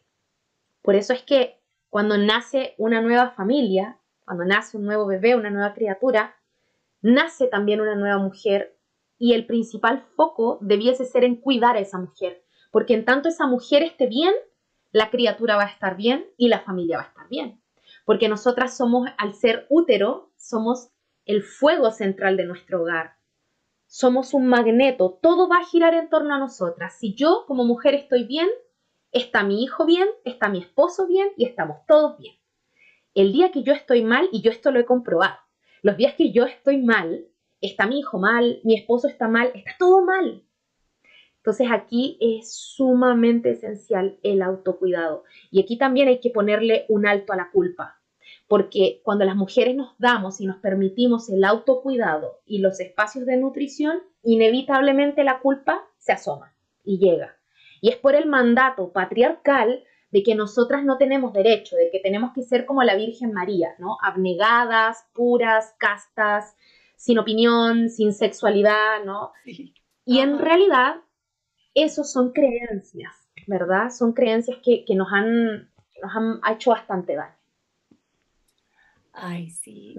Por 0.81 0.95
eso 0.95 1.13
es 1.13 1.23
que 1.23 1.59
cuando 1.89 2.17
nace 2.17 2.75
una 2.77 3.01
nueva 3.01 3.31
familia, 3.31 3.99
cuando 4.23 4.45
nace 4.45 4.77
un 4.77 4.85
nuevo 4.85 5.05
bebé, 5.07 5.35
una 5.35 5.49
nueva 5.49 5.73
criatura, 5.73 6.35
nace 7.01 7.47
también 7.47 7.81
una 7.81 7.95
nueva 7.95 8.19
mujer 8.19 8.77
y 9.17 9.33
el 9.33 9.45
principal 9.45 10.05
foco 10.15 10.59
debiese 10.61 11.05
ser 11.05 11.23
en 11.23 11.35
cuidar 11.35 11.75
a 11.75 11.79
esa 11.79 11.97
mujer, 11.97 12.43
porque 12.71 12.93
en 12.93 13.05
tanto 13.05 13.27
esa 13.27 13.47
mujer 13.47 13.83
esté 13.83 14.07
bien, 14.07 14.33
la 14.91 15.09
criatura 15.09 15.55
va 15.57 15.63
a 15.63 15.69
estar 15.69 15.97
bien 15.97 16.25
y 16.37 16.47
la 16.47 16.61
familia 16.61 16.97
va 16.97 17.03
a 17.03 17.07
estar 17.07 17.27
bien, 17.27 17.61
porque 18.09 18.27
nosotras 18.27 18.75
somos, 18.75 19.07
al 19.19 19.35
ser 19.35 19.67
útero, 19.69 20.31
somos 20.35 20.89
el 21.25 21.43
fuego 21.43 21.91
central 21.91 22.37
de 22.37 22.45
nuestro 22.45 22.81
hogar, 22.81 23.11
somos 23.85 24.33
un 24.33 24.47
magneto, 24.47 25.19
todo 25.21 25.47
va 25.47 25.57
a 25.57 25.65
girar 25.65 25.93
en 25.93 26.09
torno 26.09 26.33
a 26.33 26.39
nosotras. 26.39 26.97
Si 26.97 27.13
yo 27.13 27.43
como 27.45 27.65
mujer 27.65 27.93
estoy 27.93 28.23
bien, 28.23 28.47
está 29.11 29.43
mi 29.43 29.63
hijo 29.63 29.85
bien, 29.85 30.07
está 30.25 30.49
mi 30.49 30.57
esposo 30.57 31.05
bien 31.05 31.29
y 31.37 31.45
estamos 31.45 31.85
todos 31.87 32.17
bien. 32.17 32.33
El 33.13 33.31
día 33.31 33.51
que 33.51 33.61
yo 33.61 33.73
estoy 33.73 34.03
mal, 34.03 34.27
y 34.31 34.41
yo 34.41 34.49
esto 34.49 34.71
lo 34.71 34.79
he 34.79 34.85
comprobado, 34.85 35.37
los 35.83 35.95
días 35.95 36.15
que 36.15 36.31
yo 36.31 36.45
estoy 36.45 36.81
mal, 36.81 37.27
está 37.61 37.85
mi 37.85 37.99
hijo 37.99 38.17
mal, 38.17 38.59
mi 38.63 38.75
esposo 38.75 39.07
está 39.07 39.27
mal, 39.27 39.51
está 39.53 39.75
todo 39.77 40.03
mal. 40.03 40.43
Entonces 41.37 41.67
aquí 41.71 42.17
es 42.19 42.51
sumamente 42.55 43.51
esencial 43.51 44.17
el 44.23 44.41
autocuidado. 44.41 45.25
Y 45.51 45.61
aquí 45.61 45.77
también 45.77 46.07
hay 46.07 46.19
que 46.19 46.31
ponerle 46.31 46.87
un 46.89 47.05
alto 47.05 47.33
a 47.33 47.35
la 47.35 47.51
culpa 47.51 47.98
porque 48.49 48.99
cuando 49.03 49.25
las 49.25 49.35
mujeres 49.35 49.75
nos 49.75 49.95
damos 49.99 50.41
y 50.41 50.47
nos 50.47 50.57
permitimos 50.57 51.29
el 51.29 51.43
autocuidado 51.43 52.39
y 52.47 52.57
los 52.57 52.79
espacios 52.79 53.27
de 53.27 53.37
nutrición, 53.37 53.99
inevitablemente 54.23 55.23
la 55.23 55.39
culpa 55.39 55.85
se 55.99 56.13
asoma 56.13 56.55
y 56.83 56.97
llega. 56.97 57.37
Y 57.79 57.89
es 57.89 57.97
por 57.97 58.15
el 58.15 58.25
mandato 58.25 58.91
patriarcal 58.91 59.83
de 60.09 60.23
que 60.23 60.33
nosotras 60.33 60.83
no 60.83 60.97
tenemos 60.97 61.31
derecho, 61.31 61.75
de 61.75 61.91
que 61.91 61.99
tenemos 61.99 62.31
que 62.33 62.41
ser 62.41 62.65
como 62.65 62.81
la 62.81 62.95
Virgen 62.95 63.33
María, 63.33 63.75
¿no? 63.77 63.97
Abnegadas, 64.01 65.05
puras, 65.13 65.75
castas, 65.77 66.55
sin 66.95 67.19
opinión, 67.19 67.89
sin 67.89 68.13
sexualidad, 68.13 69.03
¿no? 69.05 69.31
Y 70.05 70.19
en 70.21 70.39
realidad, 70.39 70.95
esos 71.75 72.11
son 72.11 72.31
creencias, 72.31 73.13
¿verdad? 73.45 73.91
Son 73.91 74.13
creencias 74.13 74.57
que, 74.63 74.83
nos, 74.95 75.13
han, 75.13 75.69
nos 76.01 76.15
han 76.15 76.41
hecho 76.51 76.71
bastante 76.71 77.15
daño. 77.15 77.38
Ay, 79.21 79.49
sí. 79.49 79.95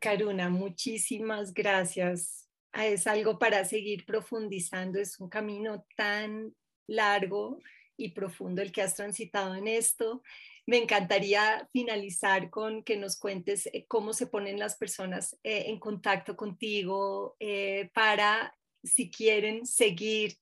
Karuna, 0.00 0.48
muchísimas 0.48 1.54
gracias. 1.54 2.48
Ah, 2.72 2.86
es 2.86 3.06
algo 3.06 3.38
para 3.38 3.64
seguir 3.64 4.04
profundizando. 4.04 4.98
Es 4.98 5.20
un 5.20 5.28
camino 5.28 5.86
tan 5.96 6.54
largo 6.88 7.58
y 7.96 8.10
profundo 8.10 8.60
el 8.60 8.72
que 8.72 8.82
has 8.82 8.96
transitado 8.96 9.54
en 9.54 9.68
esto. 9.68 10.22
Me 10.66 10.78
encantaría 10.78 11.68
finalizar 11.72 12.50
con 12.50 12.82
que 12.82 12.96
nos 12.96 13.18
cuentes 13.18 13.66
eh, 13.66 13.86
cómo 13.86 14.12
se 14.12 14.26
ponen 14.26 14.58
las 14.58 14.76
personas 14.76 15.38
eh, 15.44 15.66
en 15.68 15.78
contacto 15.78 16.36
contigo 16.36 17.36
eh, 17.38 17.90
para, 17.94 18.56
si 18.82 19.10
quieren, 19.10 19.64
seguir 19.64 20.36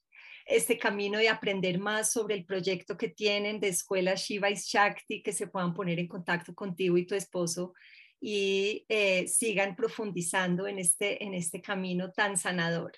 este 0.47 0.79
camino 0.79 1.19
de 1.19 1.29
aprender 1.29 1.79
más 1.79 2.11
sobre 2.11 2.35
el 2.35 2.47
proyecto 2.47 2.97
que 2.97 3.09
tienen 3.09 3.61
de 3.61 3.69
Escuela 3.69 4.15
Shiva 4.15 4.49
y 4.49 4.55
Shakti, 4.55 5.23
que 5.23 5.33
se 5.33 5.47
puedan 5.47 5.75
poner 5.75 5.99
en 5.99 6.09
contacto 6.09 6.55
contigo 6.55 6.97
y 6.97 7.07
tu 7.07 7.15
esposo 7.15 7.75
y 8.21 8.85
eh, 8.89 9.29
sigan 9.29 9.77
profundizando 9.77 10.67
en 10.67 10.79
este, 10.79 11.23
en 11.25 11.35
este 11.35 11.61
camino 11.61 12.11
tan 12.11 12.37
sanador. 12.37 12.93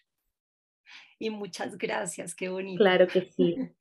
Y 1.19 1.31
muchas 1.31 1.77
gracias, 1.77 2.35
qué 2.35 2.49
bonito. 2.49 2.83
Claro 2.83 3.07
que 3.07 3.23
sí. 3.23 3.57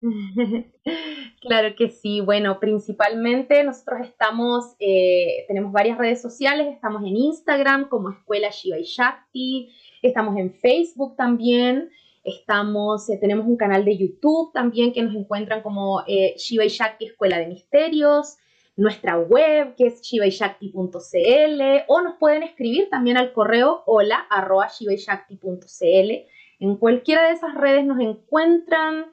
claro 1.40 1.74
que 1.76 1.90
sí. 1.90 2.20
Bueno, 2.20 2.60
principalmente 2.60 3.64
nosotros 3.64 4.06
estamos, 4.06 4.76
eh, 4.78 5.44
tenemos 5.48 5.72
varias 5.72 5.98
redes 5.98 6.22
sociales, 6.22 6.68
estamos 6.72 7.02
en 7.02 7.16
Instagram 7.16 7.88
como 7.88 8.10
Escuela 8.10 8.48
Shiva 8.50 8.78
y 8.78 8.84
Shakti, 8.84 9.74
estamos 10.00 10.36
en 10.36 10.54
Facebook 10.54 11.16
también, 11.16 11.90
estamos, 12.22 13.10
eh, 13.10 13.18
tenemos 13.20 13.46
un 13.46 13.56
canal 13.56 13.84
de 13.84 13.98
YouTube 13.98 14.52
también 14.52 14.92
que 14.92 15.02
nos 15.02 15.16
encuentran 15.16 15.62
como 15.62 16.04
Shiva 16.06 16.64
y 16.64 16.68
Shakti 16.68 17.06
Escuela 17.06 17.38
de 17.38 17.48
Misterios 17.48 18.38
nuestra 18.78 19.18
web 19.18 19.74
que 19.76 19.88
es 19.88 20.00
shivaishakti.cl 20.00 21.62
o 21.88 22.00
nos 22.00 22.14
pueden 22.14 22.44
escribir 22.44 22.88
también 22.88 23.16
al 23.16 23.32
correo 23.32 23.82
hola 23.86 24.24
arroba 24.30 24.70
En 26.60 26.76
cualquiera 26.76 27.26
de 27.26 27.32
esas 27.32 27.54
redes 27.56 27.84
nos 27.84 27.98
encuentran. 27.98 29.06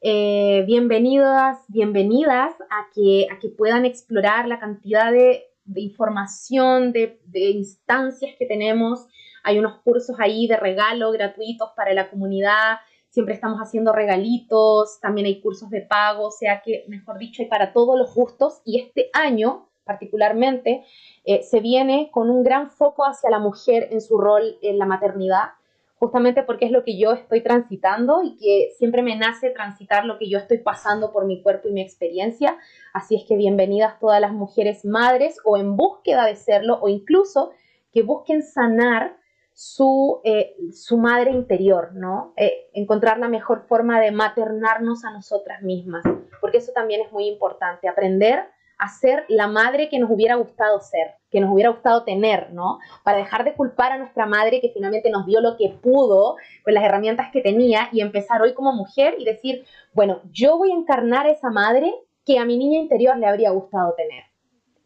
Eh, 0.00 0.62
bienvenidas, 0.68 1.58
bienvenidas 1.66 2.54
a 2.70 2.86
que, 2.94 3.26
a 3.32 3.40
que 3.40 3.48
puedan 3.48 3.84
explorar 3.84 4.46
la 4.46 4.60
cantidad 4.60 5.10
de, 5.10 5.46
información, 5.74 6.92
de, 6.92 7.20
de 7.24 7.50
instancias 7.50 8.36
que 8.38 8.46
tenemos. 8.46 9.08
Hay 9.42 9.58
unos 9.58 9.80
cursos 9.80 10.14
ahí 10.20 10.46
de 10.46 10.56
regalo 10.56 11.10
gratuitos 11.10 11.70
para 11.74 11.92
la 11.92 12.08
comunidad 12.08 12.78
siempre 13.08 13.34
estamos 13.34 13.58
haciendo 13.58 13.92
regalitos, 13.92 15.00
también 15.00 15.26
hay 15.26 15.40
cursos 15.40 15.70
de 15.70 15.82
pago, 15.82 16.26
o 16.26 16.30
sea 16.30 16.62
que, 16.64 16.84
mejor 16.88 17.18
dicho, 17.18 17.42
hay 17.42 17.48
para 17.48 17.72
todos 17.72 17.98
los 17.98 18.14
gustos 18.14 18.60
y 18.64 18.80
este 18.80 19.10
año 19.12 19.68
particularmente 19.84 20.84
eh, 21.24 21.42
se 21.42 21.60
viene 21.60 22.10
con 22.12 22.30
un 22.30 22.42
gran 22.42 22.70
foco 22.70 23.04
hacia 23.04 23.30
la 23.30 23.38
mujer 23.38 23.88
en 23.90 24.02
su 24.02 24.18
rol 24.18 24.58
en 24.60 24.78
la 24.78 24.84
maternidad, 24.84 25.52
justamente 25.98 26.42
porque 26.42 26.66
es 26.66 26.70
lo 26.70 26.84
que 26.84 26.98
yo 26.98 27.12
estoy 27.12 27.42
transitando 27.42 28.22
y 28.22 28.36
que 28.36 28.68
siempre 28.76 29.02
me 29.02 29.16
nace 29.16 29.50
transitar 29.50 30.04
lo 30.04 30.18
que 30.18 30.28
yo 30.28 30.38
estoy 30.38 30.58
pasando 30.58 31.10
por 31.10 31.24
mi 31.24 31.42
cuerpo 31.42 31.68
y 31.68 31.72
mi 31.72 31.80
experiencia. 31.80 32.56
Así 32.92 33.16
es 33.16 33.24
que 33.26 33.36
bienvenidas 33.36 33.98
todas 33.98 34.20
las 34.20 34.32
mujeres 34.32 34.84
madres 34.84 35.38
o 35.44 35.56
en 35.56 35.76
búsqueda 35.76 36.26
de 36.26 36.36
serlo 36.36 36.78
o 36.80 36.88
incluso 36.88 37.50
que 37.90 38.02
busquen 38.02 38.42
sanar 38.42 39.17
su, 39.60 40.20
eh, 40.22 40.54
su 40.70 40.98
madre 40.98 41.32
interior, 41.32 41.90
¿no? 41.92 42.32
Eh, 42.36 42.68
encontrar 42.74 43.18
la 43.18 43.26
mejor 43.26 43.66
forma 43.66 44.00
de 44.00 44.12
maternarnos 44.12 45.04
a 45.04 45.10
nosotras 45.10 45.62
mismas, 45.62 46.04
porque 46.40 46.58
eso 46.58 46.70
también 46.72 47.00
es 47.00 47.10
muy 47.10 47.26
importante, 47.26 47.88
aprender 47.88 48.44
a 48.78 48.88
ser 48.88 49.24
la 49.26 49.48
madre 49.48 49.88
que 49.88 49.98
nos 49.98 50.12
hubiera 50.12 50.36
gustado 50.36 50.78
ser, 50.78 51.16
que 51.28 51.40
nos 51.40 51.52
hubiera 51.52 51.70
gustado 51.70 52.04
tener, 52.04 52.52
¿no? 52.52 52.78
Para 53.02 53.18
dejar 53.18 53.42
de 53.42 53.54
culpar 53.54 53.90
a 53.90 53.98
nuestra 53.98 54.26
madre 54.26 54.60
que 54.60 54.70
finalmente 54.70 55.10
nos 55.10 55.26
dio 55.26 55.40
lo 55.40 55.56
que 55.56 55.76
pudo 55.82 56.36
con 56.62 56.72
las 56.72 56.84
herramientas 56.84 57.32
que 57.32 57.40
tenía 57.40 57.88
y 57.90 58.00
empezar 58.00 58.40
hoy 58.40 58.54
como 58.54 58.72
mujer 58.72 59.16
y 59.18 59.24
decir, 59.24 59.64
bueno, 59.92 60.20
yo 60.30 60.56
voy 60.56 60.70
a 60.70 60.76
encarnar 60.76 61.26
a 61.26 61.32
esa 61.32 61.50
madre 61.50 61.92
que 62.24 62.38
a 62.38 62.44
mi 62.44 62.58
niña 62.58 62.78
interior 62.78 63.16
le 63.16 63.26
habría 63.26 63.50
gustado 63.50 63.92
tener. 63.96 64.22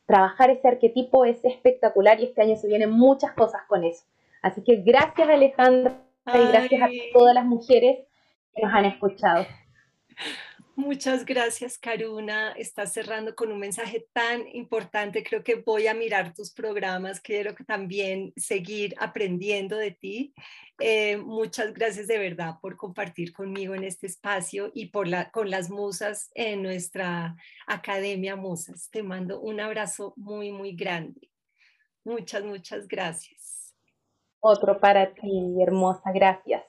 Trabajar 0.07 0.49
ese 0.49 0.67
arquetipo 0.67 1.27
es 1.27 1.45
espectacular 1.45 2.21
y 2.21 2.25
este 2.25 2.41
año 2.41 2.57
se 2.57 2.69
vienen 2.69 2.91
muchas 2.91 3.33
cosas 3.33 3.61
con 3.69 3.85
eso. 3.85 4.07
Así 4.43 4.63
que 4.65 4.83
gracias 4.85 5.29
Alejandra 5.29 6.03
y 6.27 6.47
gracias 6.49 6.83
a 6.83 6.89
todas 7.13 7.35
las 7.35 7.45
mujeres 7.45 8.07
que 8.55 8.63
nos 8.63 8.75
han 8.75 8.85
escuchado. 8.87 9.47
Muchas 10.75 11.27
gracias, 11.27 11.77
Karuna. 11.77 12.53
Estás 12.53 12.95
cerrando 12.95 13.35
con 13.35 13.53
un 13.53 13.59
mensaje 13.59 14.09
tan 14.15 14.49
importante. 14.55 15.23
Creo 15.23 15.45
que 15.45 15.57
voy 15.57 15.87
a 15.87 15.93
mirar 15.93 16.33
tus 16.33 16.51
programas. 16.51 17.21
Quiero 17.21 17.55
también 17.67 18.33
seguir 18.37 18.95
aprendiendo 18.99 19.77
de 19.77 19.91
ti. 19.91 20.35
Eh, 20.79 21.19
muchas 21.19 21.75
gracias 21.75 22.07
de 22.07 22.19
verdad 22.19 22.55
por 22.61 22.77
compartir 22.77 23.35
conmigo 23.35 23.75
en 23.75 23.85
este 23.85 24.07
espacio 24.07 24.73
y 24.75 24.87
por 24.87 25.09
la, 25.09 25.31
con 25.31 25.51
las 25.51 25.69
musas 25.69 26.31
en 26.35 26.63
nuestra 26.63 27.37
Academia 27.67 28.35
Musas. 28.35 28.89
Te 28.91 29.03
mando 29.03 29.41
un 29.41 29.61
abrazo 29.61 30.15
muy, 30.17 30.53
muy 30.53 30.73
grande. 30.73 31.31
Muchas, 32.03 32.45
muchas 32.45 32.89
gracias. 32.89 33.42
Otro 34.45 34.81
para 34.81 35.15
ti, 35.15 35.63
hermosa, 35.63 36.11
gracias. 36.13 36.65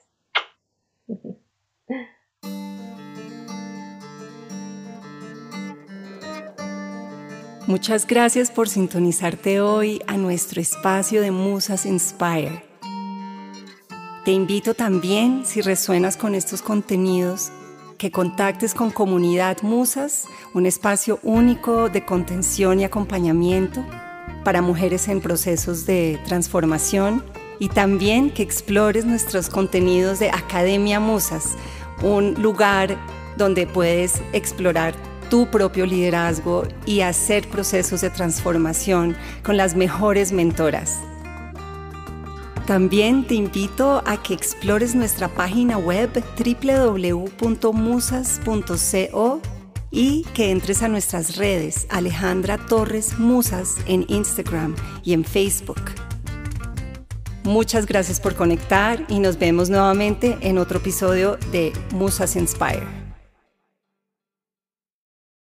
Muchas 7.66 8.06
gracias 8.06 8.52
por 8.52 8.68
sintonizarte 8.68 9.60
hoy 9.60 10.00
a 10.06 10.16
nuestro 10.16 10.60
espacio 10.60 11.20
de 11.20 11.32
Musas 11.32 11.84
Inspire. 11.84 12.62
Te 14.24 14.30
invito 14.30 14.74
también, 14.74 15.44
si 15.44 15.60
resuenas 15.60 16.16
con 16.16 16.36
estos 16.36 16.62
contenidos, 16.62 17.50
que 17.98 18.12
contactes 18.12 18.72
con 18.72 18.92
Comunidad 18.92 19.62
Musas, 19.62 20.28
un 20.54 20.66
espacio 20.66 21.18
único 21.24 21.88
de 21.88 22.04
contención 22.04 22.78
y 22.78 22.84
acompañamiento 22.84 23.84
para 24.44 24.62
mujeres 24.62 25.08
en 25.08 25.20
procesos 25.20 25.86
de 25.86 26.20
transformación 26.24 27.24
y 27.58 27.68
también 27.68 28.30
que 28.30 28.42
explores 28.42 29.04
nuestros 29.04 29.48
contenidos 29.48 30.18
de 30.18 30.30
Academia 30.30 31.00
Musas, 31.00 31.56
un 32.02 32.34
lugar 32.34 32.96
donde 33.36 33.66
puedes 33.66 34.20
explorar 34.32 34.94
tu 35.30 35.50
propio 35.50 35.86
liderazgo 35.86 36.64
y 36.86 37.00
hacer 37.00 37.48
procesos 37.48 38.00
de 38.00 38.10
transformación 38.10 39.16
con 39.42 39.56
las 39.56 39.74
mejores 39.74 40.32
mentoras. 40.32 41.00
También 42.66 43.26
te 43.26 43.34
invito 43.34 44.02
a 44.06 44.22
que 44.22 44.32
explores 44.32 44.94
nuestra 44.94 45.28
página 45.28 45.76
web 45.76 46.10
www.musas.co 46.38 47.40
y 49.90 50.24
que 50.34 50.50
entres 50.50 50.82
a 50.82 50.88
nuestras 50.88 51.36
redes 51.36 51.86
Alejandra 51.90 52.56
Torres 52.58 53.18
Musas 53.18 53.76
en 53.86 54.06
Instagram 54.08 54.74
y 55.04 55.12
en 55.12 55.24
Facebook. 55.24 56.03
Muchas 57.44 57.84
gracias 57.84 58.20
por 58.20 58.34
conectar 58.34 59.04
y 59.08 59.18
nos 59.20 59.38
vemos 59.38 59.68
nuevamente 59.68 60.38
en 60.40 60.56
otro 60.56 60.78
episodio 60.78 61.36
de 61.52 61.74
Musas 61.92 62.36
Inspire. 62.36 63.03